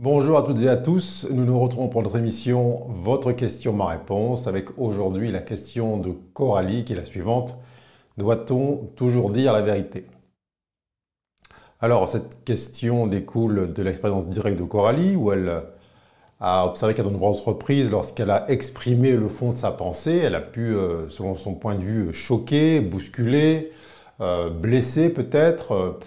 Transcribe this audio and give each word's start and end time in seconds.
Bonjour 0.00 0.38
à 0.38 0.42
toutes 0.42 0.60
et 0.60 0.68
à 0.68 0.76
tous, 0.76 1.26
nous 1.28 1.44
nous 1.44 1.58
retrouvons 1.58 1.88
pour 1.88 2.04
notre 2.04 2.18
émission 2.18 2.86
Votre 2.86 3.32
question, 3.32 3.72
ma 3.72 3.86
réponse, 3.86 4.46
avec 4.46 4.78
aujourd'hui 4.78 5.32
la 5.32 5.40
question 5.40 5.96
de 5.96 6.12
Coralie 6.34 6.84
qui 6.84 6.92
est 6.92 6.96
la 6.96 7.04
suivante. 7.04 7.58
Doit-on 8.16 8.92
toujours 8.94 9.30
dire 9.30 9.52
la 9.52 9.60
vérité? 9.60 10.06
Alors 11.80 12.08
cette 12.08 12.44
question 12.44 13.08
découle 13.08 13.72
de 13.72 13.82
l'expérience 13.82 14.28
directe 14.28 14.60
de 14.60 14.62
Coralie 14.62 15.16
où 15.16 15.32
elle 15.32 15.64
a 16.38 16.64
observé 16.64 16.94
qu'à 16.94 17.02
de 17.02 17.10
nombreuses 17.10 17.40
reprises, 17.40 17.90
lorsqu'elle 17.90 18.30
a 18.30 18.48
exprimé 18.48 19.16
le 19.16 19.26
fond 19.26 19.50
de 19.50 19.56
sa 19.56 19.72
pensée, 19.72 20.18
elle 20.18 20.36
a 20.36 20.40
pu, 20.40 20.76
euh, 20.76 21.08
selon 21.08 21.34
son 21.34 21.56
point 21.56 21.74
de 21.74 21.82
vue, 21.82 22.14
choquer, 22.14 22.80
bousculer, 22.80 23.72
euh, 24.20 24.48
blesser 24.48 25.12
peut-être. 25.12 25.98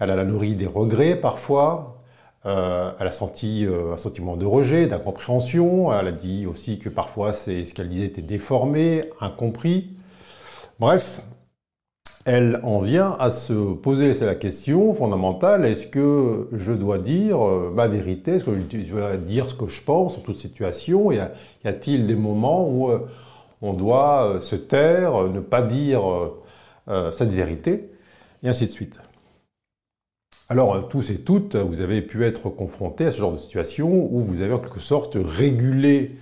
Elle 0.00 0.10
a 0.10 0.22
nourri 0.22 0.54
des 0.54 0.66
regrets 0.66 1.16
parfois, 1.16 1.97
euh, 2.46 2.92
elle 3.00 3.08
a 3.08 3.12
senti 3.12 3.66
euh, 3.66 3.94
un 3.94 3.96
sentiment 3.96 4.36
de 4.36 4.46
rejet, 4.46 4.86
d'incompréhension. 4.86 5.92
Elle 5.92 6.08
a 6.08 6.12
dit 6.12 6.46
aussi 6.46 6.78
que 6.78 6.88
parfois 6.88 7.32
ce 7.32 7.72
qu'elle 7.74 7.88
disait 7.88 8.06
était 8.06 8.22
déformé, 8.22 9.10
incompris. 9.20 9.96
Bref, 10.78 11.22
elle 12.24 12.60
en 12.62 12.78
vient 12.80 13.16
à 13.18 13.30
se 13.30 13.74
poser 13.74 14.12
la 14.24 14.34
question 14.34 14.94
fondamentale 14.94 15.64
est-ce 15.64 15.86
que 15.86 16.48
je 16.52 16.72
dois 16.72 16.98
dire 16.98 17.44
euh, 17.44 17.72
ma 17.74 17.88
vérité? 17.88 18.32
Est-ce 18.36 18.44
que 18.44 18.52
je 18.70 18.92
dois 18.92 19.16
dire 19.16 19.46
ce 19.46 19.54
que 19.54 19.66
je 19.68 19.82
pense 19.82 20.16
en 20.18 20.20
toute 20.20 20.38
situation? 20.38 21.10
Y 21.10 21.20
a-t-il 21.64 22.06
des 22.06 22.14
moments 22.14 22.68
où 22.68 22.90
on 23.62 23.72
doit 23.72 24.38
se 24.40 24.56
taire, 24.56 25.24
ne 25.28 25.40
pas 25.40 25.62
dire 25.62 26.02
cette 27.12 27.32
vérité? 27.32 27.90
Et 28.42 28.48
ainsi 28.48 28.66
de 28.66 28.70
suite. 28.70 29.00
Alors, 30.50 30.74
euh, 30.74 30.80
tous 30.80 31.10
et 31.10 31.18
toutes, 31.18 31.56
vous 31.56 31.82
avez 31.82 32.00
pu 32.00 32.24
être 32.24 32.48
confrontés 32.48 33.04
à 33.04 33.12
ce 33.12 33.18
genre 33.18 33.32
de 33.32 33.36
situation 33.36 33.90
où 34.10 34.22
vous 34.22 34.40
avez 34.40 34.54
en 34.54 34.58
quelque 34.58 34.80
sorte 34.80 35.16
régulé 35.20 36.16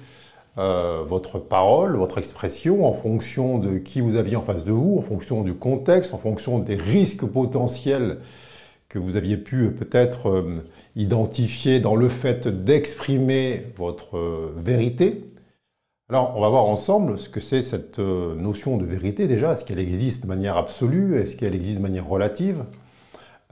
euh, 0.59 1.05
votre 1.07 1.39
parole, 1.39 1.97
votre 1.97 2.19
expression 2.19 2.87
en 2.87 2.93
fonction 2.93 3.59
de 3.59 3.79
qui 3.79 4.01
vous 4.01 4.17
aviez 4.17 4.35
en 4.35 4.43
face 4.43 4.65
de 4.65 4.73
vous, 4.73 4.97
en 4.99 5.01
fonction 5.01 5.43
du 5.45 5.55
contexte, 5.55 6.13
en 6.13 6.19
fonction 6.19 6.59
des 6.59 6.75
risques 6.75 7.25
potentiels 7.25 8.19
que 8.89 8.99
vous 8.99 9.17
aviez 9.17 9.37
pu 9.37 9.71
peut-être 9.71 10.29
euh, 10.29 10.65
identifier 10.97 11.79
dans 11.79 11.95
le 11.95 12.09
fait 12.09 12.49
d'exprimer 12.49 13.67
votre 13.77 14.19
vérité. 14.57 15.25
Alors, 16.09 16.35
on 16.37 16.41
va 16.41 16.49
voir 16.49 16.65
ensemble 16.65 17.19
ce 17.19 17.29
que 17.29 17.41
c'est 17.41 17.63
cette 17.63 17.99
notion 17.99 18.77
de 18.77 18.85
vérité 18.87 19.29
déjà. 19.29 19.53
Est-ce 19.53 19.65
qu'elle 19.65 19.79
existe 19.79 20.25
de 20.25 20.29
manière 20.29 20.57
absolue? 20.57 21.17
Est-ce 21.17 21.37
qu'elle 21.37 21.55
existe 21.55 21.79
de 21.79 21.83
manière 21.83 22.09
relative? 22.09 22.65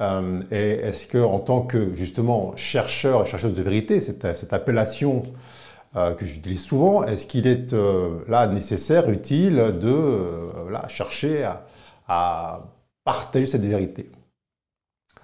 Euh, 0.01 0.43
et 0.51 0.71
est-ce 0.71 1.07
que, 1.07 1.19
en 1.19 1.39
tant 1.39 1.63
que 1.63 1.95
justement 1.95 2.57
chercheur 2.57 3.23
et 3.23 3.27
chercheuse 3.27 3.55
de 3.55 3.63
vérité, 3.63 4.01
cette, 4.01 4.37
cette 4.37 4.53
appellation 4.53 5.23
euh, 5.97 6.15
que 6.15 6.25
j'utilise 6.25 6.63
souvent, 6.63 7.05
est-ce 7.05 7.27
qu'il 7.27 7.47
est, 7.47 7.73
euh, 7.73 8.19
là 8.29 8.47
nécessaire, 8.49 9.09
utile 9.09 9.57
de 9.81 10.49
chercher 10.89 11.49
à, 12.09 12.63
partager 13.05 13.47
cette 13.47 13.65
vérité? 13.65 14.11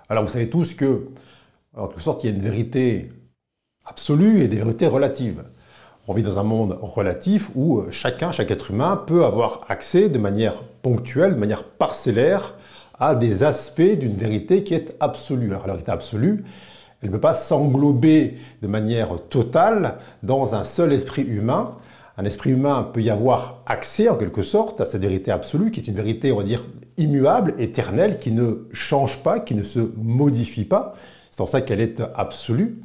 Alors 0.09 0.25
vous 0.25 0.31
savez 0.31 0.51
tous 0.51 0.75
que, 0.75 1.09
en 1.77 1.89
quelque 1.89 2.03
sorte, 2.03 2.23
il 2.25 2.31
y 2.31 2.33
a 2.33 2.37
une 2.37 2.43
vérité 2.43 3.12
absolue 3.84 4.43
et 4.43 4.49
des 4.49 4.57
vérités 4.57 4.87
relatives. 4.87 5.45
On 6.07 6.15
vit 6.15 6.23
dans 6.23 6.39
un 6.39 6.43
monde 6.43 6.79
relatif 6.81 7.51
où 7.55 7.83
chacun, 7.91 8.33
chaque 8.33 8.51
être 8.51 8.71
humain 8.71 8.97
peut 8.97 9.25
avoir 9.25 9.67
accès 9.69 10.09
de 10.09 10.19
manière 10.19 10.62
ponctuelle, 10.83 11.34
de 11.34 11.39
manière 11.39 11.65
parcellaire 11.65 12.55
à 13.00 13.15
des 13.15 13.43
aspects 13.43 13.81
d'une 13.81 14.15
vérité 14.15 14.62
qui 14.62 14.75
est 14.75 14.94
absolue. 15.00 15.49
Alors 15.49 15.66
la 15.66 15.72
vérité 15.72 15.91
absolue, 15.91 16.44
elle 17.03 17.09
ne 17.09 17.15
peut 17.15 17.21
pas 17.21 17.34
s'englober 17.34 18.34
de 18.61 18.69
manière 18.69 19.09
totale 19.31 19.99
dans 20.22 20.55
un 20.55 20.65
seul 20.65 20.93
esprit 20.93 21.22
humain. 21.22 21.72
Un 22.19 22.27
esprit 22.27 22.50
humain 22.50 22.88
peut 22.93 23.00
y 23.00 23.09
avoir 23.09 23.62
accès 23.65 24.11
en 24.11 24.16
quelque 24.16 24.43
sorte 24.43 24.83
à 24.83 24.87
cette 24.87 25.00
vérité 25.00 25.31
absolue, 25.31 25.71
qui 25.71 25.81
est 25.81 25.88
une 25.88 25.94
vérité, 25.94 26.31
on 26.31 26.37
va 26.37 26.44
dire, 26.44 26.66
immuable, 26.99 27.55
éternelle, 27.59 28.19
qui 28.19 28.33
ne 28.33 28.66
change 28.72 29.22
pas, 29.22 29.41
qui 29.41 29.55
ne 29.55 29.62
se 29.62 29.81
modifie 29.97 30.67
pas. 30.67 30.94
C'est 31.31 31.41
en 31.41 31.47
ça 31.47 31.62
qu'elle 31.62 31.81
est 31.81 32.03
absolue. 32.15 32.82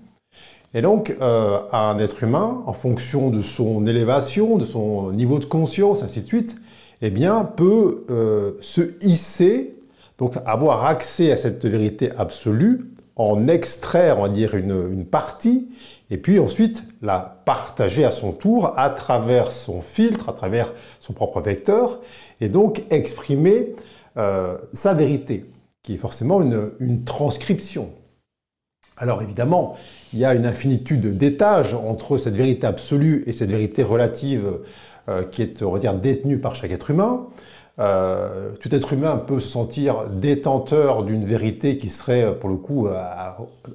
Et 0.74 0.82
donc, 0.82 1.14
euh, 1.20 1.60
un 1.74 1.98
être 2.00 2.24
humain, 2.24 2.62
en 2.66 2.74
fonction 2.74 3.30
de 3.30 3.42
son 3.42 3.86
élévation, 3.86 4.58
de 4.58 4.66
son 4.66 5.12
niveau 5.12 5.40
de 5.40 5.46
conscience, 5.46 6.04
ainsi 6.04 6.22
de 6.22 6.28
suite, 6.28 6.56
eh 7.02 7.10
bien, 7.10 7.44
peut 7.44 8.06
euh, 8.10 8.54
se 8.62 8.94
hisser 9.06 9.75
donc 10.18 10.36
avoir 10.46 10.86
accès 10.86 11.32
à 11.32 11.38
cette 11.38 11.66
vérité 11.66 12.10
absolue, 12.18 12.92
en 13.16 13.48
extraire, 13.48 14.20
on 14.20 14.24
va 14.24 14.30
dire, 14.30 14.56
une, 14.56 15.06
partie, 15.06 15.70
et 16.10 16.18
puis 16.18 16.40
ensuite 16.40 16.84
la 17.02 17.42
partager 17.46 18.04
à 18.04 18.12
son 18.12 18.32
tour 18.32 18.74
à 18.78 18.90
travers 18.90 19.52
son 19.52 19.82
filtre, 19.82 20.30
à 20.30 20.34
travers 20.34 20.74
son 21.00 21.14
propre 21.14 21.42
vecteur, 21.42 22.00
et 22.42 22.50
donc 22.50 22.84
exprimer 22.90 23.76
euh, 24.18 24.58
sa 24.74 24.94
vérité, 24.94 25.46
qui 25.82 25.96
est 25.96 25.98
forcément 25.98 26.42
une, 26.42 27.04
transcription. 27.06 27.90
Alors 28.98 29.22
évidemment, 29.22 29.78
il 30.14 30.20
y 30.20 30.26
a 30.26 30.34
une 30.34 30.46
infinitude 30.46 31.18
d'étages 31.18 31.74
entre 31.74 32.18
cette 32.18 32.36
vérité 32.36 32.66
absolue 32.68 33.24
et 33.28 33.34
cette 33.34 33.50
vérité 33.50 33.84
relative 33.84 34.60
euh, 35.10 35.24
qui 35.24 35.42
est, 35.42 35.62
on 35.64 35.72
va 35.72 35.80
dire, 35.80 35.94
détenue 35.96 36.40
par 36.40 36.56
chaque 36.56 36.72
être 36.72 36.92
humain. 36.92 37.28
Euh, 37.80 38.52
tout 38.60 38.74
être 38.74 38.94
humain 38.94 39.18
peut 39.18 39.40
se 39.40 39.50
sentir 39.50 40.10
détenteur 40.10 41.04
d'une 41.04 41.26
vérité 41.26 41.78
qui 41.78 41.90
serait, 41.90 42.38
pour 42.40 42.50
le 42.50 42.56
coup, 42.56 42.88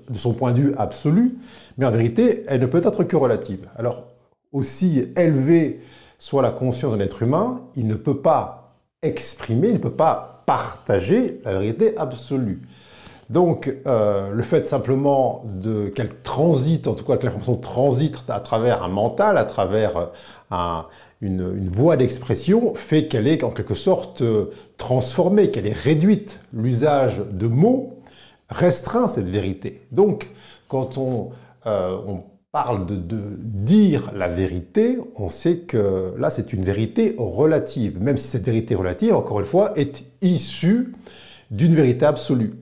de 0.09 0.17
son 0.17 0.33
point 0.33 0.53
de 0.53 0.59
vue 0.59 0.75
absolu, 0.79 1.37
mais 1.77 1.87
en 1.87 1.91
vérité, 1.91 2.45
elle 2.49 2.61
ne 2.61 2.67
peut 2.67 2.81
être 2.85 3.05
que 3.05 3.17
relative. 3.17 3.69
Alors, 3.77 4.05
aussi 4.53 5.07
élevé 5.17 5.81
soit 6.19 6.43
la 6.43 6.51
conscience 6.51 6.93
d'un 6.93 7.01
être 7.01 7.23
humain, 7.23 7.63
il 7.77 7.87
ne 7.87 7.95
peut 7.95 8.19
pas 8.19 8.75
exprimer, 9.03 9.69
il 9.69 9.75
ne 9.75 9.79
peut 9.79 9.91
pas 9.91 10.43
partager 10.47 11.41
la 11.45 11.53
vérité 11.53 11.97
absolue. 11.97 12.61
Donc, 13.31 13.73
euh, 13.87 14.31
le 14.33 14.43
fait 14.43 14.67
simplement 14.67 15.45
qu'elle 15.95 16.21
transite, 16.23 16.89
en 16.89 16.95
tout 16.95 17.05
cas 17.05 17.17
que 17.17 17.25
l'information 17.25 17.57
transite 17.57 18.25
à 18.29 18.41
travers 18.41 18.83
un 18.83 18.89
mental, 18.89 19.39
à 19.39 19.45
travers 19.45 20.11
un, 20.51 20.87
une, 21.21 21.69
voie 21.69 21.97
d'expression 21.97 22.75
fait 22.75 23.07
qu'elle 23.07 23.27
est 23.27 23.45
en 23.45 23.51
quelque 23.51 23.75
sorte 23.75 24.23
euh, 24.23 24.47
transformée, 24.79 25.51
qu'elle 25.51 25.67
est 25.67 25.77
réduite. 25.77 26.41
L'usage 26.53 27.23
de 27.31 27.47
mots 27.47 28.01
restreint 28.49 29.09
cette 29.09 29.29
vérité. 29.29 29.87
Donc, 29.93 30.31
quand 30.69 30.99
on, 30.99 31.31
euh, 31.67 31.99
parle 32.53 32.87
de, 32.87 33.21
dire 33.39 34.11
la 34.17 34.27
vérité, 34.27 34.99
on 35.15 35.29
sait 35.29 35.59
que 35.59 36.15
là, 36.19 36.31
c'est 36.31 36.53
une 36.53 36.65
vérité 36.65 37.15
relative, 37.17 38.03
même 38.03 38.17
si 38.17 38.27
cette 38.27 38.45
vérité 38.45 38.75
relative, 38.75 39.15
encore 39.15 39.39
une 39.39 39.47
fois, 39.47 39.79
est 39.79 40.03
issue 40.21 40.95
d'une 41.53 41.75
vérité 41.75 42.07
absolue. 42.07 42.55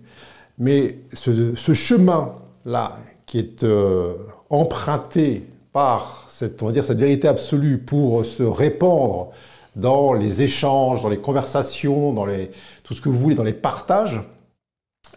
Mais 0.58 0.98
ce, 1.14 1.72
chemin-là, 1.72 2.98
qui 3.24 3.38
est 3.38 3.62
euh, 3.62 4.14
emprunté 4.50 5.44
par 5.72 6.26
cette, 6.28 6.62
on 6.62 6.66
va 6.66 6.72
dire, 6.72 6.84
cette 6.84 6.98
vérité 6.98 7.28
absolue 7.28 7.78
pour 7.78 8.24
se 8.24 8.42
répandre 8.42 9.30
dans 9.76 10.12
les 10.12 10.42
échanges, 10.42 11.02
dans 11.02 11.08
les 11.08 11.18
conversations, 11.18 12.12
dans 12.12 12.26
les, 12.26 12.50
tout 12.82 12.94
ce 12.94 13.00
que 13.00 13.08
vous 13.08 13.18
voulez, 13.18 13.34
dans 13.34 13.44
les 13.44 13.52
partages, 13.52 14.20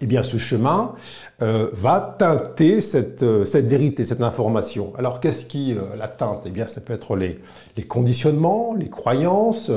eh 0.01 0.07
bien 0.07 0.23
ce 0.23 0.37
chemin 0.37 0.93
euh, 1.41 1.69
va 1.73 2.15
teinter 2.19 2.81
cette, 2.81 3.23
euh, 3.23 3.45
cette, 3.45 3.67
vérité, 3.67 4.05
cette 4.05 4.21
information. 4.21 4.93
Alors 4.97 5.19
qu'est-ce 5.19 5.45
qui 5.45 5.73
euh, 5.73 5.95
la 5.97 6.07
teinte? 6.07 6.43
Eh 6.45 6.51
bien 6.51 6.67
ça 6.67 6.81
peut 6.81 6.93
être 6.93 7.15
les, 7.15 7.39
les 7.77 7.83
conditionnements, 7.83 8.75
les 8.75 8.89
croyances, 8.89 9.71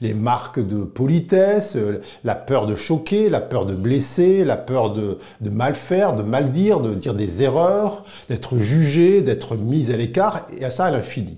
les 0.00 0.14
marques 0.14 0.64
de 0.64 0.84
politesse, 0.84 1.76
la 2.22 2.34
peur 2.34 2.66
de 2.66 2.76
choquer, 2.76 3.30
la 3.30 3.40
peur 3.40 3.66
de 3.66 3.74
blesser, 3.74 4.44
la 4.44 4.56
peur 4.56 4.92
de, 4.92 5.18
de 5.40 5.50
mal 5.50 5.74
faire, 5.74 6.14
de 6.14 6.22
mal 6.22 6.52
dire, 6.52 6.80
de 6.80 6.94
dire 6.94 7.14
des 7.14 7.42
erreurs, 7.42 8.04
d'être 8.28 8.58
jugé, 8.58 9.20
d'être 9.20 9.56
mis 9.56 9.90
à 9.90 9.96
l'écart, 9.96 10.46
et 10.56 10.64
à 10.64 10.70
ça 10.70 10.84
à 10.84 10.90
l'infini. 10.90 11.36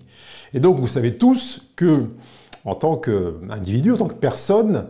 Et 0.53 0.61
donc 0.61 0.79
vous 0.79 0.89
savez 0.89 1.17
tous 1.17 1.63
que 1.77 2.05
en 2.65 2.75
tant 2.75 2.97
qu'individu, 2.97 3.93
en 3.93 3.97
tant 3.97 4.09
que 4.09 4.15
personne, 4.15 4.87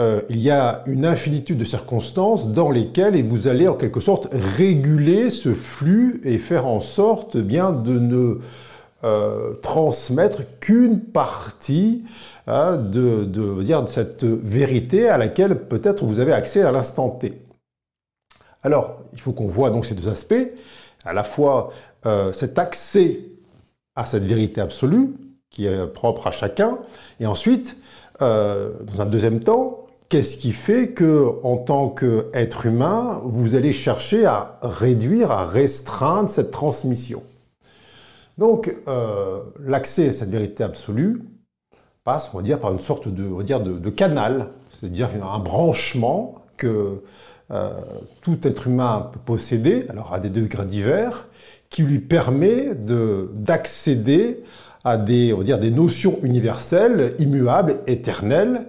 euh, 0.00 0.22
il 0.28 0.40
y 0.40 0.50
a 0.50 0.82
une 0.86 1.06
infinitude 1.06 1.56
de 1.56 1.64
circonstances 1.64 2.50
dans 2.50 2.70
lesquelles 2.70 3.22
vous 3.28 3.46
allez 3.46 3.68
en 3.68 3.74
quelque 3.74 4.00
sorte 4.00 4.26
réguler 4.32 5.30
ce 5.30 5.54
flux 5.54 6.20
et 6.24 6.38
faire 6.38 6.66
en 6.66 6.80
sorte 6.80 7.36
bien 7.36 7.70
de 7.70 7.98
ne 8.00 8.40
euh, 9.04 9.54
transmettre 9.62 10.42
qu'une 10.58 11.00
partie 11.00 12.02
hein, 12.48 12.76
de 12.76 13.28
cette 13.88 14.24
vérité 14.24 15.08
à 15.08 15.16
laquelle 15.16 15.60
peut-être 15.68 16.04
vous 16.04 16.18
avez 16.18 16.32
accès 16.32 16.62
à 16.62 16.72
l'instant 16.72 17.10
T. 17.10 17.40
Alors, 18.64 18.98
il 19.12 19.20
faut 19.20 19.32
qu'on 19.32 19.46
voit 19.46 19.70
donc 19.70 19.86
ces 19.86 19.94
deux 19.94 20.08
aspects, 20.08 20.34
à 21.04 21.12
la 21.12 21.22
fois 21.22 21.72
euh, 22.04 22.32
cet 22.32 22.58
accès 22.58 23.20
à 23.94 24.06
cette 24.06 24.24
vérité 24.24 24.60
absolue 24.60 25.14
qui 25.50 25.66
est 25.66 25.86
propre 25.86 26.26
à 26.26 26.32
chacun, 26.32 26.78
et 27.20 27.26
ensuite, 27.26 27.76
dans 28.18 29.00
un 29.00 29.06
deuxième 29.06 29.38
temps, 29.38 29.83
qu'est-ce 30.14 30.36
qui 30.36 30.52
fait 30.52 30.90
que, 30.90 31.40
en 31.42 31.56
tant 31.56 31.88
qu'être 31.88 32.66
humain, 32.66 33.20
vous 33.24 33.56
allez 33.56 33.72
chercher 33.72 34.26
à 34.26 34.60
réduire, 34.62 35.32
à 35.32 35.44
restreindre 35.44 36.28
cette 36.28 36.52
transmission? 36.52 37.24
Donc, 38.38 38.72
euh, 38.86 39.40
l'accès 39.58 40.10
à 40.10 40.12
cette 40.12 40.30
vérité 40.30 40.62
absolue 40.62 41.22
passe, 42.04 42.30
on 42.32 42.36
va 42.36 42.44
dire, 42.44 42.60
par 42.60 42.70
une 42.70 42.78
sorte 42.78 43.08
de, 43.08 43.24
on 43.24 43.38
va 43.38 43.42
dire, 43.42 43.58
de, 43.58 43.90
canal, 43.90 44.50
c'est-à-dire 44.78 45.08
un 45.20 45.40
branchement 45.40 46.44
que 46.58 47.02
euh, 47.50 47.72
tout 48.20 48.38
être 48.46 48.68
humain 48.68 49.10
peut 49.10 49.18
posséder, 49.18 49.84
alors 49.88 50.14
à 50.14 50.20
des 50.20 50.30
degrés 50.30 50.64
divers, 50.64 51.26
qui 51.70 51.82
lui 51.82 51.98
permet 51.98 52.76
d'accéder 52.76 54.44
à 54.84 54.96
des, 54.96 55.32
on 55.32 55.38
va 55.38 55.44
dire, 55.44 55.58
des 55.58 55.72
notions 55.72 56.20
universelles, 56.22 57.16
immuables, 57.18 57.80
éternelles, 57.88 58.68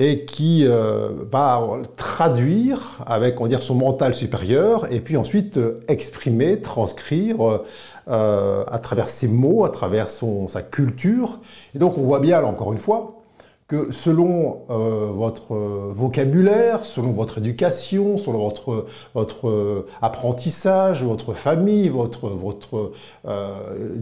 et 0.00 0.24
qui 0.24 0.66
euh, 0.66 1.10
va 1.30 1.62
traduire 1.96 2.98
avec 3.04 3.38
on 3.40 3.46
dire, 3.46 3.62
son 3.62 3.74
mental 3.74 4.14
supérieur, 4.14 4.90
et 4.90 5.00
puis 5.00 5.18
ensuite 5.18 5.58
euh, 5.58 5.84
exprimer, 5.88 6.62
transcrire 6.62 7.60
euh, 8.08 8.64
à 8.66 8.78
travers 8.78 9.04
ses 9.04 9.28
mots, 9.28 9.64
à 9.66 9.68
travers 9.68 10.08
son, 10.08 10.48
sa 10.48 10.62
culture. 10.62 11.40
Et 11.74 11.78
donc 11.78 11.98
on 11.98 12.02
voit 12.02 12.18
bien, 12.18 12.40
là, 12.40 12.46
encore 12.46 12.72
une 12.72 12.78
fois, 12.78 13.18
que 13.68 13.92
selon 13.92 14.62
votre 14.66 15.54
vocabulaire, 15.54 16.84
selon 16.84 17.12
votre 17.12 17.38
éducation, 17.38 18.18
selon 18.18 18.38
votre, 18.38 18.86
votre 19.14 19.86
apprentissage, 20.02 21.04
votre 21.04 21.34
famille, 21.34 21.88
votre, 21.88 22.30
votre 22.30 22.90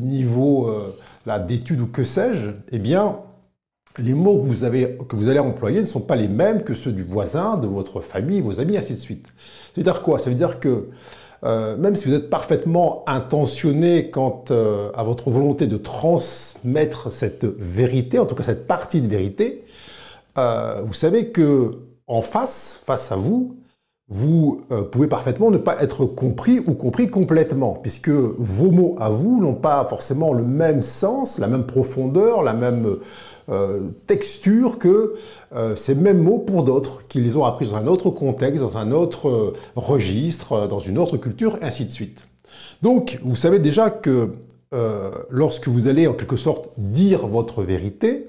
niveau 0.00 0.72
d'études 1.46 1.82
ou 1.82 1.86
que 1.86 2.02
sais-je, 2.02 2.52
eh 2.72 2.78
bien, 2.78 3.18
les 3.98 4.14
mots 4.14 4.38
que 4.38 4.48
vous, 4.48 4.64
avez, 4.64 4.96
que 5.08 5.16
vous 5.16 5.28
allez 5.28 5.38
employer 5.38 5.80
ne 5.80 5.84
sont 5.84 6.00
pas 6.00 6.16
les 6.16 6.28
mêmes 6.28 6.62
que 6.62 6.74
ceux 6.74 6.92
du 6.92 7.02
voisin, 7.02 7.56
de 7.56 7.66
votre 7.66 8.00
famille, 8.00 8.40
vos 8.40 8.60
amis, 8.60 8.76
ainsi 8.76 8.94
de 8.94 8.98
suite. 8.98 9.26
Ça 9.26 9.72
veut 9.76 9.82
dire 9.82 10.02
quoi? 10.02 10.18
Ça 10.18 10.30
veut 10.30 10.36
dire 10.36 10.60
que 10.60 10.88
euh, 11.44 11.76
même 11.76 11.94
si 11.94 12.08
vous 12.08 12.14
êtes 12.14 12.30
parfaitement 12.30 13.04
intentionné 13.06 14.10
quant 14.10 14.44
euh, 14.50 14.90
à 14.94 15.04
votre 15.04 15.30
volonté 15.30 15.66
de 15.66 15.76
transmettre 15.76 17.12
cette 17.12 17.44
vérité, 17.44 18.18
en 18.18 18.26
tout 18.26 18.34
cas 18.34 18.42
cette 18.42 18.66
partie 18.66 19.00
de 19.00 19.08
vérité, 19.08 19.64
euh, 20.36 20.82
vous 20.84 20.94
savez 20.94 21.28
que 21.28 21.78
en 22.08 22.22
face, 22.22 22.80
face 22.86 23.12
à 23.12 23.16
vous, 23.16 23.56
vous 24.10 24.62
pouvez 24.90 25.06
parfaitement 25.06 25.50
ne 25.50 25.58
pas 25.58 25.82
être 25.82 26.06
compris 26.06 26.60
ou 26.60 26.72
compris 26.72 27.08
complètement, 27.10 27.74
puisque 27.74 28.08
vos 28.08 28.70
mots 28.70 28.96
à 28.98 29.10
vous 29.10 29.38
n'ont 29.42 29.54
pas 29.54 29.84
forcément 29.84 30.32
le 30.32 30.44
même 30.44 30.80
sens, 30.80 31.38
la 31.38 31.46
même 31.46 31.66
profondeur, 31.66 32.42
la 32.42 32.54
même 32.54 32.96
texture 34.06 34.78
que 34.78 35.14
euh, 35.54 35.74
ces 35.76 35.94
mêmes 35.94 36.22
mots 36.22 36.38
pour 36.38 36.64
d'autres, 36.64 37.06
qu'ils 37.08 37.38
ont 37.38 37.44
appris 37.44 37.66
dans 37.66 37.76
un 37.76 37.86
autre 37.86 38.10
contexte, 38.10 38.60
dans 38.60 38.76
un 38.76 38.92
autre 38.92 39.28
euh, 39.28 39.52
registre, 39.76 40.68
dans 40.68 40.80
une 40.80 40.98
autre 40.98 41.16
culture, 41.16 41.58
ainsi 41.62 41.86
de 41.86 41.90
suite. 41.90 42.26
Donc, 42.82 43.18
vous 43.24 43.36
savez 43.36 43.58
déjà 43.58 43.90
que 43.90 44.34
lorsque 45.30 45.66
vous 45.66 45.88
allez 45.88 46.06
en 46.06 46.12
quelque 46.12 46.36
sorte 46.36 46.68
dire 46.76 47.26
votre 47.26 47.62
vérité, 47.62 48.28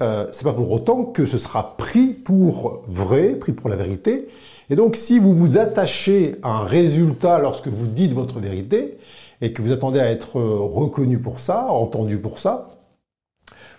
euh, 0.00 0.28
c'est 0.30 0.44
pas 0.44 0.52
pour 0.52 0.70
autant 0.70 1.04
que 1.04 1.26
ce 1.26 1.38
sera 1.38 1.76
pris 1.76 2.08
pour 2.08 2.84
vrai, 2.86 3.34
pris 3.34 3.52
pour 3.52 3.68
la 3.68 3.74
vérité. 3.74 4.28
Et 4.70 4.76
donc, 4.76 4.94
si 4.94 5.18
vous 5.18 5.34
vous 5.34 5.58
attachez 5.58 6.36
à 6.44 6.50
un 6.50 6.64
résultat 6.64 7.40
lorsque 7.40 7.66
vous 7.66 7.86
dites 7.86 8.12
votre 8.12 8.38
vérité, 8.38 8.96
et 9.40 9.52
que 9.52 9.60
vous 9.60 9.72
attendez 9.72 9.98
à 9.98 10.10
être 10.10 10.40
reconnu 10.40 11.18
pour 11.18 11.40
ça, 11.40 11.66
entendu 11.66 12.18
pour 12.18 12.38
ça, 12.38 12.75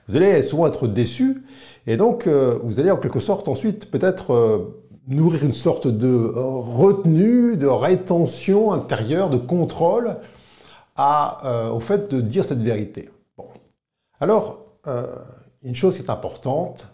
vous 0.08 0.16
allez 0.16 0.42
souvent 0.42 0.68
être 0.68 0.88
déçu, 0.88 1.44
et 1.86 1.98
donc 1.98 2.28
euh, 2.28 2.60
vous 2.64 2.80
allez 2.80 2.92
en 2.92 2.98
quelque 2.98 3.20
sorte 3.20 3.48
ensuite 3.48 3.92
peut-être 3.92 4.32
euh, 4.32 4.84
nourrir 5.08 5.44
une 5.44 5.54
sorte 5.54 5.88
de 5.88 6.32
retenue, 6.36 7.58
de 7.58 7.68
rétention 7.68 8.72
intérieure, 8.72 9.30
de 9.30 9.38
contrôle 9.38 10.16
euh, 11.00 11.70
au 11.70 11.80
fait 11.80 12.10
de 12.10 12.22
dire 12.22 12.46
cette 12.46 12.62
vérité. 12.62 13.10
Bon. 13.38 13.48
Alors, 14.20 14.64
une 15.64 15.76
chose 15.76 15.98
qui 15.98 16.02
est 16.02 16.10
importante, 16.10 16.88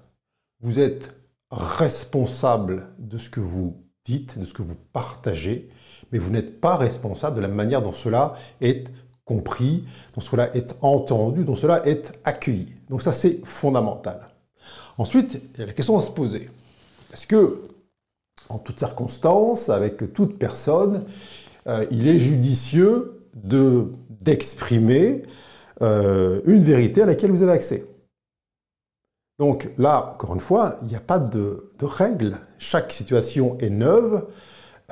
vous 0.61 0.79
êtes 0.79 1.15
responsable 1.51 2.87
de 2.97 3.19
ce 3.19 3.29
que 3.29 3.39
vous 3.39 3.83
dites, 4.03 4.39
de 4.39 4.45
ce 4.45 4.53
que 4.53 4.63
vous 4.63 4.75
partagez, 4.93 5.69
mais 6.11 6.19
vous 6.19 6.31
n'êtes 6.31 6.59
pas 6.59 6.75
responsable 6.75 7.35
de 7.37 7.41
la 7.41 7.47
manière 7.47 7.81
dont 7.81 7.91
cela 7.91 8.35
est 8.61 8.91
compris, 9.25 9.85
dont 10.15 10.21
cela 10.21 10.55
est 10.55 10.75
entendu, 10.81 11.43
dont 11.43 11.55
cela 11.55 11.85
est 11.87 12.11
accueilli. 12.23 12.73
Donc 12.89 13.01
ça, 13.01 13.11
c'est 13.11 13.45
fondamental. 13.45 14.27
Ensuite, 14.97 15.41
il 15.53 15.59
y 15.59 15.63
a 15.63 15.65
la 15.65 15.73
question 15.73 15.97
à 15.97 16.01
se 16.01 16.11
poser. 16.11 16.49
Est-ce 17.13 17.27
que, 17.27 17.61
en 18.49 18.59
toutes 18.59 18.79
circonstances, 18.79 19.69
avec 19.69 20.13
toute 20.13 20.37
personne, 20.37 21.05
euh, 21.67 21.85
il 21.91 22.07
est 22.07 22.19
judicieux 22.19 23.21
d'exprimer 24.21 25.23
euh, 25.81 26.41
une 26.45 26.59
vérité 26.59 27.01
à 27.01 27.05
laquelle 27.05 27.31
vous 27.31 27.43
avez 27.43 27.53
accès? 27.53 27.85
Donc 29.39 29.71
là, 29.77 30.11
encore 30.13 30.33
une 30.35 30.39
fois, 30.39 30.77
il 30.81 30.89
n'y 30.89 30.95
a 30.95 31.01
pas 31.01 31.19
de, 31.19 31.69
règle. 31.81 32.37
Chaque 32.59 32.91
situation 32.91 33.57
est 33.59 33.69
neuve. 33.69 34.27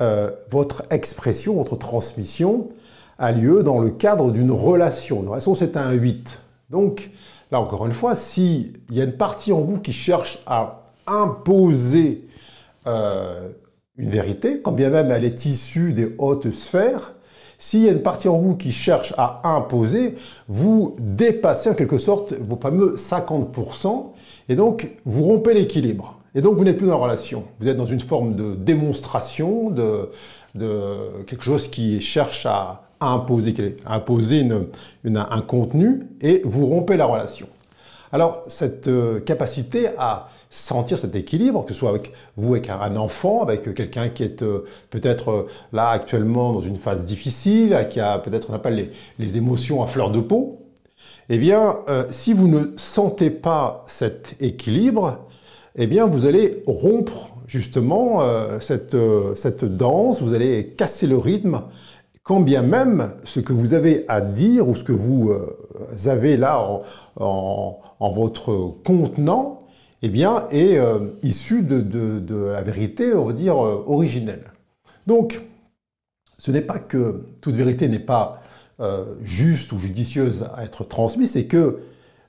Euh, 0.00 0.30
votre 0.50 0.84
expression, 0.90 1.54
votre 1.54 1.76
transmission 1.76 2.70
a 3.18 3.32
lieu 3.32 3.62
dans 3.62 3.78
le 3.78 3.90
cadre 3.90 4.30
d'une 4.32 4.50
relation. 4.50 5.22
Une 5.22 5.28
relation, 5.28 5.54
c'est 5.54 5.76
un 5.76 5.92
8. 5.92 6.38
Donc, 6.70 7.10
là, 7.50 7.60
encore 7.60 7.86
une 7.86 7.92
fois, 7.92 8.14
s'il 8.14 8.72
y 8.90 9.00
a 9.00 9.04
une 9.04 9.16
partie 9.16 9.52
en 9.52 9.60
vous 9.60 9.78
qui 9.78 9.92
cherche 9.92 10.42
à 10.46 10.84
imposer 11.06 12.26
euh, 12.86 13.50
une 13.96 14.08
vérité, 14.08 14.60
quand 14.62 14.72
bien 14.72 14.90
même 14.90 15.10
elle 15.10 15.24
est 15.24 15.44
issue 15.44 15.92
des 15.92 16.14
hautes 16.18 16.50
sphères, 16.50 17.14
s'il 17.58 17.84
y 17.84 17.88
a 17.88 17.92
une 17.92 18.02
partie 18.02 18.28
en 18.28 18.38
vous 18.38 18.56
qui 18.56 18.72
cherche 18.72 19.14
à 19.16 19.40
imposer, 19.44 20.16
vous 20.48 20.96
dépassez 20.98 21.70
en 21.70 21.74
quelque 21.74 21.98
sorte 21.98 22.32
vos 22.32 22.56
fameux 22.56 22.96
50%, 22.96 24.06
et 24.48 24.56
donc 24.56 24.90
vous 25.04 25.22
rompez 25.22 25.54
l'équilibre. 25.54 26.18
Et 26.34 26.40
donc 26.40 26.56
vous 26.56 26.64
n'êtes 26.64 26.78
plus 26.78 26.86
dans 26.86 26.98
la 26.98 27.04
relation. 27.04 27.44
Vous 27.60 27.68
êtes 27.68 27.76
dans 27.76 27.86
une 27.86 28.00
forme 28.00 28.34
de 28.34 28.54
démonstration, 28.54 29.70
de, 29.70 30.10
de 30.54 31.22
quelque 31.26 31.44
chose 31.44 31.68
qui 31.68 32.00
cherche 32.00 32.46
à 32.46 32.88
imposer, 33.06 33.76
imposer 33.86 34.48
un 35.04 35.40
contenu 35.40 36.06
et 36.20 36.42
vous 36.44 36.66
rompez 36.66 36.96
la 36.96 37.06
relation. 37.06 37.46
Alors, 38.12 38.42
cette 38.46 38.88
euh, 38.88 39.20
capacité 39.20 39.88
à 39.96 40.28
sentir 40.50 40.98
cet 40.98 41.16
équilibre, 41.16 41.64
que 41.64 41.72
ce 41.72 41.80
soit 41.80 41.88
avec 41.88 42.12
vous, 42.36 42.52
avec 42.52 42.68
un 42.68 42.96
enfant, 42.96 43.42
avec 43.42 43.74
quelqu'un 43.74 44.10
qui 44.10 44.22
est 44.22 44.42
euh, 44.42 44.66
peut-être 44.90 45.30
euh, 45.30 45.48
là 45.72 45.88
actuellement 45.88 46.52
dans 46.52 46.60
une 46.60 46.76
phase 46.76 47.06
difficile, 47.06 47.86
qui 47.88 48.00
a 48.00 48.18
peut-être, 48.18 48.50
on 48.50 48.54
appelle 48.54 48.90
les, 49.18 49.36
émotions 49.38 49.82
à 49.82 49.86
fleur 49.86 50.10
de 50.10 50.20
peau, 50.20 50.58
eh 51.30 51.38
bien, 51.38 51.76
si 52.10 52.34
vous 52.34 52.48
ne 52.48 52.76
sentez 52.76 53.30
pas 53.30 53.84
cet 53.86 54.34
équilibre, 54.40 55.20
eh 55.76 55.86
bien, 55.86 56.04
vous 56.04 56.26
allez 56.26 56.62
rompre 56.66 57.30
justement 57.46 58.20
cette, 58.60 58.96
cette 59.36 59.64
danse, 59.64 60.20
vous 60.20 60.34
allez 60.34 60.74
casser 60.76 61.06
le 61.06 61.16
rythme, 61.16 61.62
quand 62.22 62.40
bien 62.40 62.62
même 62.62 63.12
ce 63.24 63.40
que 63.40 63.52
vous 63.52 63.74
avez 63.74 64.04
à 64.08 64.20
dire 64.20 64.68
ou 64.68 64.74
ce 64.74 64.84
que 64.84 64.92
vous 64.92 65.30
euh, 65.30 65.56
avez 66.06 66.36
là 66.36 66.82
en, 67.16 67.78
votre 68.00 68.74
contenant, 68.84 69.58
eh 70.02 70.08
bien, 70.08 70.46
est 70.50 70.78
euh, 70.78 71.10
issu 71.22 71.62
de, 71.62 72.44
la 72.44 72.62
vérité, 72.62 73.14
on 73.14 73.26
va 73.26 73.32
dire, 73.32 73.56
euh, 73.64 73.84
originelle. 73.86 74.44
Donc, 75.06 75.40
ce 76.38 76.50
n'est 76.50 76.62
pas 76.62 76.78
que 76.78 77.24
toute 77.40 77.54
vérité 77.54 77.88
n'est 77.88 77.98
pas 77.98 78.38
juste 79.22 79.70
ou 79.70 79.78
judicieuse 79.78 80.44
à 80.56 80.64
être 80.64 80.82
transmise, 80.82 81.32
c'est 81.32 81.46
que 81.46 81.82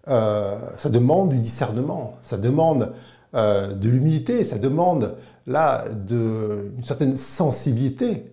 ça 0.05 0.89
demande 0.91 1.29
du 1.29 1.39
discernement, 1.39 2.17
ça 2.21 2.38
demande 2.38 2.93
de 3.33 3.89
l'humilité, 3.89 4.43
ça 4.43 4.59
demande 4.59 5.15
là 5.47 5.85
de, 5.89 6.71
certaine 6.83 7.15
sensibilité. 7.15 8.31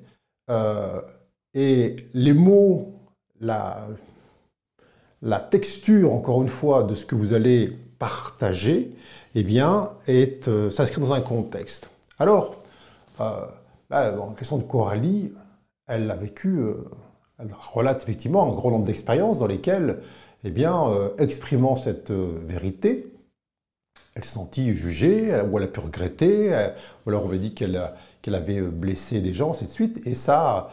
Et 1.55 1.97
les 2.15 2.33
mots, 2.33 2.95
la, 3.41 3.89
texture, 5.51 6.13
encore 6.13 6.43
une 6.43 6.49
fois, 6.49 6.85
de 6.85 6.95
ce 6.95 7.07
que 7.07 7.15
vous 7.15 7.33
allez 7.33 7.77
partager, 7.99 8.95
eh 9.35 9.43
bien, 9.43 9.89
euh, 10.09 10.71
s'inscrit 10.71 11.01
dans 11.01 11.13
un 11.13 11.21
contexte. 11.21 11.91
Alors, 12.19 12.57
euh, 13.21 13.45
là, 13.91 14.13
dans 14.13 14.29
la 14.31 14.35
question 14.35 14.59
de 14.59 14.63
Coralie, 14.63 15.33
elle 15.89 16.11
a 16.11 16.17
vécu, 16.17 16.59
euh, 16.59 16.85
elle 17.39 17.51
relate 17.73 18.03
effectivement 18.03 18.49
un 18.51 18.55
grand 18.55 18.71
nombre 18.71 18.85
d'expériences 18.85 19.41
dans 19.41 19.49
lesquelles, 19.49 20.03
eh 20.45 20.51
bien, 20.51 20.87
exprimant 21.19 21.77
cette 21.77 22.11
vérité, 22.11 23.13
elle 24.15 24.25
s'est 24.25 24.37
sentie 24.37 24.73
jugée, 24.73 25.39
ou 25.43 25.59
elle 25.59 25.65
a 25.65 25.69
pu 25.69 25.81
regretter, 25.81 26.49
ou 27.05 27.11
alors 27.11 27.27
on 27.27 27.29
lui 27.29 27.39
dit 27.39 27.53
qu'elle 27.53 27.77
avait 28.35 28.63
blessé 28.63 29.21
des 29.21 29.35
gens, 29.35 29.51
ainsi 29.51 29.67
de 29.67 29.71
suite, 29.71 30.07
et 30.07 30.15
ça 30.15 30.71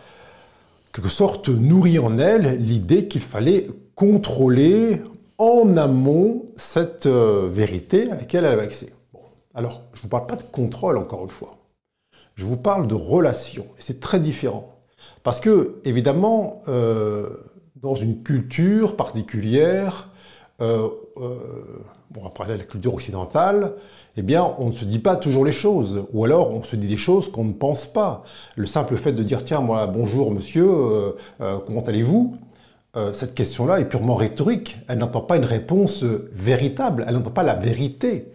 quelque 0.94 1.10
sorte 1.10 1.50
nourrit 1.50 2.00
en 2.00 2.18
elle 2.18 2.58
l'idée 2.58 3.08
qu'il 3.08 3.22
fallait 3.22 3.68
contrôler 3.96 5.02
en 5.38 5.78
amont 5.78 6.46
cette 6.56 7.06
euh, 7.06 7.48
vérité 7.52 8.12
à 8.12 8.16
laquelle 8.16 8.46
elle 8.46 8.54
avait 8.54 8.64
accès. 8.64 8.94
Alors, 9.54 9.84
je 9.94 10.00
ne 10.00 10.04
vous 10.04 10.10
parle 10.10 10.28
pas 10.28 10.36
de 10.36 10.44
contrôle, 10.44 10.98
encore 10.98 11.24
une 11.24 11.32
fois. 11.32 11.58
Je 12.36 12.46
vous 12.46 12.58
parle 12.58 12.88
de 12.88 12.94
relation. 12.94 13.64
Et 13.80 13.82
c'est 13.82 14.00
très 14.00 14.20
différent. 14.20 14.78
Parce 15.24 15.40
que, 15.40 15.82
évidemment, 15.84 16.62
euh, 16.68 17.30
dans 17.76 17.96
une 17.96 18.22
culture 18.22 18.96
particulière, 18.96 20.10
euh, 20.62 20.90
euh, 21.18 21.40
bon, 22.12 22.26
après 22.26 22.56
la 22.56 22.64
culture 22.64 22.94
occidentale, 22.94 23.74
eh 24.18 24.24
bien, 24.24 24.56
on 24.58 24.68
ne 24.68 24.72
se 24.72 24.84
dit 24.84 25.00
pas 25.00 25.16
toujours 25.16 25.46
les 25.46 25.52
choses, 25.52 26.04
ou 26.12 26.26
alors 26.26 26.52
on 26.52 26.64
se 26.64 26.76
dit 26.76 26.88
des 26.88 26.98
choses 26.98 27.32
qu'on 27.32 27.44
ne 27.44 27.54
pense 27.54 27.86
pas. 27.86 28.24
Le 28.56 28.66
simple 28.66 28.98
fait 28.98 29.12
de 29.12 29.24
dire, 29.24 29.44
tiens, 29.44 29.62
moi, 29.62 29.86
bonjour 29.88 30.32
monsieur, 30.32 30.68
comment 31.38 31.82
allez-vous 31.86 32.36
Cette 33.14 33.36
question-là 33.36 33.80
est 33.80 33.86
purement 33.86 34.16
rhétorique. 34.16 34.78
Elle 34.88 34.98
n'entend 34.98 35.22
pas 35.22 35.38
une 35.38 35.46
réponse 35.46 36.04
véritable, 36.34 37.06
elle 37.08 37.14
n'entend 37.14 37.30
pas 37.30 37.44
la 37.44 37.54
vérité. 37.54 38.32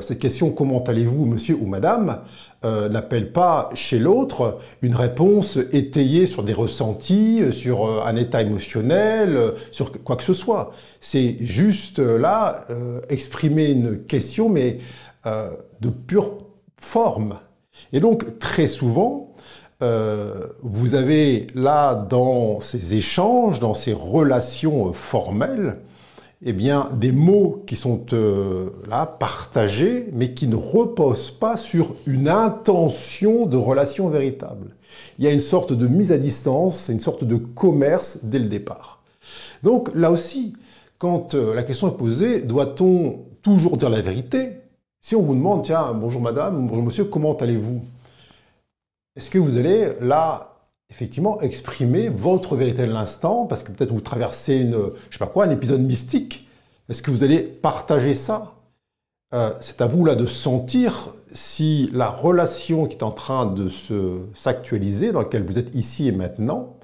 Cette 0.00 0.18
question, 0.18 0.50
comment 0.50 0.82
allez-vous 0.84 1.26
monsieur 1.26 1.56
ou 1.60 1.66
madame 1.66 2.22
euh, 2.66 2.88
n'appelle 2.88 3.32
pas 3.32 3.70
chez 3.74 3.98
l'autre 3.98 4.58
une 4.80 4.94
réponse 4.94 5.58
étayée 5.72 6.26
sur 6.26 6.42
des 6.42 6.54
ressentis, 6.54 7.42
sur 7.52 7.86
euh, 7.86 8.02
un 8.04 8.16
état 8.16 8.40
émotionnel, 8.40 9.36
euh, 9.36 9.50
sur 9.70 9.92
quoi 10.02 10.16
que 10.16 10.22
ce 10.22 10.32
soit. 10.32 10.72
C'est 11.00 11.36
juste 11.40 11.98
là 12.00 12.66
exprimer 13.08 13.70
une 13.70 14.02
question, 14.04 14.48
mais 14.48 14.80
de 15.24 15.88
pure 15.88 16.38
forme. 16.80 17.38
Et 17.92 18.00
donc 18.00 18.40
très 18.40 18.66
souvent, 18.66 19.36
vous 19.80 20.94
avez 20.94 21.46
là 21.54 21.94
dans 21.94 22.58
ces 22.58 22.94
échanges, 22.94 23.60
dans 23.60 23.74
ces 23.74 23.92
relations 23.92 24.92
formelles, 24.92 25.76
eh 26.48 26.52
bien, 26.52 26.88
des 26.94 27.10
mots 27.10 27.64
qui 27.66 27.74
sont 27.74 28.06
euh, 28.12 28.70
là 28.88 29.04
partagés, 29.04 30.08
mais 30.12 30.32
qui 30.32 30.46
ne 30.46 30.54
reposent 30.54 31.32
pas 31.32 31.56
sur 31.56 31.96
une 32.06 32.28
intention 32.28 33.46
de 33.46 33.56
relation 33.56 34.08
véritable. 34.08 34.76
Il 35.18 35.24
y 35.24 35.28
a 35.28 35.32
une 35.32 35.40
sorte 35.40 35.72
de 35.72 35.88
mise 35.88 36.12
à 36.12 36.18
distance, 36.18 36.88
une 36.88 37.00
sorte 37.00 37.24
de 37.24 37.34
commerce 37.34 38.20
dès 38.22 38.38
le 38.38 38.46
départ. 38.46 39.02
Donc 39.64 39.90
là 39.92 40.12
aussi, 40.12 40.54
quand 40.98 41.34
euh, 41.34 41.52
la 41.52 41.64
question 41.64 41.88
est 41.88 41.96
posée, 41.96 42.42
doit-on 42.42 43.24
toujours 43.42 43.76
dire 43.76 43.90
la 43.90 44.00
vérité? 44.00 44.60
Si 45.00 45.16
on 45.16 45.22
vous 45.22 45.34
demande, 45.34 45.64
tiens, 45.64 45.92
bonjour 45.94 46.22
madame, 46.22 46.68
bonjour 46.68 46.84
monsieur, 46.84 47.04
comment 47.06 47.36
allez-vous? 47.36 47.82
Est-ce 49.16 49.30
que 49.30 49.38
vous 49.38 49.56
allez 49.56 49.88
là 50.00 50.55
effectivement 50.90 51.40
exprimer 51.40 52.08
votre 52.08 52.56
vérité 52.56 52.86
de 52.86 52.92
l'instant, 52.92 53.46
parce 53.46 53.62
que 53.62 53.72
peut-être 53.72 53.92
vous 53.92 54.00
traversez 54.00 54.54
une, 54.54 54.90
je 55.10 55.12
sais 55.12 55.18
pas 55.18 55.26
quoi, 55.26 55.44
un 55.44 55.50
épisode 55.50 55.80
mystique. 55.80 56.48
Est-ce 56.88 57.02
que 57.02 57.10
vous 57.10 57.24
allez 57.24 57.40
partager 57.40 58.14
ça? 58.14 58.54
Euh, 59.34 59.52
C'est 59.60 59.80
à 59.80 59.86
vous 59.86 60.04
là 60.04 60.14
de 60.14 60.26
sentir 60.26 61.10
si 61.32 61.90
la 61.92 62.08
relation 62.08 62.86
qui 62.86 62.96
est 62.96 63.02
en 63.02 63.10
train 63.10 63.46
de 63.46 63.68
se 63.68 64.20
s'actualiser, 64.34 65.12
dans 65.12 65.20
laquelle 65.20 65.44
vous 65.44 65.58
êtes 65.58 65.74
ici 65.74 66.06
et 66.06 66.12
maintenant, 66.12 66.76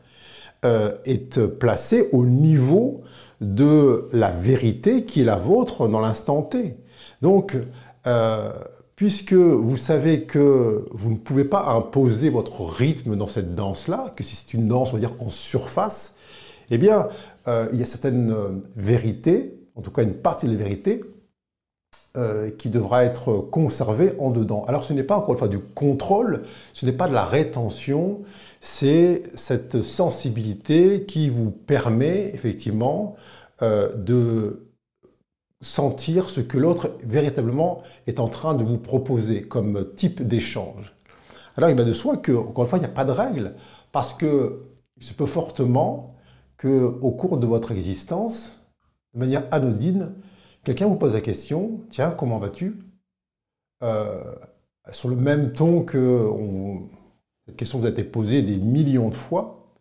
euh, 0.64 0.96
est 1.04 1.40
placée 1.46 2.08
au 2.12 2.24
niveau 2.26 3.02
de 3.40 4.08
la 4.12 4.30
vérité 4.30 5.04
qui 5.04 5.22
est 5.22 5.24
la 5.24 5.36
vôtre 5.36 5.88
dans 5.88 6.00
l'instant 6.00 6.42
T. 6.42 6.76
Donc, 7.22 7.56
euh, 8.06 8.52
puisque 9.02 9.32
vous 9.32 9.76
savez 9.76 10.26
que 10.26 10.86
vous 10.92 11.10
ne 11.10 11.16
pouvez 11.16 11.44
pas 11.44 11.64
imposer 11.64 12.28
votre 12.28 12.62
rythme 12.62 13.16
dans 13.16 13.26
cette 13.26 13.56
danse-là, 13.56 14.12
que 14.14 14.22
si 14.22 14.36
c'est 14.36 14.54
une 14.54 14.68
danse, 14.68 14.92
on 14.92 14.92
va 14.92 15.00
dire, 15.00 15.16
en 15.18 15.28
surface, 15.28 16.14
eh 16.70 16.78
bien, 16.78 17.08
euh, 17.48 17.66
il 17.72 17.80
y 17.80 17.82
a 17.82 17.84
certaines 17.84 18.30
euh, 18.30 18.50
vérités, 18.76 19.58
en 19.74 19.80
tout 19.80 19.90
cas 19.90 20.04
une 20.04 20.14
partie 20.14 20.46
des 20.46 20.54
vérités, 20.54 21.02
euh, 22.16 22.52
qui 22.52 22.70
devra 22.70 23.02
être 23.02 23.38
conservée 23.38 24.12
en 24.20 24.30
dedans. 24.30 24.64
Alors 24.68 24.84
ce 24.84 24.92
n'est 24.92 25.02
pas 25.02 25.16
encore 25.16 25.32
une 25.32 25.38
fois 25.40 25.48
du 25.48 25.58
contrôle, 25.58 26.44
ce 26.72 26.86
n'est 26.86 26.92
pas 26.92 27.08
de 27.08 27.14
la 27.14 27.24
rétention, 27.24 28.22
c'est 28.60 29.24
cette 29.34 29.82
sensibilité 29.82 31.06
qui 31.06 31.28
vous 31.28 31.50
permet 31.50 32.30
effectivement 32.34 33.16
de 33.60 34.71
sentir 35.62 36.28
ce 36.28 36.40
que 36.40 36.58
l'autre 36.58 36.98
véritablement 37.04 37.82
est 38.06 38.20
en 38.20 38.28
train 38.28 38.54
de 38.54 38.64
vous 38.64 38.78
proposer 38.78 39.42
comme 39.42 39.94
type 39.94 40.22
d'échange. 40.22 40.94
Alors 41.56 41.70
il 41.70 41.76
va 41.76 41.84
de 41.84 41.92
soi 41.92 42.16
que, 42.16 42.32
encore 42.32 42.64
une 42.64 42.70
fois, 42.70 42.78
il 42.78 42.82
n'y 42.82 42.86
a 42.86 42.90
pas 42.90 43.04
de 43.04 43.12
règle, 43.12 43.54
parce 43.92 44.12
que 44.12 44.64
il 44.96 45.04
se 45.04 45.14
peut 45.14 45.26
fortement 45.26 46.16
que 46.56 46.84
au 47.00 47.10
cours 47.12 47.38
de 47.38 47.46
votre 47.46 47.72
existence, 47.72 48.60
de 49.14 49.20
manière 49.20 49.44
anodine, 49.50 50.14
quelqu'un 50.64 50.86
vous 50.86 50.96
pose 50.96 51.14
la 51.14 51.20
question, 51.20 51.80
tiens, 51.90 52.10
comment 52.10 52.38
vas-tu? 52.38 52.78
Euh, 53.82 54.34
Sur 54.90 55.08
le 55.08 55.16
même 55.16 55.52
ton 55.52 55.82
que 55.82 56.28
cette 57.46 57.56
question 57.56 57.78
vous 57.78 57.86
a 57.86 57.90
été 57.90 58.04
posée 58.04 58.42
des 58.42 58.56
millions 58.56 59.08
de 59.08 59.14
fois. 59.14 59.74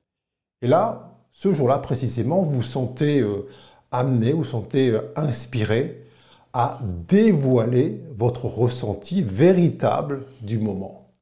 Et 0.61 0.67
là, 0.67 1.19
ce 1.31 1.53
jour-là 1.53 1.79
précisément, 1.79 2.43
vous 2.43 2.55
vous 2.55 2.61
sentez 2.63 3.21
euh, 3.21 3.47
amené, 3.91 4.33
vous 4.33 4.43
sentez 4.43 4.89
euh, 4.89 5.01
inspiré 5.15 6.05
à 6.53 6.79
dévoiler 7.07 8.01
votre 8.15 8.45
ressenti 8.45 9.21
véritable 9.21 10.23
du 10.41 10.57
moment. 10.57 11.13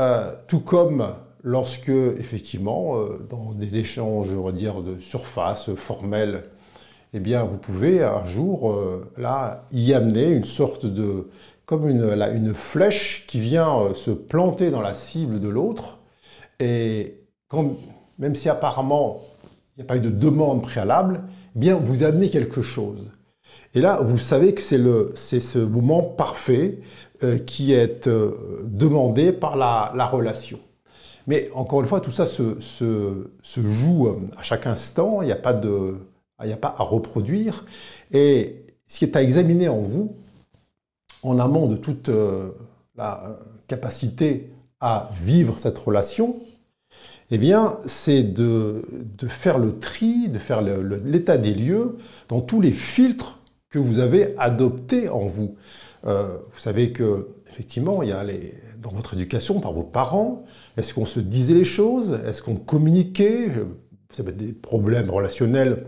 Euh, 0.00 0.34
tout 0.48 0.60
comme 0.60 1.14
lorsque, 1.42 1.88
effectivement, 1.88 2.96
euh, 2.96 3.26
dans 3.30 3.52
des 3.52 3.76
échanges, 3.78 4.32
on 4.32 4.42
va 4.42 4.52
dire, 4.52 4.82
de 4.82 4.98
surface, 5.00 5.74
formels, 5.76 6.44
eh 7.12 7.20
bien, 7.20 7.44
vous 7.44 7.58
pouvez 7.58 8.02
un 8.02 8.26
jour, 8.26 8.76
là, 9.16 9.60
y 9.70 9.94
amener 9.94 10.30
une 10.30 10.42
sorte 10.42 10.84
de, 10.84 11.30
comme 11.64 11.88
une, 11.88 12.02
une 12.02 12.54
flèche 12.54 13.24
qui 13.28 13.38
vient 13.38 13.94
se 13.94 14.10
planter 14.10 14.72
dans 14.72 14.80
la 14.80 14.94
cible 14.94 15.38
de 15.38 15.48
l'autre, 15.48 16.00
et 16.58 17.20
même 18.18 18.34
si 18.34 18.48
apparemment 18.48 19.20
il 19.76 19.80
n'y 19.80 19.84
a 19.84 19.86
pas 19.86 19.96
eu 19.96 20.00
de 20.00 20.10
demande 20.10 20.62
préalable, 20.62 21.22
bien 21.54 21.76
vous 21.76 22.02
amenez 22.02 22.30
quelque 22.30 22.62
chose. 22.62 23.12
Et 23.74 23.80
là, 23.80 24.00
vous 24.00 24.18
savez 24.18 24.54
que 24.54 24.62
c'est 24.62 25.40
ce 25.40 25.58
moment 25.58 26.02
parfait 26.02 26.78
euh, 27.22 27.38
qui 27.38 27.72
est 27.72 28.06
euh, 28.06 28.62
demandé 28.64 29.32
par 29.32 29.56
la, 29.56 30.06
relation. 30.06 30.60
Mais 31.26 31.50
encore 31.54 31.80
une 31.80 31.86
fois, 31.86 32.00
tout 32.00 32.12
ça 32.12 32.26
se, 32.26 32.56
joue 33.42 34.08
euh, 34.08 34.20
à 34.36 34.42
chaque 34.42 34.66
instant, 34.66 35.22
il 35.22 35.26
n'y 35.26 35.32
a, 35.32 35.36
pas 35.36 35.54
de, 35.54 35.96
a 36.38 36.56
pas 36.56 36.74
à 36.78 36.84
reproduire. 36.84 37.64
Et 38.12 38.66
ce 38.86 38.98
qui 38.98 39.04
est 39.04 39.16
à 39.16 39.22
examiner 39.22 39.68
en 39.68 39.80
vous, 39.80 40.16
en 41.22 41.38
amont 41.40 41.66
de 41.66 41.76
toute 41.76 42.10
la 42.96 43.40
capacité 43.66 44.52
à 44.80 45.10
vivre 45.22 45.58
cette 45.58 45.78
relation, 45.78 46.36
eh 47.30 47.38
bien, 47.38 47.78
c'est 47.86 48.22
de, 48.22 48.82
faire 49.28 49.58
le 49.58 49.78
tri, 49.78 50.28
de 50.28 50.38
faire 50.38 50.62
l'état 50.62 51.38
des 51.38 51.54
lieux 51.54 51.96
dans 52.28 52.40
tous 52.40 52.60
les 52.60 52.72
filtres 52.72 53.40
que 53.70 53.78
vous 53.78 53.98
avez 53.98 54.36
adoptés 54.38 55.08
en 55.08 55.26
vous. 55.26 55.56
Euh, 56.06 56.36
vous 56.52 56.60
savez 56.60 56.92
que, 56.92 57.28
effectivement, 57.48 58.02
il 58.02 58.10
y 58.10 58.12
a 58.12 58.24
dans 58.78 58.92
votre 58.92 59.14
éducation, 59.14 59.60
par 59.60 59.72
vos 59.72 59.82
parents, 59.82 60.44
est-ce 60.76 60.92
qu'on 60.92 61.06
se 61.06 61.20
disait 61.20 61.54
les 61.54 61.64
choses? 61.64 62.20
Est-ce 62.26 62.42
qu'on 62.42 62.56
communiquait? 62.56 63.50
Ça 64.12 64.22
peut 64.22 64.30
être 64.30 64.36
des 64.36 64.52
problèmes 64.52 65.10
relationnels 65.10 65.86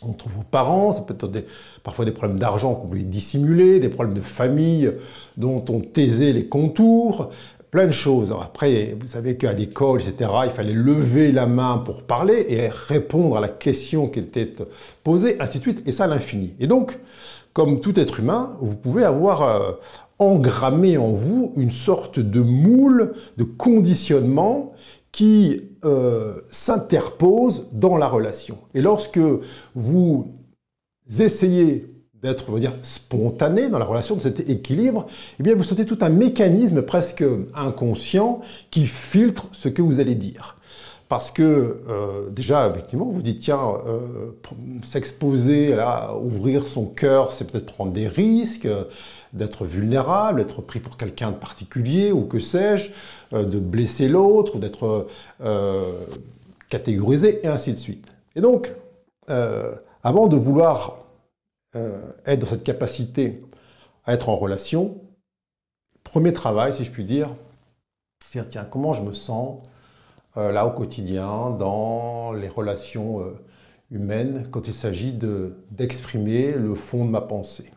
entre 0.00 0.28
vos 0.28 0.42
parents, 0.42 0.92
ça 0.92 1.02
peut 1.02 1.14
être 1.14 1.46
parfois 1.82 2.04
des 2.04 2.12
problèmes 2.12 2.38
d'argent 2.38 2.74
qu'on 2.74 2.88
voulait 2.88 3.02
dissimuler, 3.02 3.80
des 3.80 3.88
problèmes 3.88 4.14
de 4.14 4.22
famille 4.22 4.92
dont 5.36 5.64
on 5.68 5.80
taisait 5.80 6.32
les 6.32 6.48
contours, 6.48 7.30
plein 7.74 7.86
de 7.88 7.92
choses. 7.92 8.32
Après, 8.40 8.96
vous 9.00 9.08
savez 9.08 9.36
qu'à 9.36 9.52
l'école, 9.52 10.00
etc., 10.00 10.30
il 10.44 10.50
fallait 10.50 10.72
lever 10.72 11.32
la 11.32 11.48
main 11.48 11.78
pour 11.78 12.04
parler 12.04 12.46
et 12.48 12.68
répondre 12.68 13.36
à 13.36 13.40
la 13.40 13.48
question 13.48 14.06
qui 14.06 14.20
était 14.20 14.52
posée, 15.02 15.36
ainsi 15.40 15.58
de 15.58 15.62
suite, 15.64 15.82
et 15.84 15.90
ça 15.90 16.04
à 16.04 16.06
l'infini. 16.06 16.54
Et 16.60 16.68
donc, 16.68 16.96
comme 17.52 17.80
tout 17.80 17.98
être 17.98 18.20
humain, 18.20 18.56
vous 18.60 18.76
pouvez 18.76 19.02
avoir 19.02 19.42
euh, 19.42 19.72
engrammé 20.20 20.98
en 20.98 21.10
vous 21.10 21.52
une 21.56 21.72
sorte 21.72 22.20
de 22.20 22.38
moule, 22.38 23.14
de 23.38 23.42
conditionnement 23.42 24.72
qui 25.10 25.60
euh, 25.84 26.42
s'interpose 26.50 27.66
dans 27.72 27.96
la 27.96 28.06
relation. 28.06 28.58
Et 28.74 28.82
lorsque 28.82 29.20
vous 29.74 30.32
essayez 31.18 31.92
d'être, 32.24 32.46
on 32.48 32.52
va 32.52 32.58
dire, 32.58 32.72
spontané 32.82 33.68
dans 33.68 33.78
la 33.78 33.84
relation, 33.84 34.16
de 34.16 34.22
cet 34.22 34.48
équilibre, 34.48 35.06
eh 35.38 35.42
bien, 35.42 35.54
vous 35.54 35.62
sentez 35.62 35.84
tout 35.84 35.98
un 36.00 36.08
mécanisme 36.08 36.80
presque 36.80 37.22
inconscient 37.54 38.40
qui 38.70 38.86
filtre 38.86 39.46
ce 39.52 39.68
que 39.68 39.82
vous 39.82 40.00
allez 40.00 40.14
dire. 40.14 40.56
Parce 41.10 41.30
que, 41.30 41.82
euh, 41.86 42.30
déjà, 42.30 42.66
effectivement, 42.68 43.04
vous 43.04 43.20
dites, 43.20 43.40
tiens, 43.40 43.60
euh, 43.86 44.32
s'exposer, 44.82 45.76
là, 45.76 46.14
ouvrir 46.16 46.66
son 46.66 46.86
cœur, 46.86 47.30
c'est 47.30 47.50
peut-être 47.50 47.74
prendre 47.74 47.92
des 47.92 48.08
risques, 48.08 48.68
d'être 49.34 49.66
vulnérable, 49.66 50.40
d'être 50.40 50.62
pris 50.62 50.80
pour 50.80 50.96
quelqu'un 50.96 51.30
de 51.30 51.36
particulier, 51.36 52.10
ou 52.10 52.22
que 52.22 52.40
sais-je, 52.40 52.88
euh, 53.34 53.44
de 53.44 53.58
blesser 53.58 54.08
l'autre, 54.08 54.56
d'être 54.58 55.08
catégorisé, 56.70 57.40
et 57.44 57.48
ainsi 57.48 57.74
de 57.74 57.78
suite. 57.78 58.06
Et 58.34 58.40
donc, 58.40 58.72
avant 59.28 60.26
de 60.26 60.36
vouloir 60.36 61.03
euh, 61.03 61.03
être 61.74 62.38
dans 62.38 62.46
cette 62.46 62.64
capacité 62.64 63.42
à 64.04 64.14
être 64.14 64.28
en 64.28 64.36
relation, 64.36 65.00
premier 66.02 66.32
travail, 66.32 66.72
si 66.72 66.84
je 66.84 66.90
puis 66.90 67.04
dire, 67.04 67.30
c'est 68.20 68.48
tiens, 68.48 68.64
comment 68.64 68.92
je 68.92 69.02
me 69.02 69.12
sens 69.12 69.60
euh, 70.36 70.52
là 70.52 70.66
au 70.66 70.70
quotidien, 70.70 71.50
dans 71.50 72.32
les 72.32 72.48
relations 72.48 73.20
euh, 73.20 73.38
humaines, 73.90 74.46
quand 74.50 74.66
il 74.66 74.74
s'agit 74.74 75.12
d'exprimer 75.70 76.52
le 76.52 76.74
fond 76.74 77.04
de 77.04 77.10
ma 77.10 77.20
pensée 77.20 77.70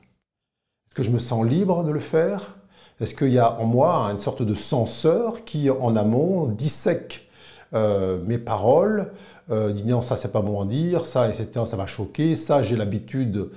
Est-ce 0.87 0.95
que 0.95 1.03
je 1.03 1.11
me 1.11 1.19
sens 1.19 1.45
libre 1.45 1.83
de 1.83 1.91
le 1.91 1.99
faire? 1.99 2.57
Est-ce 2.99 3.13
qu'il 3.13 3.31
y 3.31 3.39
a 3.39 3.59
en 3.59 3.65
moi 3.65 4.09
une 4.11 4.17
sorte 4.19 4.41
de 4.41 4.55
censeur 4.55 5.45
qui, 5.45 5.69
en 5.69 5.95
amont, 5.95 6.47
dissèque 6.47 7.29
euh, 7.73 8.19
mes 8.25 8.37
paroles, 8.37 9.11
dit 9.49 9.85
non, 9.85 10.01
ça 10.01 10.17
c'est 10.17 10.33
pas 10.33 10.41
bon 10.41 10.61
à 10.61 10.65
dire, 10.65 11.05
ça, 11.05 11.29
etc., 11.29 11.65
ça 11.65 11.77
va 11.77 11.87
choquer, 11.87 12.35
ça 12.35 12.63
j'ai 12.63 12.75
l'habitude 12.75 13.49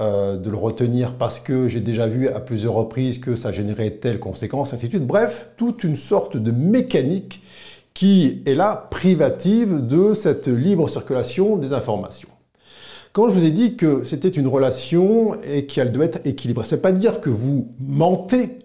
euh, 0.00 0.36
de 0.36 0.48
le 0.48 0.56
retenir 0.56 1.14
parce 1.14 1.40
que 1.40 1.66
j'ai 1.66 1.80
déjà 1.80 2.06
vu 2.06 2.28
à 2.28 2.38
plusieurs 2.38 2.74
reprises 2.74 3.18
que 3.18 3.34
ça 3.34 3.50
générait 3.50 3.90
telle 3.90 4.20
conséquence, 4.20 4.72
ainsi 4.72 4.86
de 4.86 4.90
suite. 4.90 5.06
Bref, 5.06 5.48
toute 5.56 5.82
une 5.82 5.96
sorte 5.96 6.36
de 6.36 6.52
mécanique 6.52 7.42
qui 7.94 8.42
est 8.46 8.54
là 8.54 8.86
privative 8.92 9.84
de 9.84 10.14
cette 10.14 10.46
libre 10.46 10.88
circulation 10.88 11.56
des 11.56 11.72
informations. 11.72 12.28
Quand 13.12 13.28
je 13.28 13.34
vous 13.34 13.44
ai 13.44 13.50
dit 13.50 13.74
que 13.74 14.04
c'était 14.04 14.28
une 14.28 14.46
relation 14.46 15.34
et 15.42 15.66
qu'elle 15.66 15.90
doit 15.90 16.04
être 16.04 16.20
équilibrée, 16.24 16.64
c'est 16.64 16.80
pas 16.80 16.92
dire 16.92 17.20
que 17.20 17.30
vous 17.30 17.74
mentez, 17.80 18.60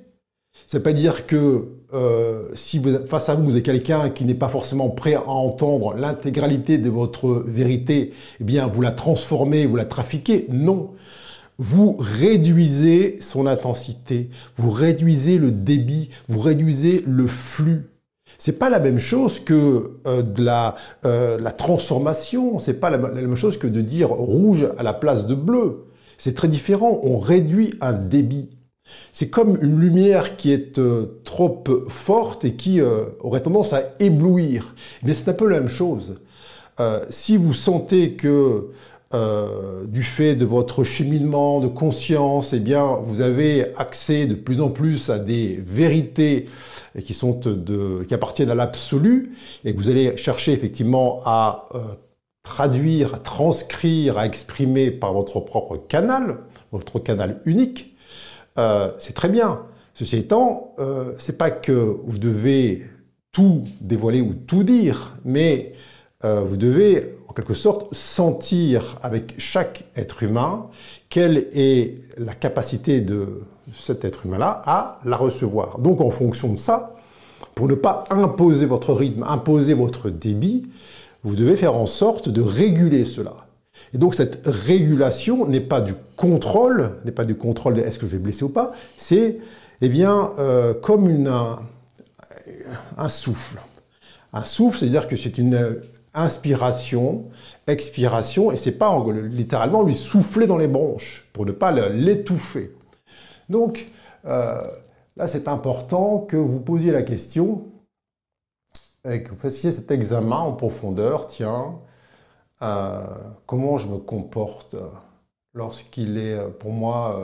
c'est 0.68 0.84
pas 0.84 0.94
dire 0.94 1.26
que 1.26 1.70
euh, 1.96 2.50
si 2.54 2.80
face 3.08 3.30
à 3.30 3.34
vous, 3.34 3.46
vous 3.46 3.52
avez 3.54 3.64
quelqu'un 3.64 4.12
qui 4.12 4.26
n'est 4.26 4.36
pas 4.36 4.50
forcément 4.50 4.90
prêt 4.90 5.16
à 5.16 5.28
entendre 5.28 5.96
l'intégralité 5.96 6.78
de 6.78 6.92
votre 6.92 7.44
vérité, 7.48 8.14
eh 8.40 8.44
bien, 8.44 8.68
vous 8.68 8.84
la 8.84 8.92
transformez, 8.92 9.66
vous 9.66 9.76
la 9.76 9.86
trafiquez. 9.86 10.46
Non 10.52 10.92
vous 11.60 11.96
réduisez 12.00 13.18
son 13.22 13.46
intensité, 13.46 14.30
vous 14.58 14.72
réduisez 14.72 15.38
le 15.38 15.52
débit, 15.52 16.10
vous 16.28 16.40
réduisez 16.40 17.04
le 17.06 17.28
flux. 17.28 17.90
C'est 18.38 18.60
pas 18.60 18.70
la 18.70 18.80
même 18.80 19.00
chose 19.00 19.40
que 19.40 20.00
euh, 20.08 20.22
de 20.22 20.44
la, 20.44 20.76
euh, 21.06 21.40
la 21.40 21.52
transformation, 21.52 22.60
c'est 22.60 22.80
pas 22.80 22.90
la, 22.90 22.98
même 22.98 23.36
chose 23.36 23.58
que 23.58 23.68
de 23.68 23.82
dire 23.82 24.10
rouge 24.10 24.68
à 24.78 24.84
la 24.84 24.94
place 24.94 25.28
de 25.28 25.36
bleu. 25.36 25.86
C'est 26.18 26.34
très 26.34 26.48
différent, 26.48 27.00
on 27.04 27.18
réduit 27.18 27.76
un 27.82 27.94
débit. 27.94 28.50
C'est 29.12 29.30
comme 29.30 29.58
une 29.62 29.80
lumière 29.80 30.36
qui 30.36 30.52
est 30.52 30.78
euh, 30.78 31.22
trop 31.24 31.64
forte 31.88 32.46
et 32.46 32.56
qui 32.56 32.82
aurait 33.22 33.42
tendance 33.42 33.74
à 33.74 33.84
éblouir. 34.00 34.76
Mais 35.04 35.14
c'est 35.14 35.30
un 35.30 35.34
peu 35.34 35.48
la 35.48 35.60
même 35.60 35.70
chose. 35.70 36.16
si 37.10 37.38
vous 37.38 37.54
sentez 37.54 38.14
que 38.14 38.72
euh, 39.14 39.86
du 39.86 40.02
fait 40.02 40.36
de 40.36 40.44
votre 40.44 40.84
cheminement 40.84 41.60
de 41.60 41.68
conscience, 41.68 42.54
eh 42.54 42.60
bien, 42.60 42.98
vous 43.06 43.22
avez 43.22 43.76
accès 43.76 44.26
de 44.26 44.34
plus 44.34 44.60
en 44.60 44.70
plus 44.70 45.12
à 45.12 45.20
des 45.20 45.62
vérités 45.66 46.50
qui, 47.04 47.14
sont 47.14 47.40
de, 47.40 48.04
qui 48.08 48.14
appartiennent 48.16 48.50
à 48.50 48.56
l'absolu, 48.56 49.36
et 49.66 49.74
que 49.74 49.78
vous 49.78 49.90
allez 49.90 50.18
chercher 50.18 50.54
effectivement 50.54 51.22
à 51.26 51.70
euh, 51.76 51.80
traduire, 52.42 53.14
à 53.14 53.20
transcrire, 53.20 54.18
à 54.18 54.26
exprimer 54.26 54.90
par 54.90 55.14
votre 55.14 55.40
propre 55.42 55.78
canal, 55.78 56.40
votre 56.72 56.98
canal 56.98 57.40
unique, 57.46 57.96
euh, 58.58 58.92
c'est 58.98 59.14
très 59.14 59.30
bien. 59.30 59.62
Ceci 59.94 60.18
étant, 60.18 60.76
c'est 61.20 61.38
pas 61.38 61.52
que 61.52 61.72
vous 61.72 62.18
devez 62.18 62.88
tout 63.32 63.64
dévoiler 63.80 64.22
ou 64.22 64.34
tout 64.34 64.64
dire, 64.64 65.16
mais 65.24 65.74
vous 66.24 66.58
devez 66.58 67.14
en 67.34 67.36
quelque 67.36 67.56
sorte 67.56 67.92
sentir 67.96 69.00
avec 69.02 69.34
chaque 69.40 69.86
être 69.96 70.22
humain 70.22 70.68
quelle 71.10 71.48
est 71.52 71.96
la 72.20 72.36
capacité 72.36 73.02
de 73.02 73.42
cet 73.74 74.06
être 74.06 74.28
humain-là 74.28 74.62
à 74.68 75.00
la 75.04 75.18
recevoir. 75.18 75.80
Donc 75.80 76.00
en 76.00 76.12
fonction 76.12 76.54
de 76.54 76.60
ça, 76.60 76.94
pour 77.56 77.68
ne 77.68 77.74
pas 77.74 78.04
imposer 78.12 78.68
votre 78.68 78.94
rythme, 78.94 79.24
imposer 79.28 79.74
votre 79.74 80.12
débit, 80.12 80.68
vous 81.24 81.36
devez 81.36 81.56
faire 81.58 81.74
en 81.74 81.88
sorte 81.88 82.30
de 82.30 82.42
réguler 82.42 83.04
cela. 83.04 83.34
Et 83.96 83.98
donc 83.98 84.14
cette 84.14 84.42
régulation 84.46 85.48
n'est 85.48 85.60
pas 85.60 85.82
du 85.82 85.96
contrôle, 86.16 86.98
n'est 87.04 87.12
pas 87.12 87.26
du 87.26 87.34
contrôle 87.34 87.74
de 87.74 87.82
est-ce 87.82 87.98
que 87.98 88.06
je 88.06 88.12
vais 88.12 88.20
blesser 88.20 88.44
ou 88.44 88.50
pas, 88.50 88.74
c'est 88.96 89.40
eh 89.82 89.90
bien 89.90 90.34
euh, 90.38 90.76
comme 90.76 91.10
une, 91.10 91.30
un, 91.30 91.62
un 92.96 93.10
souffle. 93.10 93.58
Un 94.34 94.46
souffle, 94.46 94.80
c'est-à-dire 94.80 95.08
que 95.08 95.18
c'est 95.18 95.40
une 95.40 95.82
inspiration, 96.14 97.30
expiration, 97.68 98.52
et 98.52 98.58
c'est 98.58 98.78
pas 98.78 99.04
littéralement 99.12 99.84
lui 99.84 99.96
souffler 99.96 100.48
dans 100.48 100.58
les 100.58 100.68
bronches 100.68 101.30
pour 101.34 101.46
ne 101.46 101.52
pas 101.52 101.72
l'étouffer. 101.72 102.76
Donc 103.50 103.86
euh, 104.26 104.62
là, 105.16 105.28
c'est 105.28 105.48
important 105.48 106.20
que 106.20 106.38
vous 106.38 106.60
posiez 106.60 106.92
la 106.92 107.04
question 107.04 107.66
et 109.10 109.24
que 109.24 109.32
vous 109.32 109.38
fassiez 109.38 109.72
cet 109.72 109.92
examen 109.92 110.38
en 110.38 110.54
profondeur. 110.54 111.28
Tiens, 111.28 111.80
euh, 112.62 113.04
comment 113.46 113.78
je 113.78 113.88
me 113.88 113.98
comporte 113.98 114.76
lorsqu'il 115.54 116.18
est 116.18 116.40
pour 116.60 116.72
moi 116.72 117.22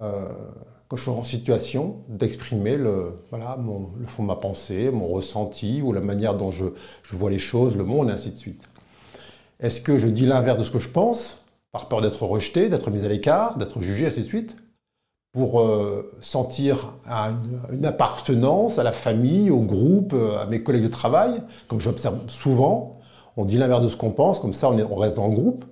euh, 0.00 0.28
quand 0.88 0.96
je 0.96 1.02
suis 1.02 1.10
en 1.10 1.24
situation 1.24 1.96
d'exprimer 2.08 2.76
le, 2.76 3.20
voilà, 3.30 3.58
le 3.58 4.06
fond 4.06 4.22
de 4.22 4.28
ma 4.28 4.36
pensée, 4.36 4.90
mon 4.90 5.08
ressenti 5.08 5.82
ou 5.82 5.92
la 5.92 6.00
manière 6.00 6.34
dont 6.34 6.50
je, 6.50 6.64
vois 7.12 7.30
les 7.30 7.38
choses, 7.38 7.76
le 7.76 7.84
monde, 7.84 8.08
et 8.08 8.12
ainsi 8.12 8.30
de 8.30 8.36
suite. 8.36 8.62
Est-ce 9.60 9.82
que 9.82 9.98
je 9.98 10.08
dis 10.08 10.24
l'inverse 10.24 10.58
de 10.58 10.64
ce 10.64 10.70
que 10.70 10.78
je 10.78 10.88
pense, 10.88 11.44
par 11.72 11.88
peur 11.88 12.00
d'être 12.00 12.22
rejeté, 12.22 12.70
d'être 12.70 12.90
mis 12.90 13.04
à 13.04 13.08
l'écart, 13.08 13.58
d'être 13.58 13.82
jugé, 13.82 14.06
ainsi 14.06 14.20
de 14.20 14.24
suite, 14.24 14.56
pour 15.32 15.60
euh, 15.60 16.10
sentir 16.22 16.94
une, 17.70 17.84
appartenance 17.84 18.78
à 18.78 18.82
la 18.82 18.92
famille, 18.92 19.50
au 19.50 19.60
groupe, 19.60 20.14
à 20.14 20.46
mes 20.46 20.62
collègues 20.62 20.84
de 20.84 20.88
travail, 20.88 21.42
comme 21.66 21.80
j'observe 21.80 22.18
souvent, 22.28 22.92
on 23.36 23.44
dit 23.44 23.58
l'inverse 23.58 23.82
de 23.82 23.88
ce 23.88 23.96
qu'on 23.96 24.10
pense, 24.10 24.40
comme 24.40 24.54
ça 24.54 24.70
on, 24.70 24.96
reste 24.96 25.16
dans 25.16 25.28
le 25.28 25.34
groupe. 25.34 25.66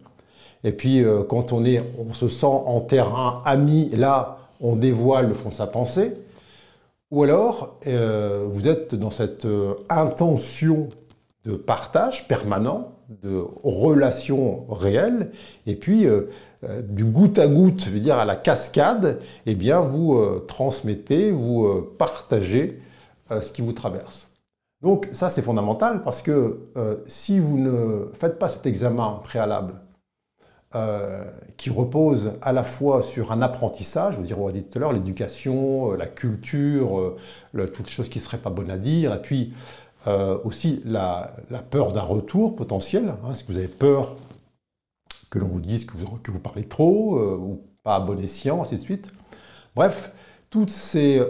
Et 0.63 0.73
puis 0.73 1.03
euh, 1.03 1.23
quand 1.23 1.53
on, 1.53 1.65
est, 1.65 1.83
on 1.99 2.13
se 2.13 2.29
sent 2.29 2.47
en 2.47 2.81
terrain 2.81 3.43
ami, 3.47 3.89
là, 3.91 4.46
on 4.61 4.77
dévoile 4.77 5.29
le 5.29 5.35
fond 5.35 5.49
de 5.51 5.55
sa 5.55 5.67
pensée, 5.67 6.15
ou 7.11 7.23
alors 7.23 7.79
euh, 7.87 8.47
vous 8.49 8.67
êtes 8.67 8.95
dans 8.95 9.11
cette 9.11 9.45
euh, 9.45 9.75
intention 9.89 10.89
de 11.45 11.55
partage 11.55 12.27
permanent, 12.27 12.93
de 13.23 13.45
relation 13.63 14.67
réelle, 14.69 15.31
et 15.67 15.77
puis 15.77 16.07
euh, 16.07 16.29
du 16.83 17.05
goutte 17.05 17.39
à 17.39 17.47
goutte, 17.47 17.85
je 17.85 17.91
veux 17.91 18.01
dire 18.01 18.19
à 18.19 18.25
la 18.25 18.35
cascade, 18.35 19.21
eh 19.47 19.55
bien 19.55 19.81
vous 19.81 20.19
transmettez, 20.49 21.31
vous 21.31 21.83
partagez 21.99 22.81
ce 23.31 23.53
qui 23.53 23.63
vous 23.63 23.73
traverse. 23.73 24.33
Donc 24.83 25.09
ça 25.13 25.29
c'est 25.29 25.43
fondamental 25.43 26.03
parce 26.03 26.23
que 26.23 26.71
si 27.07 27.39
vous 27.39 27.59
ne 27.59 28.11
faites 28.15 28.41
pas 28.41 28.49
cet 28.49 28.67
examen 28.67 29.21
préalable 29.23 29.75
euh, 30.75 31.25
qui 31.57 31.71
repose 31.71 32.33
à 32.43 32.53
la 32.53 32.65
fois 32.65 33.01
sur 33.01 33.31
un 33.31 33.41
apprentissage, 33.41 34.19
veux 34.19 34.25
dire, 34.25 34.41
on 34.41 34.49
a 34.49 34.53
dit 34.53 34.65
tout 34.65 34.77
à 34.77 34.81
l'heure, 34.81 34.93
l'éducation, 34.93 35.93
euh, 35.93 35.97
la 35.97 36.09
culture, 36.09 37.17
euh, 37.55 37.67
toutes 37.69 37.89
choses 37.89 38.09
qui 38.09 38.19
ne 38.19 38.25
seraient 38.25 38.39
pas 38.39 38.51
bonnes 38.51 38.73
à 38.73 38.77
dire, 38.77 39.15
et 39.15 39.23
puis 39.23 39.55
aussi 40.45 40.83
la, 40.85 41.35
peur 41.71 41.93
d'un 41.93 42.03
retour 42.03 42.57
potentiel. 42.57 43.15
Hein, 43.25 43.33
que 43.47 43.53
vous 43.53 43.59
avez 43.59 43.69
peur 43.69 44.17
que 45.31 45.39
l'on 45.39 45.47
vous 45.47 45.61
dise 45.61 45.85
que 45.85 45.97
vous, 45.97 46.19
que 46.19 46.31
vous 46.31 46.41
parlez 46.41 46.65
trop, 46.65 47.19
ou 47.19 47.63
pas 47.83 47.97
à 47.97 48.01
bon 48.01 48.19
escient, 48.21 48.61
ainsi 48.61 48.75
de 48.75 48.81
suite 48.81 49.13
Bref, 49.75 50.13
toutes 50.51 50.71
ces, 50.71 51.21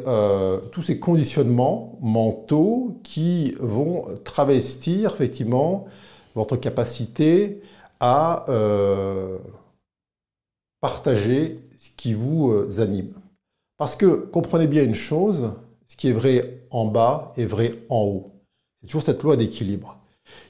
tous 0.73 0.83
ces 0.83 0.99
conditionnements 0.99 1.99
mentaux 2.01 3.01
qui 3.03 3.55
vont 3.61 4.07
travestir 4.25 5.13
effectivement 5.15 5.87
votre 6.35 6.57
capacité 6.57 7.63
à 8.01 8.45
euh, 8.49 9.39
partager 10.81 11.61
ce 11.79 11.91
qui 11.97 12.15
vous 12.15 12.51
euh, 12.51 12.81
anime. 12.81 13.15
Parce 13.77 13.97
que 13.97 14.07
comprenez 14.07 14.67
bien 14.67 14.85
une 14.85 14.95
chose, 14.95 15.53
ce 15.89 15.97
qui 15.97 16.09
est 16.09 16.13
vrai 16.13 16.67
en 16.71 16.87
bas 16.87 17.33
est 17.37 17.45
vrai 17.45 17.75
en 17.89 18.03
haut. 18.03 18.33
C'est 18.81 18.89
toujours 18.89 19.03
cette 19.03 19.23
loi 19.23 19.37
d'équilibre. 19.37 19.99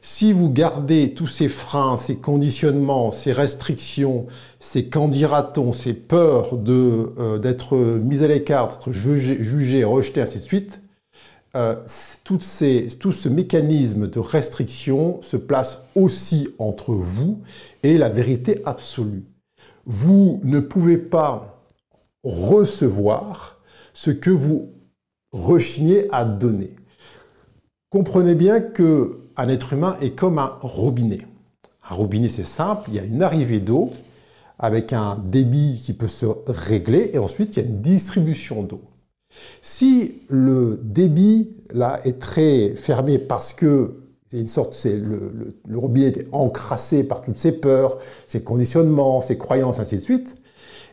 Si 0.00 0.32
vous 0.32 0.48
gardez 0.48 1.12
tous 1.14 1.26
ces 1.26 1.48
freins, 1.48 1.96
ces 1.96 2.16
conditionnements, 2.16 3.12
ces 3.12 3.32
restrictions, 3.32 4.26
ces 4.58 4.88
candidats-on, 4.88 5.72
ces 5.72 5.92
peurs 5.92 6.50
euh, 6.54 7.38
d'être 7.38 7.76
mis 7.76 8.22
à 8.22 8.28
l'écart, 8.28 8.78
jugé, 8.90 9.42
jugé, 9.42 9.84
rejeté, 9.84 10.20
ainsi 10.22 10.38
de 10.38 10.44
suite, 10.44 10.80
euh, 11.56 11.76
tout 12.22 12.40
ce 12.40 13.28
mécanisme 13.28 14.08
de 14.08 14.18
restriction 14.18 15.22
se 15.22 15.38
place 15.38 15.80
aussi 15.94 16.50
entre 16.58 16.92
vous 16.92 17.40
et 17.82 17.96
la 17.96 18.10
vérité 18.10 18.60
absolue. 18.66 19.24
Vous 19.86 20.40
ne 20.44 20.60
pouvez 20.60 20.98
pas 20.98 21.62
recevoir 22.22 23.58
ce 23.94 24.10
que 24.10 24.30
vous 24.30 24.68
rechignez 25.32 26.06
à 26.12 26.26
donner. 26.26 26.76
Comprenez 27.88 28.34
bien 28.34 28.60
qu'un 28.60 29.48
être 29.48 29.72
humain 29.72 29.96
est 30.02 30.10
comme 30.10 30.38
un 30.38 30.58
robinet. 30.60 31.26
Un 31.88 31.94
robinet, 31.94 32.28
c'est 32.28 32.46
simple, 32.46 32.88
il 32.88 32.94
y 32.96 32.98
a 32.98 33.04
une 33.04 33.22
arrivée 33.22 33.60
d'eau, 33.60 33.90
avec 34.58 34.92
un 34.92 35.16
débit 35.24 35.80
qui 35.82 35.94
peut 35.94 36.08
se 36.08 36.26
régler, 36.46 37.10
et 37.14 37.18
ensuite 37.18 37.56
il 37.56 37.62
y 37.62 37.66
a 37.66 37.68
une 37.68 37.80
distribution 37.80 38.62
d'eau. 38.62 38.82
Si 39.62 40.22
le 40.28 40.80
débit 40.82 41.56
là 41.72 42.00
est 42.04 42.18
très 42.18 42.74
fermé 42.76 43.18
parce 43.18 43.52
que 43.52 43.94
c'est 44.28 44.38
une 44.38 44.48
sorte, 44.48 44.74
c'est 44.74 44.96
le, 44.96 45.54
robinet 45.72 46.08
est 46.08 46.28
encrassé 46.32 47.04
par 47.04 47.22
toutes 47.22 47.36
ses 47.36 47.52
peurs, 47.52 47.98
ses 48.26 48.42
conditionnements, 48.42 49.20
ses 49.20 49.38
croyances, 49.38 49.78
ainsi 49.78 49.96
de 49.96 50.00
suite, 50.00 50.34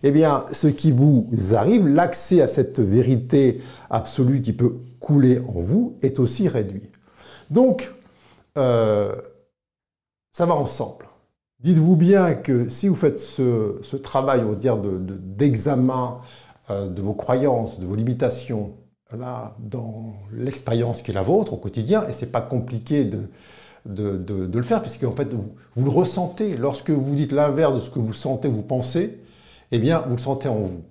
eh 0.04 0.12
bien, 0.12 0.46
ce 0.52 0.68
qui 0.68 0.92
vous 0.92 1.28
arrive, 1.54 1.88
l'accès 1.88 2.42
à 2.42 2.48
cette 2.48 2.80
vérité 2.80 3.62
absolue 3.90 4.42
qui 4.42 4.54
peut 4.54 4.76
couler 5.00 5.40
en 5.40 5.62
vous, 5.62 5.98
est 6.02 6.20
aussi 6.20 6.48
réduit. 6.48 6.90
Donc, 7.50 7.92
euh, 8.58 9.16
ça 10.32 10.46
va 10.46 10.54
ensemble. 10.54 11.06
Dites-vous 11.60 11.96
bien 11.96 12.36
que 12.36 12.68
si 12.68 12.90
vous 12.90 12.96
faites 12.96 13.18
ce, 13.18 13.96
travail, 13.96 14.42
on 14.46 14.50
va 14.50 14.56
dire, 14.56 14.78
d'examen 14.78 16.20
de, 16.20 16.43
de 16.70 17.02
vos 17.02 17.14
croyances, 17.14 17.80
de 17.80 17.86
vos 17.86 17.96
limitations, 17.96 18.74
là, 19.12 19.56
dans 19.60 20.14
l'expérience 20.32 21.02
qui 21.02 21.12
est 21.12 21.14
la 21.14 21.22
vôtre 21.22 21.54
au 21.54 21.58
quotidien, 21.58 22.08
et 22.08 22.14
c'est 22.14 22.32
pas 22.32 22.42
compliqué 22.42 23.06
de, 23.06 23.30
de, 23.86 24.50
le 24.54 24.64
faire, 24.64 24.82
puisque 24.82 25.04
en 25.04 25.12
fait, 25.12 25.34
vous, 25.34 25.56
vous, 25.76 25.84
le 25.84 25.92
ressentez. 25.92 26.58
Lorsque 26.58 26.90
vous 26.90 27.16
dites 27.16 27.32
l'inverse 27.32 27.76
de 27.76 27.80
ce 27.80 27.90
que 27.90 28.00
vous 28.00 28.14
sentez, 28.14 28.48
vous 28.48 28.62
pensez, 28.62 29.20
eh 29.72 29.80
bien, 29.80 30.00
vous 30.02 30.16
le 30.16 30.22
sentez 30.22 30.48
en 30.50 30.60
vous. 30.62 30.84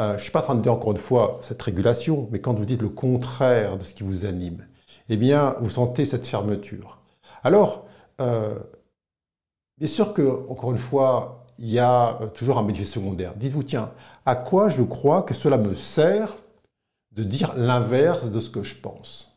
Euh, 0.00 0.10
je 0.10 0.14
ne 0.14 0.18
suis 0.18 0.30
pas 0.32 0.40
en 0.40 0.44
train 0.44 0.54
de 0.56 0.62
dire 0.62 0.72
encore 0.72 0.92
une 0.92 0.98
fois 0.98 1.38
cette 1.42 1.62
régulation, 1.62 2.28
mais 2.30 2.40
quand 2.40 2.54
vous 2.54 2.66
dites 2.66 2.82
le 2.82 2.88
contraire 2.90 3.78
de 3.78 3.84
ce 3.84 3.94
qui 3.94 4.02
vous 4.02 4.26
anime, 4.26 4.66
eh 5.08 5.16
bien, 5.16 5.56
vous 5.60 5.70
sentez 5.70 6.04
cette 6.04 6.26
fermeture. 6.26 7.00
Alors, 7.44 7.86
euh, 8.20 8.58
bien 9.78 9.88
sûr 9.88 10.12
que, 10.14 10.48
encore 10.50 10.72
une 10.72 10.78
fois, 10.78 11.45
il 11.58 11.70
y 11.70 11.78
a 11.78 12.18
euh, 12.20 12.26
toujours 12.26 12.58
un 12.58 12.62
bénéfice 12.62 12.90
secondaire. 12.90 13.34
Dites-vous, 13.34 13.62
tiens, 13.62 13.90
à 14.24 14.36
quoi 14.36 14.68
je 14.68 14.82
crois 14.82 15.22
que 15.22 15.34
cela 15.34 15.56
me 15.56 15.74
sert 15.74 16.36
de 17.12 17.22
dire 17.22 17.54
l'inverse 17.56 18.30
de 18.30 18.40
ce 18.40 18.50
que 18.50 18.62
je 18.62 18.74
pense? 18.74 19.32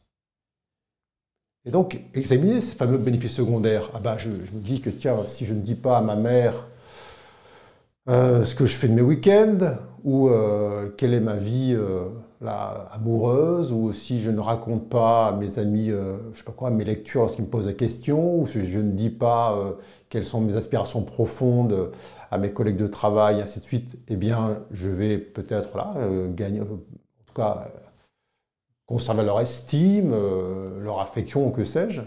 Et 1.66 1.72
donc, 1.72 2.02
examinez 2.14 2.62
ces 2.62 2.76
fameux 2.76 2.98
bénéfices 2.98 3.34
secondaires. 3.34 3.90
Ah 3.94 4.00
ben, 4.00 4.18
je, 4.18 4.30
me 4.30 4.38
dis 4.54 4.82
que, 4.82 4.90
tiens, 4.90 5.18
si 5.28 5.46
je 5.46 5.54
ne 5.54 5.62
dis 5.62 5.76
pas 5.76 5.98
à 5.98 6.02
ma 6.02 6.16
mère 6.16 6.68
euh, 8.10 8.44
ce 8.44 8.56
que 8.56 8.66
je 8.66 8.76
fais 8.76 8.88
de 8.88 8.94
mes 8.94 9.02
week-ends, 9.02 9.76
ou 10.04 10.30
euh, 10.30 10.90
quelle 10.98 11.14
est 11.14 11.20
ma 11.20 11.36
vie 11.36 11.78
amoureuse, 12.42 13.74
ou 13.74 13.92
si 13.92 14.22
je 14.22 14.32
ne 14.32 14.40
raconte 14.40 14.90
pas 14.90 15.28
à 15.28 15.32
mes 15.34 15.60
amis, 15.60 15.90
je 15.90 16.38
sais 16.38 16.46
pas 16.46 16.54
quoi, 16.54 16.70
mes 16.72 16.86
lectures 16.86 17.22
lorsqu'ils 17.22 17.44
me 17.44 17.50
posent 17.50 17.68
la 17.68 17.74
question, 17.74 18.40
ou 18.40 18.48
si 18.48 18.66
je 18.66 18.80
ne 18.80 18.92
dis 18.92 19.10
pas 19.10 19.76
quelles 20.10 20.26
sont 20.26 20.42
mes 20.42 20.56
aspirations 20.56 21.04
profondes 21.04 21.92
à 22.32 22.38
mes 22.38 22.52
collègues 22.52 22.78
de 22.78 22.88
travail, 22.88 23.42
ainsi 23.42 23.60
de 23.60 23.66
suite, 23.66 23.98
eh 24.08 24.16
bien, 24.16 24.66
je 24.72 24.90
vais 24.90 25.18
peut-être 25.18 25.78
là 25.78 25.96
gagner, 26.30 26.62
en 26.62 26.66
tout 26.66 27.34
cas, 27.36 27.68
conserver 28.86 29.24
leur 29.24 29.40
estime, 29.40 30.12
leur 30.12 31.00
affection, 31.00 31.52
que 31.52 31.64
sais-je. 31.64 32.02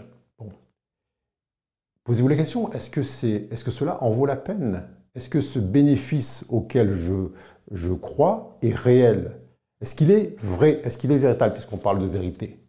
Posez-vous 2.03 2.27
la 2.27 2.35
question, 2.35 2.71
est-ce 2.73 2.89
que, 2.89 2.99
est, 2.99 3.63
que 3.63 3.71
cela 3.71 4.03
en 4.03 4.11
vaut 4.11 4.25
la 4.25 4.35
peine? 4.35 4.89
Est-ce 5.15 5.29
que 5.29 5.39
ce 5.39 5.59
bénéfice 5.59 6.45
auquel 6.49 6.91
je, 6.91 7.29
je 7.71 7.93
crois 7.93 8.57
est 8.61 8.75
réel? 8.75 9.39
Est-ce 9.79 9.95
qu'il 9.95 10.11
est 10.11 10.37
vrai? 10.39 10.81
Est-ce 10.83 10.97
qu'il 10.97 11.11
est 11.11 11.17
véritable? 11.17 11.53
Puisqu'on 11.53 11.77
parle 11.77 12.01
de 12.01 12.07
vérité 12.07 12.62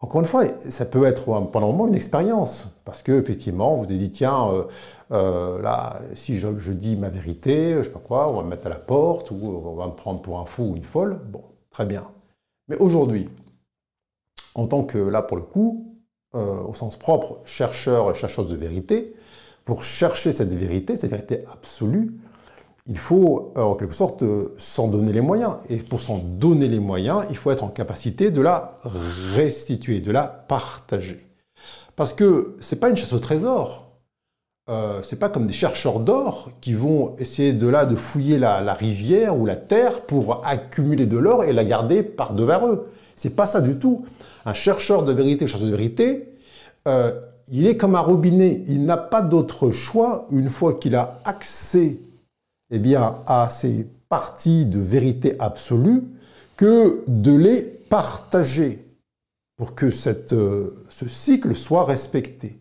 encore 0.00 0.20
une 0.20 0.26
fois, 0.26 0.44
ça 0.58 0.86
peut 0.86 1.04
être 1.04 1.24
pendant 1.24 1.68
un 1.68 1.72
moment 1.72 1.88
une 1.88 1.96
expérience, 1.96 2.68
parce 2.84 3.02
que 3.02 3.12
effectivement, 3.20 3.76
vous 3.76 3.84
avez 3.84 3.98
dit 3.98 4.10
tiens, 4.10 4.48
euh, 4.48 4.64
euh, 5.10 5.60
là, 5.60 6.00
si 6.14 6.38
je, 6.38 6.48
dis 6.72 6.94
ma 6.94 7.08
vérité, 7.08 7.74
je 7.78 7.82
sais 7.82 7.90
pas 7.90 7.98
quoi, 7.98 8.30
on 8.30 8.36
va 8.36 8.44
me 8.44 8.50
mettre 8.50 8.66
à 8.66 8.70
la 8.70 8.76
porte 8.76 9.32
ou 9.32 9.36
on 9.42 9.74
va 9.74 9.86
me 9.86 9.94
prendre 9.94 10.22
pour 10.22 10.38
un 10.38 10.46
fou 10.46 10.72
ou 10.72 10.76
une 10.76 10.84
folle. 10.84 11.18
Bon, 11.26 11.42
très 11.70 11.84
bien. 11.84 12.06
Mais 12.68 12.76
aujourd'hui, 12.76 13.28
en 14.54 14.66
tant 14.68 14.84
que 14.84 14.98
là 14.98 15.22
pour 15.22 15.36
le 15.36 15.42
coup, 15.42 15.98
euh, 16.34 16.62
au 16.62 16.74
sens 16.74 16.96
propre, 16.96 17.40
chercheur, 17.44 18.14
chercheuse 18.14 18.50
de 18.50 18.56
vérité, 18.56 19.14
pour 19.64 19.82
chercher 19.82 20.32
cette 20.32 20.54
vérité, 20.54 20.96
cette 20.96 21.10
vérité 21.10 21.44
absolue, 21.52 22.14
il 22.88 22.96
faut 22.98 23.52
euh, 23.56 23.60
en 23.60 23.74
quelque 23.74 23.94
sorte 23.94 24.22
euh, 24.22 24.54
s'en 24.56 24.88
donner 24.88 25.12
les 25.12 25.20
moyens. 25.20 25.58
Et 25.68 25.76
pour 25.76 26.00
s'en 26.00 26.18
donner 26.18 26.68
les 26.68 26.80
moyens, 26.80 27.24
il 27.30 27.36
faut 27.36 27.50
être 27.50 27.62
en 27.62 27.68
capacité 27.68 28.30
de 28.30 28.40
la 28.40 28.78
restituer, 29.34 30.00
de 30.00 30.10
la 30.10 30.26
partager. 30.26 31.26
Parce 31.96 32.14
que 32.14 32.56
ce 32.60 32.74
n'est 32.74 32.80
pas 32.80 32.88
une 32.88 32.96
chasse 32.96 33.12
au 33.12 33.18
trésor. 33.18 33.88
Euh, 34.70 35.00
c'est 35.02 35.18
pas 35.18 35.28
comme 35.28 35.46
des 35.46 35.52
chercheurs 35.52 36.00
d'or 36.00 36.50
qui 36.60 36.74
vont 36.74 37.16
essayer 37.18 37.52
de 37.52 37.66
là 37.66 37.86
de 37.86 37.96
fouiller 37.96 38.38
la, 38.38 38.74
rivière 38.74 39.38
ou 39.38 39.46
la 39.46 39.56
terre 39.56 40.02
pour 40.02 40.46
accumuler 40.46 41.06
de 41.06 41.16
l'or 41.16 41.44
et 41.44 41.52
la 41.52 41.64
garder 41.64 42.02
par 42.02 42.34
devers 42.34 42.66
eux. 42.66 42.88
C'est 43.16 43.34
pas 43.34 43.46
ça 43.46 43.60
du 43.60 43.78
tout. 43.78 44.04
Un 44.44 44.54
chercheur 44.54 45.04
de 45.04 45.12
vérité, 45.12 45.44
un 45.44 45.48
chercheur 45.48 45.66
de 45.66 45.74
vérité, 45.74 46.34
euh, 46.86 47.18
il 47.50 47.66
est 47.66 47.76
comme 47.76 47.94
un 47.94 48.00
robinet. 48.00 48.62
Il 48.68 48.84
n'a 48.84 48.96
pas 48.96 49.22
d'autre 49.22 49.70
choix, 49.70 50.26
une 50.30 50.50
fois 50.50 50.74
qu'il 50.74 50.94
a 50.94 51.18
accès 51.24 51.98
eh 52.70 52.78
bien, 52.78 53.16
à 53.26 53.48
ces 53.50 53.86
parties 54.08 54.66
de 54.66 54.78
vérité 54.78 55.36
absolue, 55.38 56.02
que 56.56 57.04
de 57.06 57.34
les 57.34 57.62
partager 57.62 58.84
pour 59.56 59.74
que 59.74 59.90
cette, 59.90 60.32
euh, 60.32 60.84
ce 60.88 61.08
cycle 61.08 61.54
soit 61.54 61.84
respecté. 61.84 62.58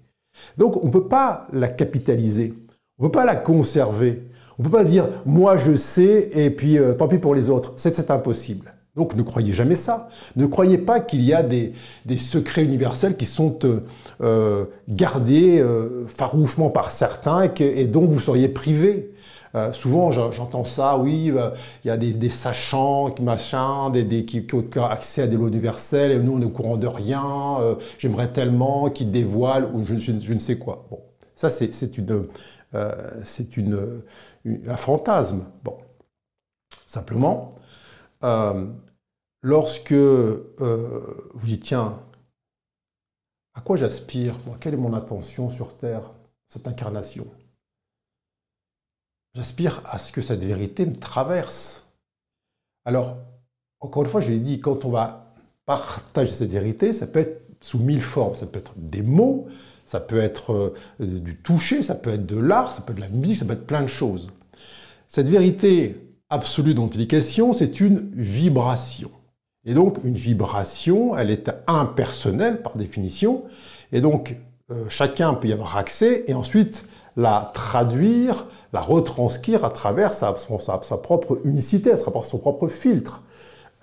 Donc 0.57 0.81
on 0.83 0.87
ne 0.87 0.91
peut 0.91 1.07
pas 1.07 1.47
la 1.53 1.67
capitaliser, 1.67 2.53
on 2.97 3.03
ne 3.03 3.07
peut 3.09 3.19
pas 3.19 3.25
la 3.25 3.35
conserver, 3.35 4.23
on 4.57 4.63
ne 4.63 4.67
peut 4.67 4.77
pas 4.77 4.83
dire 4.83 5.07
moi 5.25 5.57
je 5.57 5.75
sais 5.75 6.29
et 6.33 6.49
puis 6.49 6.77
euh, 6.77 6.93
tant 6.93 7.07
pis 7.07 7.19
pour 7.19 7.35
les 7.35 7.49
autres, 7.49 7.73
c'est 7.77 8.11
impossible. 8.11 8.73
Donc 8.95 9.15
ne 9.15 9.21
croyez 9.21 9.53
jamais 9.53 9.75
ça. 9.75 10.09
Ne 10.35 10.47
croyez 10.47 10.79
pas 10.79 10.99
qu'il 10.99 11.21
y 11.21 11.31
a 11.31 11.43
des, 11.43 11.73
secrets 12.17 12.63
universels 12.63 13.15
qui 13.15 13.25
sont 13.25 13.59
euh, 14.21 14.65
gardés 14.89 15.63
farouchement 16.07 16.71
par 16.71 16.89
certains 16.89 17.43
et, 17.59 17.85
dont 17.85 18.05
vous 18.05 18.19
seriez 18.19 18.47
privé. 18.47 19.13
Souvent, 19.73 20.11
j'entends 20.11 20.65
ça, 20.65 20.97
oui, 20.97 21.31
il 21.83 21.87
y 21.87 21.89
a 21.89 21.97
des, 21.97 22.29
sachants, 22.29 23.13
machin, 23.21 23.89
des, 23.89 24.25
qui, 24.25 24.45
ont 24.53 24.85
accès 24.85 25.23
à 25.23 25.27
des 25.27 25.37
lois 25.37 25.47
universelles, 25.47 26.11
et 26.11 26.19
nous, 26.19 26.33
on 26.33 26.41
est 26.41 26.45
au 26.45 26.49
courant 26.49 26.77
de 26.77 26.87
rien, 26.87 27.57
j'aimerais 27.97 28.31
tellement 28.31 28.89
qu'ils 28.89 29.11
dévoilent, 29.11 29.69
ou 29.73 29.85
je, 29.85 30.33
ne 30.33 30.39
sais 30.39 30.57
quoi. 30.57 30.85
Bon, 30.89 30.99
ça, 31.35 31.49
c'est 31.49 31.97
une, 33.57 34.01
un 34.67 34.77
fantasme. 34.77 35.45
Bon, 35.63 35.77
simplement, 36.85 37.55
lorsque 39.41 39.91
euh, 39.91 41.31
vous 41.33 41.47
dites, 41.47 41.63
tiens, 41.63 41.99
à 43.53 43.61
quoi 43.61 43.77
j'aspire 43.77 44.35
Quelle 44.59 44.75
est 44.75 44.77
mon 44.77 44.93
intention 44.93 45.49
sur 45.49 45.77
Terre, 45.77 46.13
cette 46.47 46.67
incarnation? 46.67 47.27
J'aspire 49.37 49.81
à 49.85 49.99
ce 49.99 50.11
que 50.11 50.21
cette 50.21 50.43
vérité 50.43 50.83
me 50.87 50.95
traverse. 50.95 51.85
Alors, 52.85 53.17
encore 53.79 54.01
une 54.01 54.09
fois, 54.09 54.19
je 54.19 54.31
l'ai 54.31 54.39
dit, 54.39 54.59
quand 54.59 54.83
on 54.83 54.89
va 54.89 55.27
partager 55.67 56.31
cette 56.31 56.49
vérité, 56.49 56.91
ça 56.91 57.05
peut 57.05 57.19
être 57.19 57.43
sous 57.61 57.77
mille 57.77 58.01
formes. 58.01 58.33
Ça 58.33 58.47
peut 58.47 58.57
être 58.57 58.73
des 58.77 59.03
mots, 59.03 59.47
ça 59.85 59.99
peut 59.99 60.17
être 60.17 60.53
euh, 60.53 60.73
du 60.99 61.35
toucher, 61.35 61.83
ça 61.83 61.93
peut 61.93 62.13
être 62.13 62.25
de 62.25 62.35
l'art, 62.35 62.71
ça 62.71 62.81
peut 62.81 62.93
être 62.93 62.97
de 62.97 63.03
la 63.03 63.09
musique, 63.09 63.37
ça 63.37 63.45
peut 63.45 63.53
être 63.53 63.67
plein 63.67 63.83
de 63.83 63.87
choses. 63.87 64.27
Cette 65.07 65.29
vérité 65.29 66.01
absolue 66.31 66.73
dont 66.73 66.89
il 66.89 67.01
est 67.01 67.07
question, 67.07 67.53
c'est 67.53 67.79
une 67.79 68.09
vibration. 68.15 69.11
Et 69.65 69.75
donc, 69.75 69.99
une 70.03 70.15
vibration, 70.15 71.15
elle 71.15 71.29
est 71.29 71.51
impersonnelle 71.67 72.63
par 72.63 72.75
définition, 72.75 73.43
et 73.91 74.01
donc 74.01 74.35
euh, 74.71 74.85
chacun 74.89 75.35
peut 75.35 75.49
y 75.49 75.53
avoir 75.53 75.77
accès, 75.77 76.23
et 76.25 76.33
ensuite 76.33 76.87
la 77.15 77.51
traduire, 77.53 78.47
retranscrire 78.81 79.65
à 79.65 79.69
travers 79.69 80.13
sa, 80.13 80.33
propre 81.01 81.39
unicité, 81.43 81.91
à 81.91 81.97
travers 81.97 82.25
son 82.25 82.37
propre 82.37 82.67
filtre. 82.67 83.23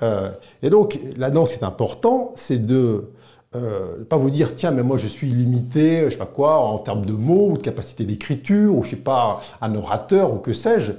Euh, 0.02 0.30
et 0.62 0.70
donc, 0.70 0.98
là-dedans, 1.16 1.46
c'est 1.46 1.62
important, 1.62 2.32
c'est 2.36 2.64
de 2.66 3.10
euh, 3.56 4.04
pas 4.04 4.16
vous 4.16 4.30
dire 4.30 4.56
tiens 4.56 4.72
mais 4.72 4.82
moi 4.82 4.96
je 4.96 5.06
suis 5.06 5.28
limité 5.28 6.06
je 6.06 6.10
sais 6.10 6.16
pas 6.16 6.26
quoi 6.26 6.58
en 6.58 6.78
termes 6.78 7.06
de 7.06 7.12
mots 7.12 7.50
ou 7.50 7.56
de 7.56 7.62
capacité 7.62 8.04
d'écriture 8.04 8.76
ou 8.76 8.82
je 8.82 8.90
sais 8.90 8.96
pas 8.96 9.42
un 9.60 9.76
orateur 9.76 10.34
ou 10.34 10.38
que 10.38 10.52
sais-je 10.52 10.90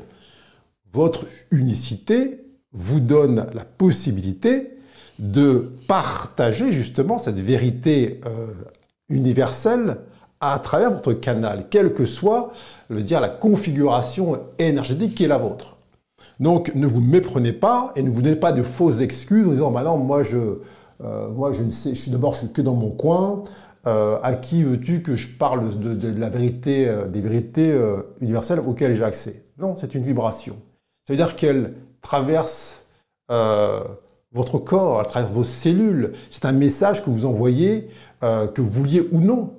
votre 0.93 1.25
unicité 1.51 2.45
vous 2.71 3.01
donne 3.01 3.47
la 3.53 3.65
possibilité 3.65 4.77
de 5.19 5.73
partager 5.87 6.71
justement 6.71 7.19
cette 7.19 7.39
vérité 7.39 8.21
euh, 8.25 8.53
universelle 9.09 9.97
à 10.41 10.59
travers 10.59 10.91
votre 10.91 11.13
canal, 11.13 11.65
quelle 11.69 11.93
que 11.93 12.05
soit 12.05 12.51
le 12.89 13.01
dire, 13.01 13.21
la 13.21 13.29
configuration 13.29 14.39
énergétique 14.59 15.15
qui 15.15 15.23
est 15.23 15.27
la 15.27 15.37
vôtre. 15.37 15.75
Donc 16.39 16.73
ne 16.75 16.87
vous 16.87 17.01
méprenez 17.01 17.53
pas 17.53 17.93
et 17.95 18.03
ne 18.03 18.09
vous 18.09 18.21
donnez 18.21 18.35
pas 18.35 18.51
de 18.51 18.63
fausses 18.63 19.01
excuses 19.01 19.47
en 19.47 19.51
disant 19.51 19.71
bah 19.71 19.83
non, 19.83 19.97
moi 19.97 20.23
je, 20.23 20.59
euh, 21.03 21.29
moi 21.29 21.51
je 21.51 21.63
ne 21.63 21.69
sais, 21.69 21.89
je 21.89 22.01
suis 22.01 22.11
d'abord 22.11 22.33
je 22.33 22.39
suis 22.39 22.51
que 22.51 22.61
dans 22.61 22.75
mon 22.75 22.91
coin, 22.91 23.43
euh, 23.87 24.17
à 24.21 24.33
qui 24.33 24.63
veux-tu 24.63 25.01
que 25.01 25.15
je 25.15 25.27
parle 25.27 25.79
de, 25.79 26.09
la 26.19 26.29
vérité, 26.29 26.87
euh, 26.87 27.07
des 27.07 27.21
vérités 27.21 27.73
universelles 28.19 28.59
auxquelles 28.59 28.95
j'ai 28.95 29.03
accès? 29.03 29.45
Non, 29.57 29.75
c'est 29.75 29.95
une 29.95 30.03
vibration. 30.03 30.55
Ça 31.07 31.13
veut 31.13 31.17
dire 31.17 31.35
qu'elle 31.35 31.73
traverse 32.01 32.81
votre 34.31 34.59
corps, 34.59 34.99
elle 34.99 35.07
traverse 35.07 35.31
vos 35.31 35.43
cellules. 35.43 36.13
C'est 36.29 36.45
un 36.45 36.51
message 36.51 37.03
que 37.03 37.09
vous 37.09 37.25
envoyez, 37.25 37.89
que 38.21 38.61
vous 38.61 38.69
vouliez 38.69 39.07
ou 39.11 39.19
non. 39.19 39.53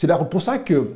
C'est 0.00 0.08
pour 0.30 0.40
ça 0.40 0.56
que, 0.56 0.94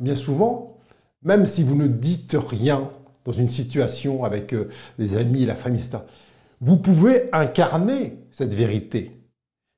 bien 0.00 0.16
souvent, 0.16 0.78
même 1.22 1.46
si 1.46 1.62
vous 1.62 1.76
ne 1.76 1.86
dites 1.86 2.34
rien 2.34 2.90
dans 3.24 3.30
une 3.30 3.46
situation 3.46 4.24
avec 4.24 4.52
des 4.98 5.16
amis, 5.16 5.46
la 5.46 5.54
famille, 5.54 5.80
etc., 5.80 5.98
vous 6.60 6.76
pouvez 6.76 7.28
incarner 7.32 8.18
cette 8.32 8.52
vérité. 8.52 9.12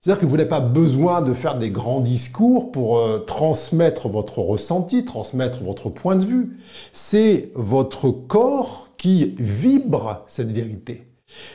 C'est-à-dire 0.00 0.22
que 0.22 0.24
vous 0.24 0.38
n'avez 0.38 0.48
pas 0.48 0.60
besoin 0.60 1.20
de 1.20 1.34
faire 1.34 1.58
des 1.58 1.68
grands 1.68 2.00
discours 2.00 2.72
pour 2.72 3.00
euh, 3.00 3.18
transmettre 3.18 4.08
votre 4.08 4.38
ressenti, 4.38 5.04
transmettre 5.04 5.62
votre 5.62 5.90
point 5.90 6.16
de 6.16 6.24
vue. 6.24 6.56
C'est 6.94 7.52
votre 7.54 8.10
corps 8.10 8.88
qui 8.96 9.34
vibre 9.38 10.24
cette 10.26 10.52
vérité. 10.52 11.06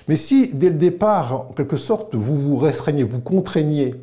Mais 0.07 0.15
si 0.15 0.53
dès 0.53 0.69
le 0.69 0.77
départ, 0.77 1.47
en 1.49 1.53
quelque 1.53 1.75
sorte, 1.75 2.13
vous 2.13 2.37
vous 2.37 2.55
restreignez, 2.55 3.01
vous 3.03 3.19
contraignez, 3.19 3.95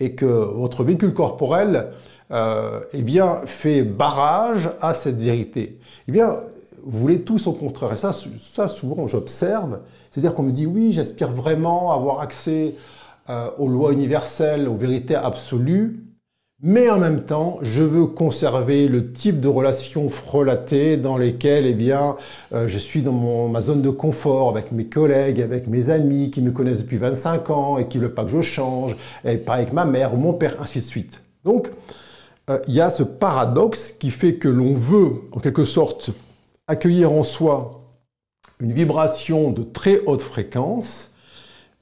et 0.00 0.14
que 0.14 0.26
votre 0.26 0.82
véhicule 0.82 1.14
corporel 1.14 1.90
euh, 2.32 2.80
eh 2.92 3.02
bien, 3.02 3.42
fait 3.44 3.82
barrage 3.82 4.70
à 4.80 4.94
cette 4.94 5.20
vérité, 5.20 5.78
eh 6.08 6.12
bien, 6.12 6.38
vous 6.82 6.98
voulez 6.98 7.22
tous 7.22 7.46
au 7.46 7.52
contraire. 7.52 7.92
Et 7.92 7.96
ça, 7.96 8.14
ça 8.38 8.68
souvent, 8.68 9.06
j'observe. 9.06 9.80
C'est-à-dire 10.10 10.34
qu'on 10.34 10.44
me 10.44 10.52
dit, 10.52 10.66
oui, 10.66 10.92
j'aspire 10.92 11.30
vraiment 11.30 11.92
à 11.92 11.96
avoir 11.96 12.20
accès 12.20 12.74
euh, 13.28 13.50
aux 13.58 13.68
lois 13.68 13.92
universelles, 13.92 14.68
aux 14.68 14.76
vérités 14.76 15.14
absolues, 15.14 16.04
mais 16.62 16.90
en 16.90 16.98
même 16.98 17.24
temps, 17.24 17.58
je 17.62 17.82
veux 17.82 18.06
conserver 18.06 18.86
le 18.86 19.12
type 19.12 19.40
de 19.40 19.48
relations 19.48 20.10
frelatées 20.10 20.98
dans 20.98 21.16
lesquelles, 21.16 21.64
eh 21.64 21.72
bien, 21.72 22.16
euh, 22.52 22.68
je 22.68 22.76
suis 22.76 23.00
dans 23.00 23.48
ma 23.48 23.62
zone 23.62 23.80
de 23.80 23.88
confort 23.88 24.50
avec 24.50 24.70
mes 24.70 24.84
collègues, 24.84 25.40
avec 25.40 25.68
mes 25.68 25.88
amis 25.88 26.30
qui 26.30 26.42
me 26.42 26.50
connaissent 26.50 26.82
depuis 26.82 26.98
25 26.98 27.48
ans 27.50 27.78
et 27.78 27.88
qui 27.88 27.96
ne 27.96 28.02
veulent 28.02 28.14
pas 28.14 28.24
que 28.24 28.30
je 28.30 28.42
change, 28.42 28.94
et 29.24 29.38
pareil 29.38 29.62
avec 29.62 29.72
ma 29.72 29.86
mère 29.86 30.12
ou 30.12 30.18
mon 30.18 30.34
père, 30.34 30.56
ainsi 30.60 30.80
de 30.80 30.84
suite. 30.84 31.22
Donc, 31.44 31.70
euh, 32.50 32.58
il 32.68 32.74
y 32.74 32.80
a 32.82 32.90
ce 32.90 33.04
paradoxe 33.04 33.92
qui 33.98 34.10
fait 34.10 34.34
que 34.34 34.48
l'on 34.48 34.74
veut, 34.74 35.22
en 35.32 35.40
quelque 35.40 35.64
sorte, 35.64 36.10
accueillir 36.66 37.10
en 37.10 37.22
soi 37.22 37.80
une 38.60 38.72
vibration 38.72 39.50
de 39.50 39.62
très 39.62 40.02
haute 40.04 40.22
fréquence, 40.22 41.09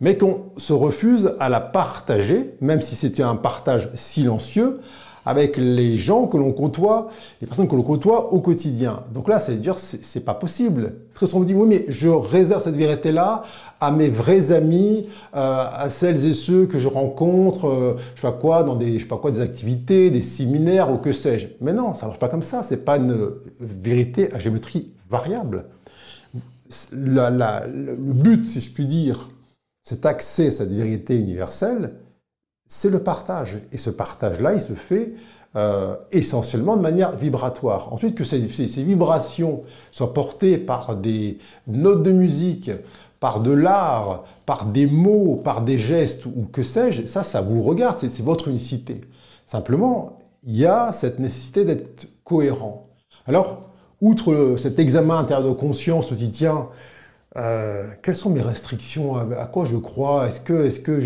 mais 0.01 0.17
qu'on 0.17 0.45
se 0.57 0.73
refuse 0.73 1.35
à 1.41 1.49
la 1.49 1.61
partager, 1.61 2.55
même 2.61 2.81
si 2.83 2.95
c'était 2.95 3.23
un 3.23 3.37
partage 3.37 3.91
silencieux, 3.95 4.81
avec 5.29 5.59
les 5.59 5.97
gens 5.97 6.27
que 6.27 6.39
l'on 6.39 6.53
côtoie, 6.53 7.11
les 7.43 7.47
personnes 7.47 7.69
que 7.69 7.77
l'on 7.77 7.83
côtoie 7.83 8.33
au 8.33 8.41
quotidien. 8.41 9.03
Donc 9.13 9.29
là, 9.29 9.39
c'est 9.39 9.57
dire, 9.57 9.79
c'est 9.79 10.25
pas 10.25 10.33
possible. 10.33 10.95
Parce 11.19 11.31
qu'on 11.31 11.41
me 11.41 11.45
dit, 11.45 11.55
oui, 11.55 11.67
mais 11.69 11.85
je 11.89 12.09
réserve 12.09 12.63
cette 12.63 12.77
vérité-là 12.77 13.43
à 13.79 13.91
mes 13.91 14.09
vrais 14.09 14.53
amis, 14.53 15.07
euh, 15.37 15.67
à 15.71 15.91
celles 15.91 16.25
et 16.25 16.33
ceux 16.33 16.65
que 16.65 16.79
je 16.79 16.89
rencontre, 16.89 17.67
euh, 17.67 17.97
je 18.15 18.23
sais 18.23 18.27
pas 18.27 18.33
quoi, 18.33 18.63
dans 18.63 18.75
des, 18.75 18.95
je 18.95 19.03
sais 19.03 19.09
pas 19.09 19.19
quoi, 19.19 19.31
des 19.31 19.43
activités, 19.43 20.11
des 20.11 20.23
séminaires 20.23 20.91
ou 20.91 20.97
que 20.97 21.13
sais-je. 21.13 21.49
Mais 21.61 21.75
non, 21.75 21.93
ça 21.93 22.07
marche 22.07 22.19
pas 22.19 22.29
comme 22.29 22.43
ça. 22.43 22.63
C'est 22.63 22.85
pas 22.85 22.97
une 22.97 23.29
vérité 23.61 24.33
à 24.33 24.39
géométrie 24.39 24.93
variable. 25.11 25.67
le 26.93 27.97
but, 27.97 28.49
si 28.49 28.61
je 28.61 28.71
puis 28.71 28.87
dire, 28.87 29.29
cet 29.89 30.05
accès 30.05 30.51
cette 30.51 30.71
vérité 30.71 31.17
universelle, 31.17 31.95
c'est 32.67 32.91
le 32.91 33.03
partage. 33.03 33.57
Et 33.73 33.79
ce 33.79 33.89
partage-là, 33.89 34.53
il 34.53 34.61
se 34.61 34.75
fait 34.75 35.15
euh, 35.57 35.97
essentiellement 36.13 36.77
de 36.77 36.83
manière 36.83 37.17
vibratoire. 37.17 37.91
Ensuite, 37.91 38.15
que 38.15 38.23
ces, 38.23 38.39
vibrations 38.83 39.63
soient 39.91 40.13
portées 40.13 40.59
par 40.59 40.95
des 40.95 41.39
notes 41.67 42.03
de 42.03 42.13
musique, 42.13 42.71
par 43.19 43.41
de 43.41 43.51
l'art, 43.51 44.25
par 44.45 44.67
des 44.67 44.85
mots, 44.85 45.41
par 45.43 45.63
des 45.63 45.79
gestes 45.79 46.27
ou 46.27 46.47
que 46.53 46.63
sais-je, 46.63 47.07
ça, 47.07 47.23
ça 47.23 47.41
vous 47.41 47.63
regarde, 47.63 47.97
c'est 47.99 48.21
votre 48.21 48.49
unicité. 48.49 49.01
Simplement, 49.47 50.19
il 50.45 50.55
y 50.55 50.67
a 50.67 50.93
cette 50.93 51.19
nécessité 51.19 51.65
d'être 51.65 52.09
cohérent. 52.25 52.91
Alors, 53.27 53.71
outre 54.03 54.57
cet 54.59 54.79
examen 54.79 55.17
intérieur 55.17 55.49
de 55.49 55.55
conscience, 55.55 56.13
on 56.13 56.15
dit, 56.15 56.31
tiens, 56.31 56.69
euh, 57.39 57.93
quelles 58.03 58.17
sont 58.17 58.31
mes 58.31 58.41
restrictions? 58.41 59.17
À 59.17 59.47
quoi 59.47 59.65
je 59.65 59.77
crois? 59.77 60.29
Est-ce 60.29 60.41
que, 60.41 60.67
est 60.67 60.83
que 60.83 60.99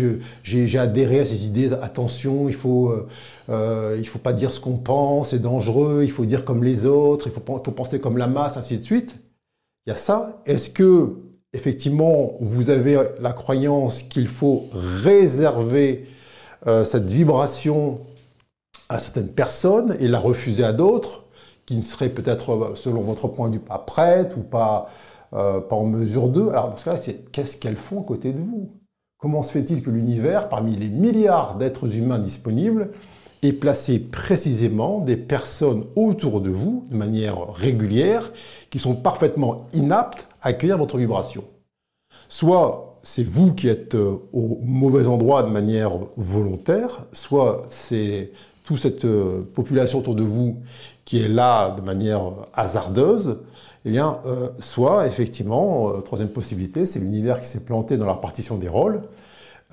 j'ai 0.43 0.79
adhéré 0.79 1.19
à 1.19 1.25
ces 1.25 1.45
idées 1.45 1.69
Attention, 1.81 2.49
il 2.49 2.55
faut, 2.55 2.89
euh, 2.89 3.07
euh, 3.49 4.03
faut 4.05 4.19
pas 4.19 4.33
dire 4.33 4.51
ce 4.51 4.59
qu'on 4.59 4.77
pense, 4.77 5.29
c'est 5.29 5.41
dangereux, 5.41 6.01
il 6.03 6.11
faut 6.11 6.25
dire 6.25 6.43
comme 6.43 6.63
les 6.63 6.85
autres, 6.85 7.27
il 7.27 7.31
faut, 7.31 7.39
penser 7.39 7.99
comme 7.99 8.17
la 8.17 8.27
masse, 8.27 8.57
ainsi 8.57 8.79
de 8.79 8.83
suite. 8.83 9.15
Il 9.85 9.91
y 9.91 9.93
a 9.93 9.95
ça. 9.95 10.41
Est-ce 10.47 10.71
que, 10.71 11.13
effectivement, 11.53 12.33
vous 12.39 12.71
avez 12.71 12.97
la 13.19 13.33
croyance 13.33 14.01
qu'il 14.01 14.27
faut 14.27 14.69
réserver 14.73 16.07
cette 16.85 17.09
vibration 17.09 17.95
à 18.87 18.97
certaines 18.97 19.27
personnes 19.27 19.97
et 19.99 20.07
la 20.07 20.19
refuser 20.19 20.63
à 20.63 20.71
d'autres, 20.71 21.25
qui 21.65 21.75
ne 21.75 21.81
seraient 21.81 22.09
peut-être, 22.09 22.73
selon 22.75 23.01
votre 23.01 23.27
point 23.27 23.49
de 23.49 23.55
vue, 23.55 23.59
pas 23.59 23.79
prêtes 23.79 24.35
ou 24.37 24.41
pas 24.41 24.89
euh, 25.33 25.61
pas 25.61 25.75
en 25.75 25.85
mesure 25.85 26.29
d'eux. 26.29 26.49
Alors 26.49 26.69
dans 26.69 26.77
ce 26.77 26.85
cas-là, 26.85 26.97
c'est 26.97 27.31
qu'est-ce 27.31 27.57
qu'elles 27.57 27.77
font 27.77 28.01
à 28.01 28.03
côté 28.03 28.33
de 28.33 28.39
vous? 28.39 28.71
Comment 29.17 29.41
se 29.41 29.51
fait-il 29.51 29.81
que 29.81 29.89
l'univers, 29.89 30.49
parmi 30.49 30.75
les 30.75 30.89
milliards 30.89 31.55
d'êtres 31.55 31.95
humains 31.95 32.19
disponibles, 32.19 32.91
ait 33.41 33.53
placé 33.53 33.99
précisément 33.99 34.99
des 34.99 35.17
personnes 35.17 35.85
autour 35.95 36.41
de 36.41 36.49
vous, 36.49 36.87
de 36.91 36.97
manière 36.97 37.51
régulière, 37.53 38.31
qui 38.69 38.79
sont 38.79 38.95
parfaitement 38.95 39.67
inaptes 39.73 40.27
à 40.41 40.49
accueillir 40.49 40.77
votre 40.77 40.97
vibration? 40.97 41.43
Soit 42.29 42.99
c'est 43.03 43.23
vous 43.23 43.53
qui 43.53 43.67
êtes 43.67 43.95
euh, 43.95 44.17
au 44.31 44.59
mauvais 44.61 45.07
endroit 45.07 45.43
de 45.43 45.49
manière 45.49 45.91
volontaire, 46.15 47.05
soit 47.11 47.63
c'est 47.69 48.31
toute 48.63 48.79
cette 48.79 49.05
euh, 49.05 49.41
population 49.53 49.99
autour 49.99 50.15
de 50.15 50.23
vous 50.23 50.57
qui 51.05 51.21
est 51.21 51.27
là 51.27 51.71
de 51.71 51.81
manière 51.81 52.21
hasardeuse, 52.53 53.39
eh 53.85 53.91
bien, 53.91 54.19
euh, 54.25 54.49
soit 54.59 55.07
effectivement, 55.07 55.89
euh, 55.89 56.01
troisième 56.01 56.29
possibilité, 56.29 56.85
c'est 56.85 56.99
l'univers 56.99 57.41
qui 57.41 57.47
s'est 57.47 57.59
planté 57.59 57.97
dans 57.97 58.05
la 58.05 58.13
répartition 58.13 58.55
des 58.57 58.69
rôles. 58.69 59.01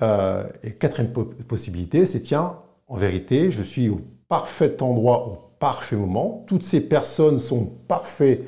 Euh, 0.01 0.43
et 0.63 0.71
quatrième 0.71 1.13
possibilité, 1.47 2.05
c'est 2.05 2.19
tiens, 2.19 2.57
en 2.87 2.97
vérité, 2.97 3.51
je 3.51 3.61
suis 3.61 3.89
au 3.89 4.01
parfait 4.27 4.81
endroit 4.81 5.27
au 5.27 5.37
parfait 5.59 5.95
moment. 5.95 6.43
Toutes 6.47 6.63
ces 6.63 6.81
personnes 6.81 7.39
sont 7.39 7.59
au 7.59 7.73
parfait 7.87 8.41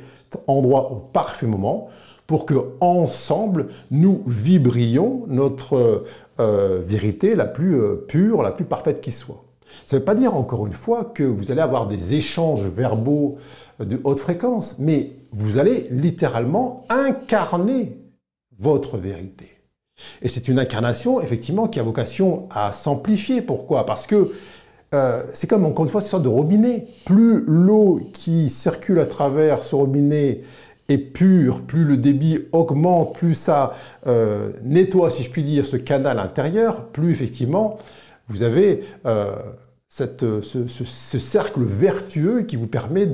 endroit 0.48 0.92
au 0.92 0.96
parfait 0.96 1.46
moment 1.46 1.90
pour 2.28 2.46
que 2.46 2.56
ensemble 2.80 3.68
nous 3.92 4.24
vibrions 4.26 5.26
notre 5.28 6.06
vérité 6.38 7.36
la 7.36 7.46
plus 7.46 7.80
pure, 8.08 8.42
la 8.42 8.52
plus 8.52 8.66
parfaite 8.66 9.02
qui 9.02 9.12
soit. 9.12 9.44
Ça 9.86 9.96
ne 9.96 10.00
veut 10.00 10.06
pas 10.06 10.16
dire 10.16 10.36
encore 10.36 10.66
une 10.66 10.74
fois 10.74 11.06
que 11.06 11.24
vous 11.24 11.52
allez 11.52 11.62
avoir 11.62 11.86
des 11.86 12.14
échanges 12.16 12.66
verbaux 12.66 13.38
de 13.80 14.00
haute 14.04 14.22
fréquence, 14.22 14.78
mais 14.80 15.12
vous 15.34 15.58
allez 15.58 15.88
littéralement 15.92 16.86
incarner 16.90 17.98
votre 18.58 18.98
vérité. 18.98 19.50
Et 20.22 20.30
c'est 20.30 20.48
une 20.48 20.60
incarnation, 20.60 21.22
effectivement, 21.22 21.68
qui 21.68 21.80
a 21.80 21.84
vocation 21.84 22.48
à 22.52 22.72
s'amplifier. 22.72 23.42
Pourquoi? 23.42 23.86
Parce 23.86 24.08
que 24.08 24.32
euh, 24.94 25.24
c'est 25.34 25.50
comme, 25.50 25.66
encore 25.66 25.86
une 25.86 25.92
fois, 25.92 26.02
une 26.02 26.08
sorte 26.08 26.24
de 26.24 26.30
robinet. 26.30 26.88
Plus 27.06 27.44
l'eau 27.46 28.00
qui 28.14 28.50
circule 28.50 29.00
à 29.00 29.06
travers 29.06 29.64
ce 29.64 29.76
robinet 29.76 30.42
est 30.90 30.98
pure, 30.98 31.62
plus 31.62 31.86
le 31.86 31.98
débit 31.98 32.48
augmente, 32.52 33.16
plus 33.16 33.34
ça 33.34 33.74
euh, 34.06 34.52
nettoie, 34.64 35.10
si 35.10 35.24
je 35.24 35.30
puis 35.30 35.44
dire, 35.44 35.66
ce 35.66 35.78
canal 35.78 36.20
intérieur, 36.20 36.90
plus 36.90 37.12
effectivement, 37.12 37.80
vous 38.28 38.44
avez 38.44 38.84
euh, 39.06 39.36
ce, 39.88 41.20
cercle 41.20 41.64
vertueux 41.64 42.42
qui 42.42 42.56
vous 42.56 42.68
permet 42.68 43.06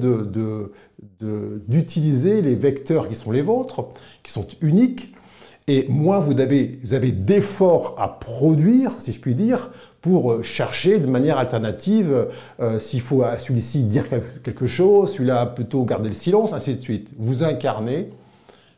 d'utiliser 1.21 2.41
les 2.41 2.55
vecteurs 2.55 3.07
qui 3.09 3.15
sont 3.15 3.31
les 3.31 3.41
vôtres, 3.41 3.89
qui 4.23 4.31
sont 4.31 4.47
uniques, 4.61 5.13
et 5.67 5.85
moins 5.87 6.19
vous 6.19 6.39
avez, 6.39 6.79
vous 6.83 6.93
avez 6.93 7.11
d'efforts 7.11 7.95
à 7.99 8.19
produire, 8.19 8.91
si 8.91 9.11
je 9.11 9.19
puis 9.19 9.35
dire, 9.35 9.71
pour 10.01 10.31
euh, 10.31 10.41
chercher 10.41 10.99
de 10.99 11.07
manière 11.07 11.37
alternative 11.37 12.27
euh, 12.59 12.79
s'il 12.79 13.01
faut 13.01 13.21
à 13.23 13.37
celui-ci 13.37 13.83
dire 13.83 14.05
quelque 14.43 14.65
chose, 14.65 15.13
celui-là 15.13 15.45
plutôt 15.45 15.83
garder 15.83 16.09
le 16.09 16.15
silence, 16.15 16.53
ainsi 16.53 16.75
de 16.75 16.81
suite. 16.81 17.09
Vous 17.17 17.43
incarnez 17.43 18.09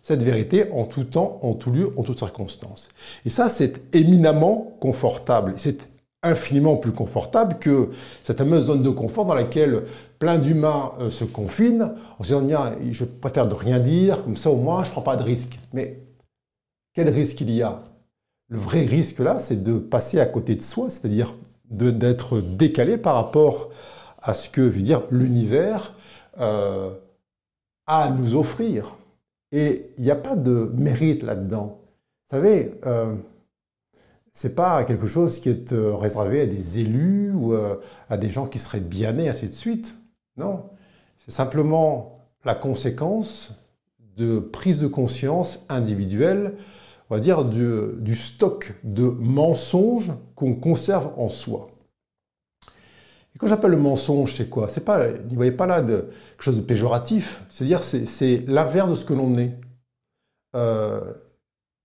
cette 0.01 0.23
vérité 0.23 0.65
en 0.71 0.85
tout 0.85 1.03
temps, 1.03 1.39
en 1.43 1.53
tout 1.53 1.71
lieu, 1.71 1.93
en 1.95 2.03
toutes 2.03 2.17
circonstances. 2.17 2.89
Et 3.25 3.29
ça, 3.29 3.49
c'est 3.49 3.95
éminemment 3.95 4.75
confortable. 4.79 5.53
C'est 5.57 5.90
infiniment 6.23 6.75
plus 6.77 6.91
confortable 6.91 7.57
que 7.59 7.89
cette 8.23 8.37
fameuse 8.37 8.65
zone 8.65 8.83
de 8.83 8.89
confort 8.89 9.25
dans 9.25 9.33
laquelle 9.33 9.83
plein 10.19 10.37
d'humains 10.37 10.91
euh, 10.99 11.09
se 11.09 11.23
confinent 11.23 11.95
en 12.19 12.23
se 12.23 12.35
disant 12.35 12.73
je 12.91 13.05
préfère 13.05 13.47
de 13.47 13.55
rien 13.55 13.79
dire, 13.79 14.23
comme 14.23 14.37
ça 14.37 14.51
au 14.51 14.57
moins 14.57 14.83
je 14.83 14.89
ne 14.89 14.91
prends 14.93 15.01
pas 15.01 15.15
de 15.17 15.23
risque. 15.23 15.59
Mais 15.73 15.99
quel 16.93 17.09
risque 17.09 17.41
il 17.41 17.51
y 17.51 17.61
a? 17.63 17.79
Le 18.49 18.59
vrai 18.59 18.85
risque 18.85 19.19
là, 19.19 19.39
c'est 19.39 19.63
de 19.63 19.79
passer 19.79 20.19
à 20.19 20.25
côté 20.25 20.55
de 20.55 20.61
soi, 20.61 20.89
c'est-à-dire 20.89 21.35
d'être 21.69 22.41
décalé 22.41 22.97
par 22.97 23.15
rapport 23.15 23.69
à 24.21 24.33
ce 24.33 24.49
que, 24.49 24.69
je 24.69 24.77
veux 24.77 24.83
dire, 24.83 25.03
l'univers 25.09 25.95
euh, 26.39 26.91
a 27.87 28.03
à 28.03 28.09
nous 28.09 28.35
offrir. 28.35 28.97
Et 29.53 29.91
il 29.97 30.03
n'y 30.03 30.11
a 30.11 30.15
pas 30.15 30.35
de 30.35 30.71
mérite 30.75 31.23
là-dedans. 31.23 31.79
Vous 32.29 32.37
savez, 32.37 32.73
euh, 32.85 33.15
c'est 34.33 34.55
pas 34.55 34.83
quelque 34.85 35.07
chose 35.07 35.39
qui 35.39 35.49
est 35.49 35.73
euh, 35.73 35.93
réservé 35.95 36.41
à 36.41 36.47
des 36.47 36.79
élus 36.79 37.31
ou 37.33 37.53
euh, 37.53 37.75
à 38.09 38.17
des 38.17 38.29
gens 38.29 38.47
qui 38.47 38.59
seraient 38.59 38.79
bien 38.79 39.13
nés, 39.13 39.29
ainsi 39.29 39.49
de 39.49 39.53
suite. 39.53 39.97
Non, 40.37 40.69
c'est 41.17 41.31
simplement 41.31 42.19
la 42.45 42.55
conséquence 42.55 43.53
de 44.17 44.39
prise 44.39 44.79
de 44.79 44.87
conscience 44.87 45.65
individuelle, 45.69 46.55
on 47.09 47.15
va 47.15 47.19
dire 47.19 47.43
du, 47.45 48.15
stock 48.15 48.73
de 48.83 49.03
mensonges 49.03 50.13
qu'on 50.35 50.55
conserve 50.55 51.11
en 51.17 51.27
soi. 51.27 51.67
Et 53.35 53.39
quand 53.39 53.47
j'appelle 53.47 53.71
le 53.71 53.77
mensonge, 53.77 54.33
c'est 54.33 54.49
quoi? 54.49 54.67
C'est 54.67 54.85
pas, 54.85 55.07
ne 55.07 55.35
voyez 55.35 55.51
pas 55.51 55.65
là 55.65 55.81
de, 55.81 56.09
quelque 56.31 56.43
chose 56.43 56.57
de 56.57 56.61
péjoratif. 56.61 57.43
C'est-à-dire, 57.49 57.79
c'est 57.79 58.43
l'inverse 58.47 58.89
de 58.89 58.95
ce 58.95 59.05
que 59.05 59.13
l'on 59.13 59.35
est. 59.35 59.57
Euh, 60.55 61.13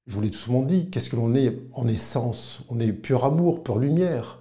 je 0.07 0.15
vous 0.15 0.21
l'ai 0.21 0.33
souvent 0.33 0.63
dit, 0.63 0.89
qu'est-ce 0.91 1.11
que 1.11 1.17
l'on 1.17 1.35
est 1.35 1.59
en 1.73 1.89
essence? 1.89 2.61
On 2.69 2.79
est 2.79 2.93
pur 2.93 3.25
amour, 3.25 3.63
pure 3.63 3.79
lumière. 3.79 4.39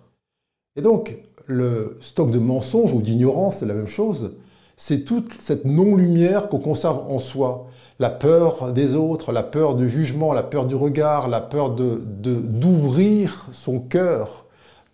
Et 0.75 0.81
donc, 0.81 1.17
le 1.47 1.97
stock 2.01 2.29
de 2.29 2.39
mensonges 2.39 2.93
ou 2.93 3.01
d'ignorance, 3.01 3.57
c'est 3.57 3.65
la 3.65 3.73
même 3.73 3.87
chose. 3.87 4.35
C'est 4.77 5.05
toute 5.05 5.33
cette 5.39 5.65
non-lumière 5.65 6.49
qu'on 6.49 6.59
conserve 6.59 7.09
en 7.09 7.19
soi. 7.19 7.67
La 7.97 8.09
peur 8.09 8.73
des 8.73 8.93
autres, 8.93 9.31
la 9.31 9.41
peur 9.41 9.75
du 9.75 9.87
jugement, 9.89 10.33
la 10.33 10.43
peur 10.43 10.65
du 10.65 10.75
regard, 10.75 11.29
la 11.29 11.41
peur 11.41 11.71
d'ouvrir 11.71 13.45
de, 13.47 13.53
son 13.53 13.79
cœur 13.79 14.45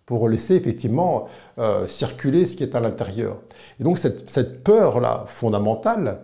pour 0.05 0.29
laisser 0.29 0.55
effectivement 0.55 1.27
euh, 1.57 1.88
circuler 1.88 2.45
ce 2.45 2.55
qui 2.55 2.63
est 2.63 2.75
à 2.75 2.79
l'intérieur. 2.79 3.38
Et 3.79 3.84
donc 3.84 3.97
cette, 3.97 4.63
peur-là 4.63 5.23
fondamentale, 5.27 6.21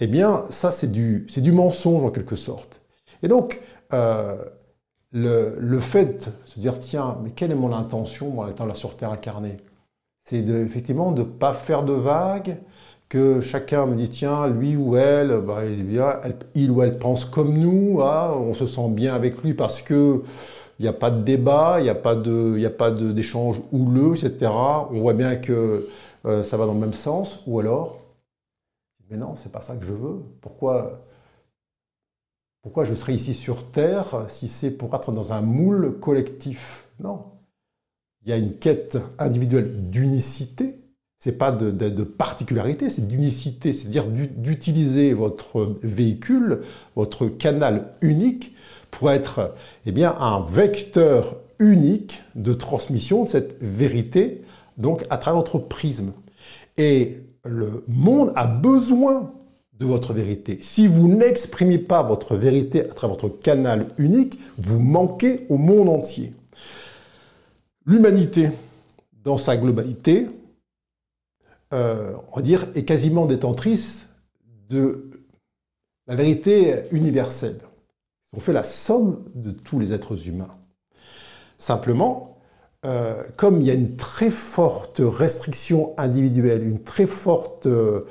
eh 0.00 0.06
bien 0.06 0.44
ça 0.50 0.70
c'est 0.70 0.90
du, 0.92 1.26
du 1.34 1.52
mensonge 1.52 2.04
en 2.04 2.10
quelque 2.10 2.36
sorte. 2.36 2.80
Et 3.22 3.28
donc 3.28 3.60
euh, 3.92 4.44
le, 5.12 5.80
fait 5.80 6.30
de 6.44 6.48
se 6.48 6.60
dire, 6.60 6.78
tiens, 6.78 7.18
mais 7.22 7.30
quelle 7.30 7.50
est 7.50 7.56
mon 7.56 7.72
intention, 7.72 8.40
en 8.40 8.48
étant 8.48 8.66
là 8.66 8.74
sur 8.74 8.96
Terre 8.96 9.12
incarnée? 9.12 9.56
C'est 10.24 10.46
effectivement 10.48 11.12
de 11.12 11.22
ne 11.22 11.26
pas 11.26 11.54
faire 11.54 11.82
de 11.82 11.92
vagues, 11.92 12.58
que 13.08 13.40
chacun 13.40 13.86
me 13.86 13.96
dit, 13.96 14.10
tiens, 14.10 14.46
lui 14.48 14.76
ou 14.76 14.96
elle, 14.96 15.40
bah, 15.40 15.60
il, 16.54 16.70
ou 16.70 16.82
elle 16.82 16.98
pense 16.98 17.24
comme 17.24 17.56
nous, 17.56 18.02
hein, 18.02 18.32
on 18.34 18.54
se 18.54 18.66
sent 18.66 18.88
bien 18.90 19.14
avec 19.14 19.42
lui 19.42 19.54
parce 19.54 19.80
que 19.80 20.22
il 20.78 20.82
n'y 20.82 20.88
a 20.88 20.92
pas 20.92 21.10
de 21.10 21.22
débat, 21.22 21.78
il 21.80 21.84
n'y 21.84 21.90
a 21.90 21.94
pas 22.70 22.90
d'échange 22.90 23.60
houleux, 23.72 24.12
etc. 24.16 24.50
On 24.90 25.00
voit 25.00 25.12
bien 25.14 25.36
que 25.36 25.88
euh, 26.26 26.44
ça 26.44 26.56
va 26.56 26.66
dans 26.66 26.74
le 26.74 26.80
même 26.80 26.92
sens. 26.92 27.42
Ou 27.46 27.58
alors, 27.58 27.98
mais 29.10 29.16
non, 29.16 29.34
c'est 29.36 29.50
pas 29.50 29.60
ça 29.60 29.76
que 29.76 29.84
je 29.84 29.92
veux. 29.92 30.22
Pourquoi 30.40 31.00
pourquoi 32.68 32.84
je 32.84 32.92
serais 32.92 33.14
ici 33.14 33.32
sur 33.32 33.64
Terre 33.70 34.26
si 34.28 34.46
c'est 34.46 34.70
pour 34.70 34.94
être 34.94 35.10
dans 35.10 35.32
un 35.32 35.40
moule 35.40 35.98
collectif? 36.00 36.90
Non. 37.00 37.24
Il 38.22 38.28
y 38.28 38.32
a 38.34 38.36
une 38.36 38.58
quête 38.58 38.98
individuelle 39.18 39.88
d'unicité. 39.88 40.78
C'est 41.18 41.38
pas 41.38 41.50
de, 41.50 42.02
particularité, 42.04 42.90
c'est 42.90 43.08
d'unicité, 43.08 43.72
c'est-à-dire 43.72 44.04
d'utiliser 44.06 45.14
votre 45.14 45.76
véhicule, 45.82 46.60
votre 46.94 47.28
canal 47.28 47.94
unique, 48.02 48.54
pour 48.90 49.10
être 49.12 49.54
eh 49.86 49.92
bien, 49.92 50.14
un 50.18 50.44
vecteur 50.44 51.36
unique 51.58 52.22
de 52.34 52.52
transmission 52.52 53.24
de 53.24 53.30
cette 53.30 53.56
vérité, 53.62 54.42
donc 54.76 55.06
à 55.08 55.16
travers 55.16 55.40
votre 55.40 55.56
prisme. 55.56 56.12
Et 56.76 57.22
le 57.46 57.82
monde 57.88 58.30
a 58.36 58.46
besoin 58.46 59.32
de 59.78 59.86
votre 59.86 60.12
vérité. 60.12 60.58
Si 60.60 60.86
vous 60.86 61.08
n'exprimez 61.08 61.78
pas 61.78 62.02
votre 62.02 62.36
vérité 62.36 62.80
à 62.80 62.92
travers 62.92 63.16
votre 63.16 63.38
canal 63.38 63.88
unique, 63.96 64.38
vous 64.58 64.80
manquez 64.80 65.46
au 65.48 65.56
monde 65.56 65.88
entier. 65.88 66.32
L'humanité, 67.86 68.50
dans 69.24 69.38
sa 69.38 69.56
globalité, 69.56 70.28
euh, 71.72 72.14
on 72.32 72.36
va 72.36 72.42
dire, 72.42 72.66
est 72.74 72.84
quasiment 72.84 73.26
détentrice 73.26 74.08
de 74.68 75.10
la 76.06 76.16
vérité 76.16 76.84
universelle. 76.90 77.60
On 78.36 78.40
fait 78.40 78.52
la 78.52 78.64
somme 78.64 79.24
de 79.34 79.52
tous 79.52 79.78
les 79.78 79.92
êtres 79.92 80.28
humains. 80.28 80.54
Simplement, 81.56 82.38
euh, 82.84 83.22
comme 83.36 83.60
il 83.60 83.66
y 83.66 83.70
a 83.70 83.74
une 83.74 83.96
très 83.96 84.30
forte 84.30 85.00
restriction 85.02 85.94
individuelle, 85.98 86.62
une 86.62 86.82
très 86.82 87.06
forte 87.06 87.66
euh, 87.66 88.02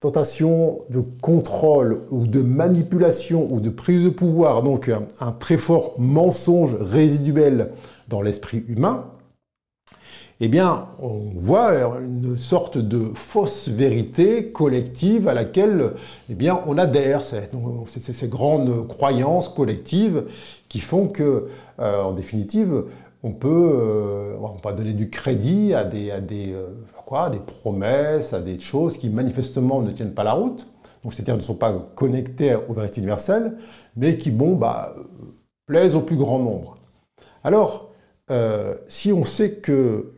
tentation 0.00 0.80
de 0.88 1.00
contrôle 1.00 2.02
ou 2.10 2.26
de 2.26 2.40
manipulation 2.40 3.46
ou 3.50 3.60
de 3.60 3.68
prise 3.68 4.04
de 4.04 4.08
pouvoir, 4.08 4.62
donc 4.62 4.90
un, 5.20 5.32
très 5.32 5.58
fort 5.58 5.94
mensonge 5.98 6.74
résiduel 6.80 7.70
dans 8.08 8.22
l'esprit 8.22 8.64
humain, 8.66 9.04
eh 10.42 10.48
bien, 10.48 10.88
on 11.02 11.20
voit 11.36 11.72
une 12.00 12.38
sorte 12.38 12.78
de 12.78 13.10
fausse 13.14 13.68
vérité 13.68 14.46
collective 14.46 15.28
à 15.28 15.34
laquelle 15.34 15.92
eh 16.30 16.34
bien, 16.34 16.62
on 16.66 16.78
adhère. 16.78 17.20
C'est 17.22 18.00
ces 18.00 18.28
grandes 18.28 18.88
croyances 18.88 19.50
collectives 19.50 20.24
qui 20.70 20.80
font 20.80 21.08
que, 21.08 21.48
euh, 21.78 22.02
en 22.02 22.14
définitive, 22.14 22.84
on 23.22 23.32
peut, 23.32 23.70
euh, 23.74 24.72
donner 24.76 24.94
du 24.94 25.10
crédit 25.10 25.74
à 25.74 25.84
des, 25.84 26.10
à 26.10 26.20
des, 26.20 26.52
euh, 26.54 26.68
des 27.30 27.40
promesses, 27.40 28.32
à 28.32 28.40
des 28.40 28.60
choses 28.60 28.96
qui 28.96 29.08
manifestement 29.08 29.82
ne 29.82 29.90
tiennent 29.90 30.14
pas 30.14 30.24
la 30.24 30.32
route, 30.32 30.68
donc 31.02 31.12
c'est-à-dire 31.12 31.36
ne 31.36 31.42
sont 31.42 31.56
pas 31.56 31.72
connectées 31.94 32.54
aux 32.54 32.72
vérités 32.72 33.00
universelles, 33.00 33.56
mais 33.96 34.16
qui, 34.16 34.30
bon, 34.30 34.54
bah, 34.54 34.94
plaisent 35.66 35.94
au 35.96 36.02
plus 36.02 36.16
grand 36.16 36.38
nombre. 36.38 36.74
Alors, 37.42 37.90
euh, 38.30 38.76
si 38.88 39.12
on 39.12 39.24
sait 39.24 39.54
que 39.54 40.12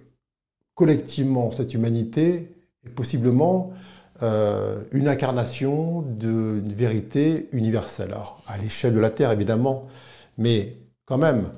collectivement, 0.75 1.51
cette 1.53 1.75
humanité 1.75 2.55
est 2.85 2.91
possiblement 2.91 3.73
une 4.93 5.09
incarnation 5.09 6.03
d'une 6.03 6.73
vérité 6.73 7.49
universelle, 7.51 8.13
alors 8.13 8.41
à 8.47 8.57
l'échelle 8.57 8.95
de 8.95 9.01
la 9.01 9.11
Terre 9.11 9.33
évidemment, 9.33 9.89
mais 10.39 10.77
quand 11.07 11.19
même, 11.19 11.49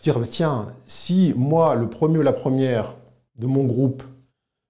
dire, 0.00 0.18
tiens, 0.28 0.68
si 0.84 1.32
moi, 1.36 1.74
le 1.74 1.88
premier 1.88 2.18
ou 2.18 2.22
la 2.22 2.32
première 2.32 2.94
de 3.36 3.46
mon 3.46 3.64
groupe, 3.64 4.02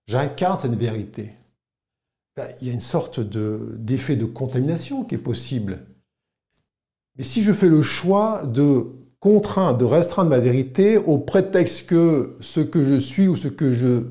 j'incarne 0.06 0.58
cette 0.60 0.74
vérité, 0.74 1.30
ben, 2.36 2.48
il 2.60 2.68
y 2.68 2.70
a 2.70 2.74
une 2.74 2.80
sorte 2.80 3.20
d'effet 3.20 4.16
de, 4.16 4.24
contamination 4.24 5.04
qui 5.04 5.14
est 5.14 5.18
possible. 5.18 5.80
Mais 7.16 7.24
si 7.24 7.42
je 7.42 7.52
fais 7.52 7.68
le 7.68 7.82
choix 7.82 8.42
de 8.44 8.86
contraindre, 9.20 9.78
de 9.78 9.84
restreindre 9.84 10.30
ma 10.30 10.38
vérité 10.38 10.98
au 10.98 11.18
prétexte 11.18 11.86
que 11.86 12.36
ce 12.40 12.60
que 12.60 12.84
je 12.84 12.96
suis 12.96 13.26
ou 13.26 13.36
ce 13.36 13.48
que 13.48 13.72
je 13.72 14.02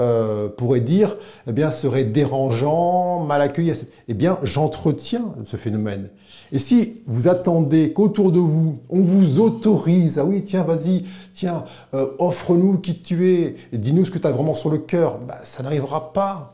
euh, 0.00 0.48
pourrais 0.48 0.80
dire 0.80 1.16
eh 1.46 1.70
serait 1.70 2.04
dérangeant, 2.04 3.24
mal 3.24 3.42
accueilli, 3.42 3.72
eh 4.08 4.14
bien, 4.14 4.38
j'entretiens 4.42 5.34
ce 5.44 5.56
phénomène. 5.56 6.10
Et 6.52 6.58
si 6.58 7.02
vous 7.06 7.28
attendez 7.28 7.92
qu'autour 7.92 8.30
de 8.30 8.38
vous, 8.38 8.78
on 8.88 9.00
vous 9.00 9.40
autorise, 9.40 10.18
ah 10.18 10.24
oui, 10.24 10.44
tiens, 10.44 10.62
vas-y, 10.62 11.04
tiens, 11.32 11.64
euh, 11.94 12.12
offre-nous 12.18 12.78
qui 12.78 13.00
tu 13.00 13.32
es, 13.32 13.56
dis-nous 13.72 14.04
ce 14.04 14.10
que 14.10 14.18
tu 14.18 14.26
as 14.26 14.30
vraiment 14.30 14.54
sur 14.54 14.70
le 14.70 14.78
cœur, 14.78 15.18
bah, 15.18 15.40
ça 15.44 15.62
n'arrivera 15.62 16.12
pas. 16.12 16.52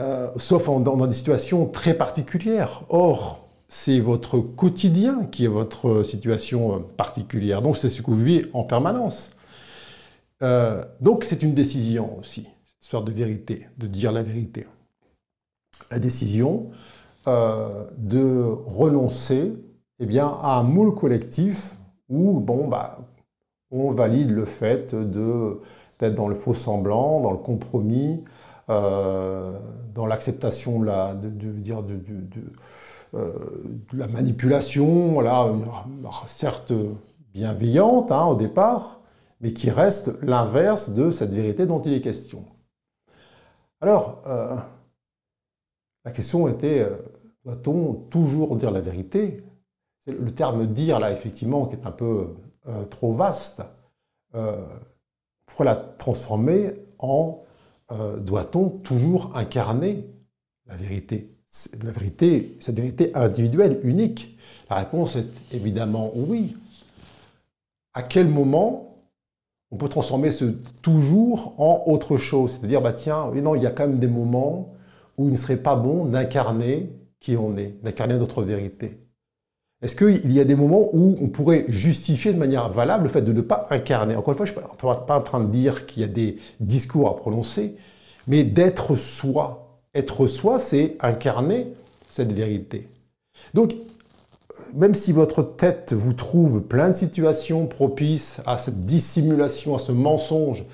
Euh, 0.00 0.30
sauf 0.36 0.66
dans, 0.66 1.06
des 1.06 1.14
situations 1.14 1.66
très 1.66 1.94
particulières. 1.94 2.82
Or, 2.88 3.48
c'est 3.68 3.98
votre 3.98 4.38
quotidien 4.38 5.24
qui 5.24 5.44
est 5.44 5.48
votre 5.48 6.02
situation 6.02 6.76
euh, 6.76 6.78
particulière. 6.96 7.62
Donc, 7.62 7.76
c'est 7.76 7.88
ce 7.88 8.02
que 8.02 8.10
vous 8.10 8.22
vivez 8.22 8.46
en 8.52 8.64
permanence. 8.64 9.30
donc, 11.00 11.24
c'est 11.24 11.42
une 11.42 11.54
décision 11.54 12.18
aussi, 12.20 12.46
cette 12.80 12.90
sorte 12.90 13.06
de 13.06 13.12
vérité, 13.12 13.66
de 13.76 13.86
dire 13.86 14.12
la 14.12 14.22
vérité. 14.22 14.66
La 15.90 15.98
décision, 15.98 16.70
euh, 17.28 17.84
de 17.98 18.42
renoncer 18.66 19.52
eh 19.98 20.06
bien, 20.06 20.28
à 20.40 20.58
un 20.58 20.62
moule 20.62 20.94
collectif 20.94 21.76
où 22.08 22.40
bon, 22.40 22.68
bah, 22.68 23.00
on 23.70 23.90
valide 23.90 24.30
le 24.30 24.46
fait 24.46 24.94
d'être 24.94 26.14
dans 26.14 26.28
le 26.28 26.34
faux 26.34 26.54
semblant, 26.54 27.20
dans 27.20 27.32
le 27.32 27.36
compromis, 27.36 28.24
euh, 28.70 29.58
dans 29.94 30.06
l'acceptation 30.06 30.80
de, 30.80 30.86
la, 30.86 31.14
dire, 31.16 31.82
de, 31.82 32.00
euh, 33.12 33.28
de, 33.92 33.98
la 33.98 34.08
manipulation, 34.08 35.12
voilà, 35.12 35.52
certes 36.28 36.72
bienveillante 37.34 38.10
hein, 38.10 38.24
au 38.24 38.36
départ, 38.36 39.00
mais 39.42 39.52
qui 39.52 39.68
reste 39.68 40.12
l'inverse 40.22 40.90
de 40.90 41.10
cette 41.10 41.34
vérité 41.34 41.66
dont 41.66 41.82
il 41.82 41.92
est 41.92 42.00
question. 42.00 42.42
Alors, 43.82 44.22
la 46.04 46.10
question 46.10 46.48
était, 46.48 46.86
doit-on 47.48 47.94
toujours 48.10 48.56
dire 48.56 48.70
la 48.70 48.80
vérité? 48.80 49.38
Le 50.06 50.30
terme 50.32 50.66
dire, 50.66 51.00
là, 51.00 51.12
effectivement, 51.12 51.66
qui 51.66 51.76
est 51.76 51.86
un 51.86 51.90
peu 51.90 52.34
euh, 52.66 52.84
trop 52.84 53.12
vaste, 53.12 53.62
pour 55.46 55.64
la 55.64 55.74
transformer 55.74 56.70
en 56.98 57.42
doit-on 58.20 58.68
toujours 58.68 59.34
incarner 59.34 60.06
la 60.66 60.76
vérité? 60.76 61.34
La 61.82 61.90
vérité, 61.90 62.58
cette 62.60 62.76
vérité 62.76 63.10
individuelle, 63.14 63.80
unique? 63.82 64.38
La 64.68 64.76
réponse 64.76 65.16
est 65.16 65.26
évidemment 65.50 66.12
oui. 66.14 66.56
À 67.94 68.02
quel 68.02 68.28
moment 68.28 68.98
on 69.70 69.78
peut 69.78 69.88
transformer 69.88 70.30
ce 70.30 70.44
toujours 70.82 71.54
en 71.56 71.84
autre 71.86 72.18
chose? 72.18 72.52
C'est-à-dire, 72.52 72.82
bah 72.82 72.92
tiens, 72.92 73.30
non, 73.42 73.54
il 73.54 73.62
y 73.62 73.66
a 73.66 73.70
quand 73.70 73.88
même 73.88 73.98
des 73.98 74.06
moments 74.06 74.74
où 75.16 75.24
il 75.24 75.32
ne 75.32 75.36
serait 75.36 75.56
pas 75.56 75.74
bon 75.74 76.04
d'incarner 76.04 76.92
qui 77.20 77.36
on 77.36 77.56
est, 77.56 77.74
d'incarner 77.82 78.16
notre 78.16 78.42
vérité. 78.42 78.98
Est-ce 79.80 79.94
qu'il 79.94 80.32
y 80.32 80.40
a 80.40 80.44
des 80.44 80.56
moments 80.56 80.88
où 80.92 81.16
on 81.20 81.28
pourrait 81.28 81.64
justifier 81.68 82.32
de 82.32 82.38
manière 82.38 82.68
valable 82.68 83.04
le 83.04 83.10
fait 83.10 83.22
de 83.22 83.32
ne 83.32 83.40
pas 83.40 83.66
incarner? 83.70 84.16
Encore 84.16 84.32
une 84.32 84.36
fois, 84.36 84.46
je 84.46 84.52
ne 84.52 84.58
suis 84.58 85.06
pas 85.06 85.18
en 85.18 85.22
train 85.22 85.40
de 85.40 85.50
dire 85.50 85.86
qu'il 85.86 86.02
y 86.02 86.04
a 86.04 86.08
des 86.08 86.38
discours 86.58 87.08
à 87.08 87.14
prononcer, 87.16 87.76
mais 88.26 88.42
d'être 88.42 88.96
soi. 88.96 89.80
Être 89.94 90.26
soi, 90.26 90.58
c'est 90.58 90.96
incarner 91.00 91.72
cette 92.10 92.32
vérité. 92.32 92.88
Donc, 93.54 93.74
même 94.74 94.94
si 94.94 95.12
votre 95.12 95.42
tête 95.42 95.92
vous 95.92 96.12
trouve 96.12 96.62
plein 96.62 96.88
de 96.88 96.94
situations 96.94 97.66
propices 97.66 98.40
à 98.46 98.58
cette 98.58 98.84
dissimulation, 98.84 99.76
à 99.76 99.78
ce 99.78 99.92
mensonge, 99.92 100.64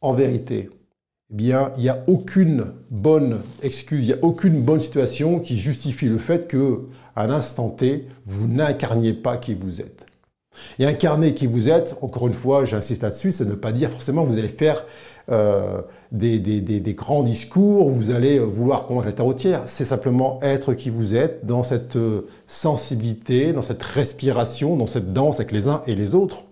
en 0.00 0.14
vérité, 0.14 0.70
bien, 1.34 1.72
il 1.76 1.82
n'y 1.82 1.88
a 1.88 2.02
aucune 2.06 2.66
bonne 2.90 3.40
excuse, 3.62 4.06
il 4.06 4.14
n'y 4.14 4.20
a 4.20 4.24
aucune 4.24 4.62
bonne 4.62 4.80
situation 4.80 5.40
qui 5.40 5.58
justifie 5.58 6.06
le 6.06 6.18
fait 6.18 6.46
que, 6.46 6.82
à 7.16 7.26
l'instant 7.26 7.70
T, 7.70 8.06
vous 8.24 8.46
n'incarniez 8.46 9.12
pas 9.12 9.36
qui 9.36 9.54
vous 9.54 9.80
êtes. 9.80 10.06
Et 10.78 10.86
incarner 10.86 11.34
qui 11.34 11.48
vous 11.48 11.68
êtes, 11.68 11.96
encore 12.00 12.28
une 12.28 12.34
fois, 12.34 12.64
j'insiste 12.64 13.02
là-dessus, 13.02 13.32
c'est 13.32 13.44
ne 13.44 13.54
pas 13.54 13.72
dire 13.72 13.90
forcément 13.90 14.22
que 14.22 14.28
vous 14.28 14.38
allez 14.38 14.48
faire 14.48 14.84
euh, 15.30 15.82
des, 16.12 16.94
grands 16.96 17.24
discours, 17.24 17.90
vous 17.90 18.12
allez 18.12 18.38
vouloir 18.38 18.86
convaincre 18.86 19.06
la 19.06 19.12
terre 19.12 19.26
entière. 19.26 19.62
C'est 19.66 19.84
simplement 19.84 20.38
être 20.40 20.74
qui 20.74 20.90
vous 20.90 21.16
êtes 21.16 21.44
dans 21.44 21.64
cette 21.64 21.96
euh, 21.96 22.28
sensibilité, 22.46 23.52
dans 23.52 23.62
cette 23.62 23.82
respiration, 23.82 24.76
dans 24.76 24.86
cette 24.86 25.12
danse 25.12 25.40
avec 25.40 25.50
les 25.50 25.66
uns 25.66 25.82
et 25.88 25.96
les 25.96 26.14
autres. 26.14 26.44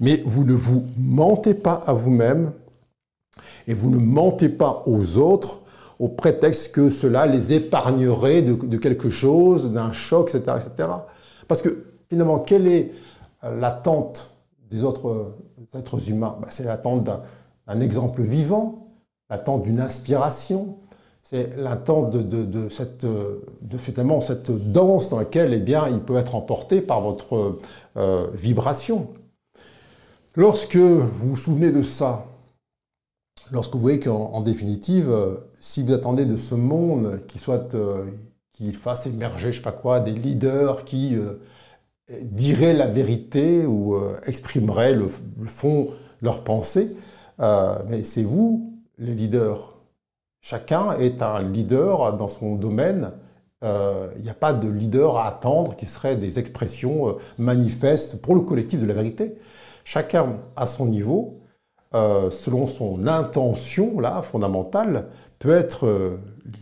Mais 0.00 0.22
vous 0.24 0.44
ne 0.44 0.54
vous 0.54 0.86
mentez 0.96 1.52
pas 1.52 1.74
à 1.74 1.92
vous-même 1.92 2.52
et 3.66 3.74
vous 3.74 3.90
ne 3.90 3.98
mentez 3.98 4.48
pas 4.48 4.82
aux 4.86 5.18
autres 5.18 5.60
au 5.98 6.08
prétexte 6.08 6.72
que 6.72 6.90
cela 6.90 7.26
les 7.26 7.52
épargnerait 7.52 8.42
de, 8.42 8.76
quelque 8.76 9.08
chose, 9.08 9.70
d'un 9.70 9.92
choc, 9.92 10.34
etc., 10.34 10.56
etc. 10.56 10.88
Parce 11.46 11.62
que 11.62 11.84
finalement, 12.08 12.40
quelle 12.40 12.66
est 12.66 12.90
l'attente 13.42 14.36
des 14.68 14.82
autres 14.82 15.36
êtres 15.74 16.10
humains? 16.10 16.36
Ben, 16.40 16.48
C'est 16.50 16.64
l'attente 16.64 17.04
d'un 17.04 17.80
exemple 17.80 18.22
vivant, 18.22 18.88
l'attente 19.30 19.62
d'une 19.62 19.80
inspiration, 19.80 20.78
c'est 21.22 21.56
l'attente 21.56 22.10
de, 22.10 22.68
cette, 22.68 23.06
de 23.06 23.78
finalement, 23.78 24.20
cette 24.20 24.50
danse 24.72 25.08
dans 25.08 25.18
laquelle 25.18 25.54
eh 25.54 25.60
bien, 25.60 25.88
il 25.88 26.00
peut 26.00 26.16
être 26.16 26.34
emporté 26.34 26.80
par 26.80 27.00
votre 27.00 27.60
euh, 27.96 28.26
vibration. 28.34 29.08
Lorsque 30.34 30.76
vous 30.76 31.30
vous 31.30 31.36
souvenez 31.36 31.70
de 31.70 31.82
ça, 31.82 32.26
lorsque 33.52 33.74
vous 33.74 33.80
voyez 33.80 34.00
qu'en 34.00 34.40
définitive, 34.42 35.10
euh, 35.10 35.36
si 35.60 35.82
vous 35.82 35.92
attendez 35.92 36.24
de 36.26 36.36
ce 36.36 36.54
monde 36.54 37.06
euh, 37.06 38.06
qui 38.52 38.72
fasse 38.72 39.06
émerger, 39.06 39.52
je 39.52 39.58
sais 39.58 39.62
pas 39.62 39.72
quoi, 39.72 40.00
des 40.00 40.12
leaders 40.12 40.84
qui 40.84 41.16
diraient 42.22 42.74
la 42.74 42.86
vérité 42.86 43.64
ou 43.64 43.96
exprimeraient 44.26 44.92
le, 44.92 45.08
fond 45.46 45.84
de 45.84 46.24
leur 46.26 46.44
pensée, 46.44 46.96
mais 47.38 48.04
c'est 48.04 48.22
vous, 48.22 48.72
les 48.98 49.14
leaders. 49.14 49.74
Chacun 50.40 50.92
est 50.98 51.22
un 51.22 51.42
leader 51.42 52.16
dans 52.16 52.28
son 52.28 52.56
domaine. 52.56 53.12
Euh, 53.62 54.10
il 54.16 54.22
n'y 54.22 54.30
a 54.30 54.34
pas 54.34 54.52
de 54.52 54.68
leader 54.68 55.16
à 55.16 55.28
attendre 55.28 55.76
qui 55.76 55.86
serait 55.86 56.16
des 56.16 56.38
expressions 56.40 57.08
euh, 57.08 57.12
manifestes 57.38 58.20
pour 58.20 58.34
le 58.34 58.40
collectif 58.40 58.80
de 58.80 58.86
la 58.86 58.94
vérité. 58.94 59.36
Chacun 59.84 60.40
à 60.56 60.66
son 60.66 60.86
niveau, 60.86 61.41
euh, 61.94 62.30
selon 62.30 62.66
son 62.66 63.06
intention 63.06 64.00
là 64.00 64.22
fondamentale, 64.22 65.06
peut 65.38 65.54
être 65.54 66.18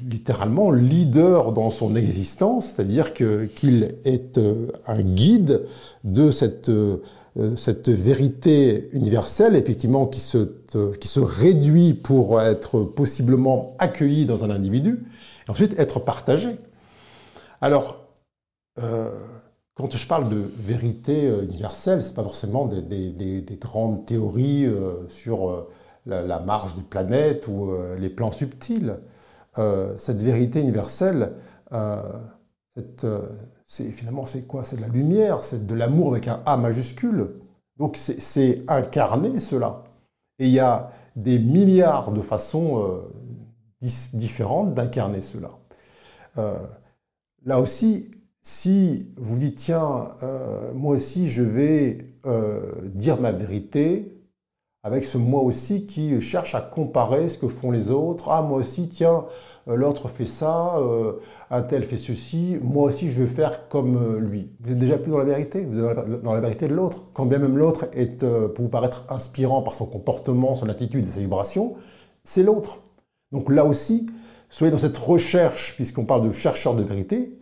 littéralement 0.08 0.70
leader 0.70 1.52
dans 1.52 1.68
son 1.68 1.96
existence, 1.96 2.68
c'est-à-dire 2.68 3.12
qu'il 3.12 3.94
est 4.06 4.40
un 4.86 5.02
guide 5.02 5.66
de 6.02 6.30
cette 6.30 6.70
euh, 7.36 7.54
cette 7.54 7.88
vérité 7.88 8.90
universelle, 8.92 9.54
effectivement, 9.54 10.06
qui 10.06 10.18
se, 10.18 10.38
qui 11.00 11.06
se 11.06 11.20
réduit 11.20 11.94
pour 11.94 12.40
être 12.42 12.82
possiblement 12.82 13.68
accueillie 13.78 14.26
dans 14.26 14.42
un 14.42 14.50
individu, 14.50 15.06
et 15.46 15.50
ensuite 15.50 15.78
être 15.78 16.00
partagée. 16.00 16.56
Alors, 17.60 18.04
euh, 18.80 19.10
quand 19.80 19.96
je 19.96 20.06
parle 20.06 20.28
de 20.28 20.50
vérité 20.58 21.28
euh, 21.28 21.42
universelle, 21.44 22.02
ce 22.02 22.08
n'est 22.08 22.14
pas 22.14 22.22
forcément 22.22 22.66
des, 22.66 23.58
grandes 23.60 24.06
théories 24.06 24.66
sur 25.08 25.66
la, 26.06 26.40
marge 26.40 26.74
des 26.74 26.82
planètes 26.82 27.46
ou 27.48 27.70
les 27.98 28.10
plans 28.10 28.32
subtils. 28.32 28.96
cette 29.98 30.22
vérité 30.22 30.60
universelle, 30.60 31.32
finalement 33.66 34.24
c'est 34.24 34.46
quoi? 34.46 34.64
C'est 34.64 34.76
de 34.76 34.80
la 34.80 34.88
lumière, 34.88 35.38
c'est 35.38 35.66
de 35.66 35.74
l'amour 35.74 36.12
avec 36.12 36.28
un 36.28 36.42
A 36.46 36.56
majuscule. 36.56 37.28
Donc 37.78 37.96
c'est 37.96 38.62
incarner 38.68 39.40
cela. 39.40 39.80
Et 40.38 40.46
il 40.46 40.52
y 40.52 40.60
a 40.60 40.90
des 41.16 41.38
milliards 41.38 42.12
de 42.12 42.20
façons 42.20 42.82
euh, 42.82 43.00
différentes 44.12 44.74
d'incarner 44.74 45.22
cela. 45.22 45.50
Euh, 46.38 46.58
là 47.44 47.60
aussi, 47.60 48.10
si 48.42 49.12
vous 49.16 49.36
dites 49.36 49.56
tiens, 49.56 50.10
euh, 50.22 50.72
moi 50.74 50.96
aussi 50.96 51.28
je 51.28 51.42
vais 51.42 51.98
dire 52.84 53.20
ma 53.20 53.32
vérité, 53.32 54.16
avec 54.82 55.04
ce 55.04 55.18
moi 55.18 55.42
aussi 55.42 55.86
qui 55.86 56.20
cherche 56.20 56.54
à 56.54 56.60
comparer 56.60 57.28
ce 57.28 57.38
que 57.38 57.48
font 57.48 57.70
les 57.70 57.90
autres. 57.90 58.28
Ah, 58.30 58.42
moi 58.42 58.58
aussi, 58.58 58.88
tiens, 58.88 59.24
l'autre 59.66 60.08
fait 60.08 60.26
ça, 60.26 60.76
un 61.50 61.62
tel 61.62 61.82
fait 61.82 61.96
ceci, 61.96 62.58
moi 62.62 62.84
aussi 62.84 63.10
je 63.10 63.24
vais 63.24 63.28
faire 63.28 63.68
comme 63.68 63.96
euh, 63.96 64.20
lui. 64.20 64.52
Vous 64.60 64.70
êtes 64.70 64.78
déjà 64.78 64.98
plus 64.98 65.10
dans 65.10 65.18
la 65.18 65.24
vérité, 65.24 65.66
vous 65.66 65.82
êtes 65.82 66.22
dans 66.22 66.32
la 66.32 66.40
vérité 66.40 66.68
de 66.68 66.74
l'autre. 66.74 67.10
Quand 67.12 67.26
bien 67.26 67.38
même 67.38 67.58
l'autre 67.58 67.86
est, 67.92 68.22
euh, 68.22 68.48
pour 68.48 68.64
vous 68.64 68.70
paraître 68.70 69.04
inspirant 69.08 69.60
par 69.62 69.74
son 69.74 69.86
comportement, 69.86 70.54
son 70.54 70.68
attitude 70.68 71.04
et 71.04 71.10
ses 71.10 71.20
vibrations, 71.20 71.74
c'est 72.22 72.44
l'autre. 72.44 72.78
Donc 73.32 73.50
là 73.50 73.64
aussi, 73.64 74.06
soyez 74.48 74.70
dans 74.70 74.78
cette 74.78 74.96
recherche, 74.96 75.74
puisqu'on 75.74 76.04
parle 76.04 76.26
de 76.26 76.30
chercheur 76.30 76.76
de 76.76 76.84
vérité, 76.84 77.36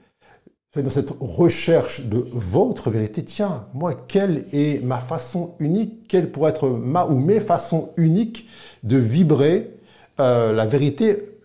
dans 0.76 0.90
cette 0.90 1.14
recherche 1.20 2.02
de 2.06 2.26
votre 2.32 2.90
vérité. 2.90 3.24
Tiens, 3.24 3.66
moi, 3.74 3.94
quelle 3.94 4.46
est 4.52 4.84
ma 4.84 4.98
façon 4.98 5.54
unique 5.58 6.06
Quelle 6.08 6.30
pourrait 6.30 6.50
être 6.50 6.68
ma 6.68 7.06
ou 7.06 7.16
mes 7.16 7.40
façons 7.40 7.90
uniques 7.96 8.48
de 8.82 8.96
vibrer 8.96 9.70
euh, 10.20 10.52
la 10.52 10.66
vérité 10.66 11.40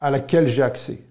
à 0.00 0.10
laquelle 0.10 0.48
j'ai 0.48 0.62
accès? 0.62 1.02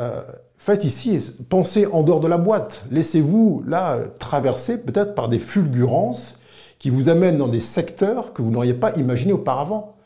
Euh, 0.00 0.22
faites 0.56 0.84
ici, 0.84 1.32
pensez 1.48 1.86
en 1.86 2.02
dehors 2.02 2.20
de 2.20 2.28
la 2.28 2.38
boîte. 2.38 2.84
Laissez-vous 2.90 3.62
là 3.66 4.00
traverser 4.18 4.82
peut-être 4.82 5.14
par 5.14 5.28
des 5.28 5.38
fulgurances 5.38 6.38
qui 6.78 6.90
vous 6.90 7.08
amènent 7.08 7.38
dans 7.38 7.48
des 7.48 7.60
secteurs 7.60 8.32
que 8.32 8.42
vous 8.42 8.50
n'auriez 8.50 8.74
pas 8.74 8.92
imaginés 8.96 9.32
auparavant. 9.32 9.96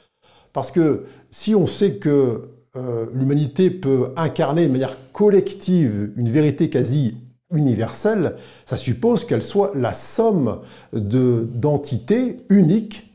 Parce 0.52 0.70
que 0.70 1.06
si 1.30 1.54
on 1.54 1.66
sait 1.66 1.96
que 1.96 2.50
euh, 2.76 3.06
l'humanité 3.12 3.70
peut 3.70 4.12
incarner 4.16 4.66
de 4.66 4.72
manière 4.72 4.96
collective 5.12 6.12
une 6.16 6.30
vérité 6.30 6.70
quasi 6.70 7.16
universelle, 7.52 8.36
ça 8.64 8.76
suppose 8.76 9.24
qu'elle 9.24 9.42
soit 9.42 9.70
la 9.74 9.92
somme 9.92 10.58
d'entités 10.92 12.38
uniques 12.48 13.14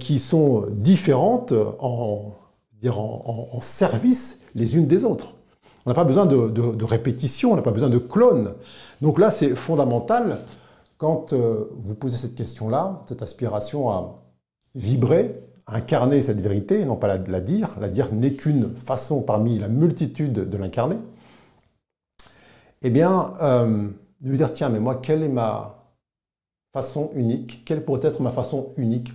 qui 0.00 0.18
sont 0.18 0.66
différentes 0.72 1.52
en, 1.78 2.34
en, 2.84 3.48
en 3.52 3.60
service 3.60 4.40
les 4.56 4.76
unes 4.76 4.88
des 4.88 5.04
autres. 5.04 5.34
On 5.88 5.90
n'a 5.90 5.94
pas 5.94 6.04
besoin 6.04 6.26
de, 6.26 6.84
répétition, 6.84 7.52
on 7.52 7.56
n'a 7.56 7.62
pas 7.62 7.70
besoin 7.70 7.88
de 7.88 7.96
clones. 7.96 8.52
Donc 9.00 9.18
là, 9.18 9.30
c'est 9.30 9.54
fondamental 9.54 10.40
quand 10.98 11.32
euh, 11.32 11.70
vous 11.80 11.94
posez 11.94 12.18
cette 12.18 12.34
question-là, 12.34 13.04
cette 13.08 13.22
aspiration 13.22 13.88
à 13.88 14.22
vibrer, 14.74 15.40
incarner 15.68 16.22
cette 16.22 16.40
vérité, 16.40 16.84
non 16.84 16.96
pas 16.96 17.18
la, 17.18 17.40
dire. 17.40 17.76
La 17.80 17.88
dire 17.88 18.12
n'est 18.12 18.32
qu'une 18.32 18.74
façon 18.74 19.22
parmi 19.22 19.58
la 19.58 19.68
multitude 19.68 20.32
de 20.32 20.56
l'incarner. 20.56 20.96
Eh 22.82 22.90
bien, 22.90 23.34
euh, 23.42 23.88
de 24.20 24.28
lui 24.28 24.36
dire, 24.36 24.50
tiens, 24.50 24.68
mais 24.68 24.80
moi, 24.80 24.96
quelle 24.96 25.22
est 25.22 25.28
ma 25.28 25.84
façon 26.72 27.10
unique 27.14 27.62
Quelle 27.64 27.84
pourrait 27.84 28.06
être 28.06 28.20
ma 28.20 28.30
façon 28.30 28.72
unique 28.76 29.12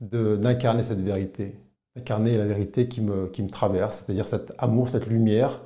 d'incarner 0.00 0.82
cette 0.82 1.00
vérité 1.00 1.54
D'incarner 1.96 2.36
la 2.36 2.46
vérité 2.46 2.88
qui 2.88 3.00
me, 3.00 3.30
traverse, 3.50 4.04
c'est-à-dire 4.04 4.26
cet 4.26 4.52
amour, 4.58 4.88
cette 4.88 5.06
lumière, 5.06 5.60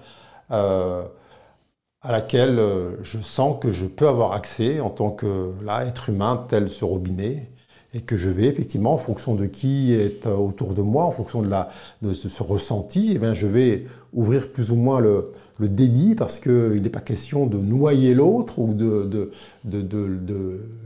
euh, 0.50 1.04
à 2.02 2.12
laquelle 2.12 2.58
euh, 2.58 3.02
je 3.02 3.18
sens 3.18 3.58
que 3.60 3.72
je 3.72 3.86
peux 3.86 4.08
avoir 4.08 4.32
accès 4.32 4.80
en 4.80 4.90
tant 4.90 5.10
que 5.10 5.52
là, 5.64 5.84
humain 6.08 6.44
tel 6.48 6.68
ce 6.68 6.84
robinet, 6.84 7.50
et 7.94 8.02
que 8.02 8.16
je 8.16 8.28
vais 8.28 8.46
effectivement, 8.46 8.92
en 8.92 8.98
fonction 8.98 9.34
de 9.34 9.46
qui 9.46 9.94
est 9.94 10.26
autour 10.26 10.74
de 10.74 10.82
moi, 10.82 11.04
en 11.04 11.10
fonction 11.10 11.40
de, 11.40 12.12
ce, 12.12 12.42
ressenti, 12.42 13.12
eh 13.14 13.18
bien, 13.18 13.32
je 13.32 13.46
vais 13.46 13.86
ouvrir 14.12 14.52
plus 14.52 14.72
ou 14.72 14.76
moins 14.76 15.00
le, 15.00 15.32
le 15.58 15.68
débit 15.68 16.14
parce 16.14 16.38
qu'il 16.38 16.82
n'est 16.82 16.90
pas 16.90 17.00
question 17.00 17.46
de 17.46 17.56
noyer 17.56 18.14
l'autre 18.14 18.58
ou 18.58 18.74
de, 18.74 19.32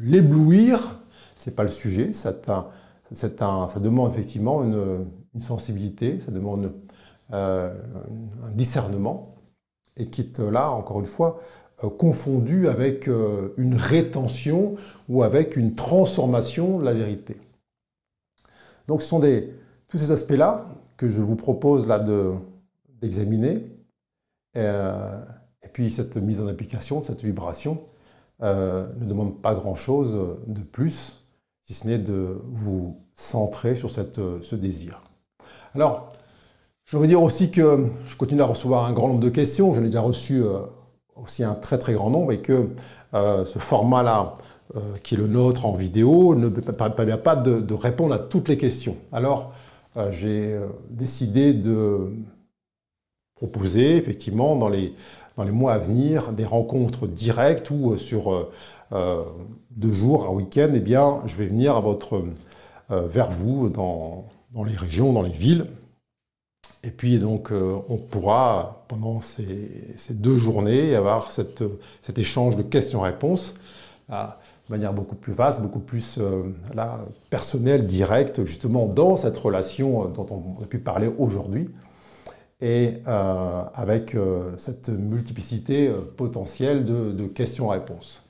l'éblouir. 0.01 1.01
Ce 1.37 1.51
n'est 1.51 1.57
pas 1.57 1.65
le 1.65 1.71
sujet. 1.71 2.13
Ça 2.13 2.33
demande 3.81 4.13
effectivement 4.13 4.63
une, 4.63 5.07
sensibilité, 5.41 6.21
ça 6.25 6.31
demande 6.31 6.73
euh, 7.33 7.75
un 8.47 8.51
discernement 8.51 9.35
et 9.97 10.07
qui 10.07 10.21
est 10.21 10.39
là, 10.39 10.71
encore 10.71 11.01
une 11.01 11.07
fois, 11.07 11.41
euh, 11.83 11.91
confondu 11.91 12.69
avec 12.69 13.09
euh, 13.09 13.55
une 13.57 13.75
rétention 13.75 14.77
ou 15.09 15.23
avec 15.23 15.57
une 15.57 15.75
transformation 15.75 16.79
de 16.79 16.85
la 16.85 16.95
vérité. 16.95 17.37
Donc 18.89 19.03
ce 19.03 19.09
sont 19.09 19.21
tous 19.89 19.99
ces 19.99 20.11
aspects-là 20.11 20.67
que 20.97 21.09
je 21.09 21.23
vous 21.23 21.37
propose 21.37 21.87
là 21.87 22.03
d'examiner. 23.01 23.65
et 24.55 25.69
puis 25.73 25.89
cette 25.91 26.17
mise 26.17 26.41
en 26.41 26.49
application, 26.49 27.03
cette 27.03 27.23
vibration, 27.23 27.81
ne 28.41 29.05
demande 29.05 29.41
pas 29.41 29.55
grand-chose 29.55 30.17
de 30.47 30.61
plus, 30.63 31.25
si 31.65 31.75
ce 31.75 31.87
n'est 31.87 31.99
de 31.99 32.43
vous 32.53 32.97
centrer 33.15 33.77
sur 33.77 33.91
cette, 33.91 34.21
ce 34.43 34.57
désir. 34.57 35.01
Alors, 35.75 36.13
je 36.85 36.97
veux 36.97 37.07
dire 37.07 37.23
aussi 37.23 37.51
que 37.51 37.89
je 38.07 38.17
continue 38.17 38.43
à 38.43 38.47
recevoir 38.47 38.85
un 38.85 38.93
grand 38.93 39.09
nombre 39.09 39.21
de 39.21 39.31
questions. 39.31 39.73
J'en 39.75 39.83
ai 39.83 39.87
déjà 39.87 40.01
reçu 40.01 40.43
aussi 41.17 41.45
un 41.45 41.55
très 41.55 41.79
très 41.79 41.95
grand 41.95 42.11
nombre 42.11 42.33
et 42.33 42.41
que 42.41 42.69
euh, 43.15 43.45
ce 43.45 43.59
format-là, 43.59 44.35
euh, 44.77 44.81
qui 45.03 45.15
est 45.15 45.19
le 45.19 45.27
nôtre 45.27 45.67
en 45.67 45.75
vidéo, 45.75 46.35
ne 46.35 46.49
permet 46.49 47.17
pas 47.19 47.37
de, 47.37 47.75
répondre 47.75 48.15
à 48.15 48.19
toutes 48.19 48.49
les 48.49 48.57
questions. 48.57 48.97
Alors, 49.13 49.53
euh, 49.97 50.11
j'ai 50.11 50.59
décidé 50.89 51.53
de 51.53 52.13
proposer 53.35 53.97
effectivement 53.97 54.57
dans 54.57 54.69
les, 54.69 54.95
dans 55.37 55.45
les 55.45 55.51
mois 55.51 55.75
à 55.75 55.79
venir 55.79 56.33
des 56.33 56.45
rencontres 56.45 57.07
directes 57.07 57.71
ou 57.71 57.97
sur 57.97 58.49
deux 59.71 59.93
jours, 59.93 60.27
un 60.27 60.33
week-end, 60.33 60.71
eh 60.75 60.81
bien, 60.81 61.21
je 61.25 61.37
vais 61.37 61.47
venir 61.47 61.77
à 61.77 61.81
votre, 61.81 62.23
vers 62.91 63.31
vous 63.31 63.69
dans, 63.69 64.27
dans 64.53 64.65
les 64.65 64.77
régions, 64.77 65.13
dans 65.13 65.23
les 65.23 65.31
villes, 65.31 65.67
et 66.85 66.91
puis 66.91 67.19
donc 67.19 67.53
euh, 67.53 67.79
on 67.89 67.97
pourra 67.97 68.85
pendant 68.89 69.21
ces, 69.21 69.95
deux 70.11 70.37
journées 70.37 70.95
avoir 70.95 71.31
cet 71.31 71.63
échange 72.17 72.57
de 72.57 72.63
questions-réponses 72.63 73.55
de 74.09 74.17
manière 74.69 74.93
beaucoup 74.93 75.15
plus 75.15 75.33
vaste, 75.33 75.63
beaucoup 75.63 75.81
plus 75.81 76.19
euh, 76.19 76.43
personnelle, 77.31 77.87
directe, 77.87 78.45
justement 78.45 78.87
dans 78.87 79.17
cette 79.17 79.37
relation 79.37 80.07
dont 80.09 80.27
on 80.31 80.63
a 80.63 80.67
pu 80.67 80.79
parler 80.79 81.11
aujourd'hui, 81.19 81.69
et 82.61 82.95
euh, 83.07 83.63
avec 83.75 84.17
cette 84.59 84.89
multiplicité 84.89 85.91
potentielle 86.17 86.85
de 86.85 87.27
questions-réponses. 87.27 88.25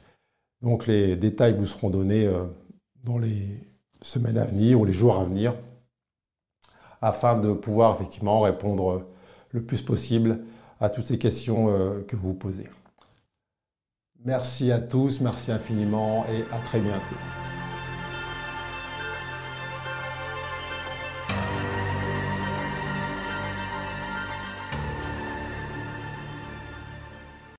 Donc 0.63 0.87
les 0.87 1.17
détails 1.17 1.55
vous 1.55 1.67
seront 1.67 1.91
donnés 1.91 2.31
dans 3.03 3.19
les 3.19 3.43
semaines 4.01 4.39
à 4.39 4.45
venir 4.45 4.81
ou 4.81 4.85
les 4.85 4.93
jours 4.93 5.19
à 5.19 5.25
venir 5.25 5.55
afin 7.03 7.39
de 7.39 7.53
pouvoir 7.53 7.95
effectivement 7.95 8.41
répondre 8.41 9.05
le 9.51 9.63
plus 9.63 9.83
possible 9.83 10.41
à 10.81 10.89
toutes 10.89 11.05
ces 11.05 11.19
questions 11.19 11.69
euh, 11.69 12.03
que 12.07 12.17
vous 12.17 12.35
posez. 12.35 12.69
Merci 14.25 14.71
à 14.71 14.79
tous, 14.79 15.21
merci 15.21 15.51
infiniment 15.51 16.25
et 16.27 16.45
à 16.55 16.59
très 16.61 16.79
bientôt. 16.79 17.17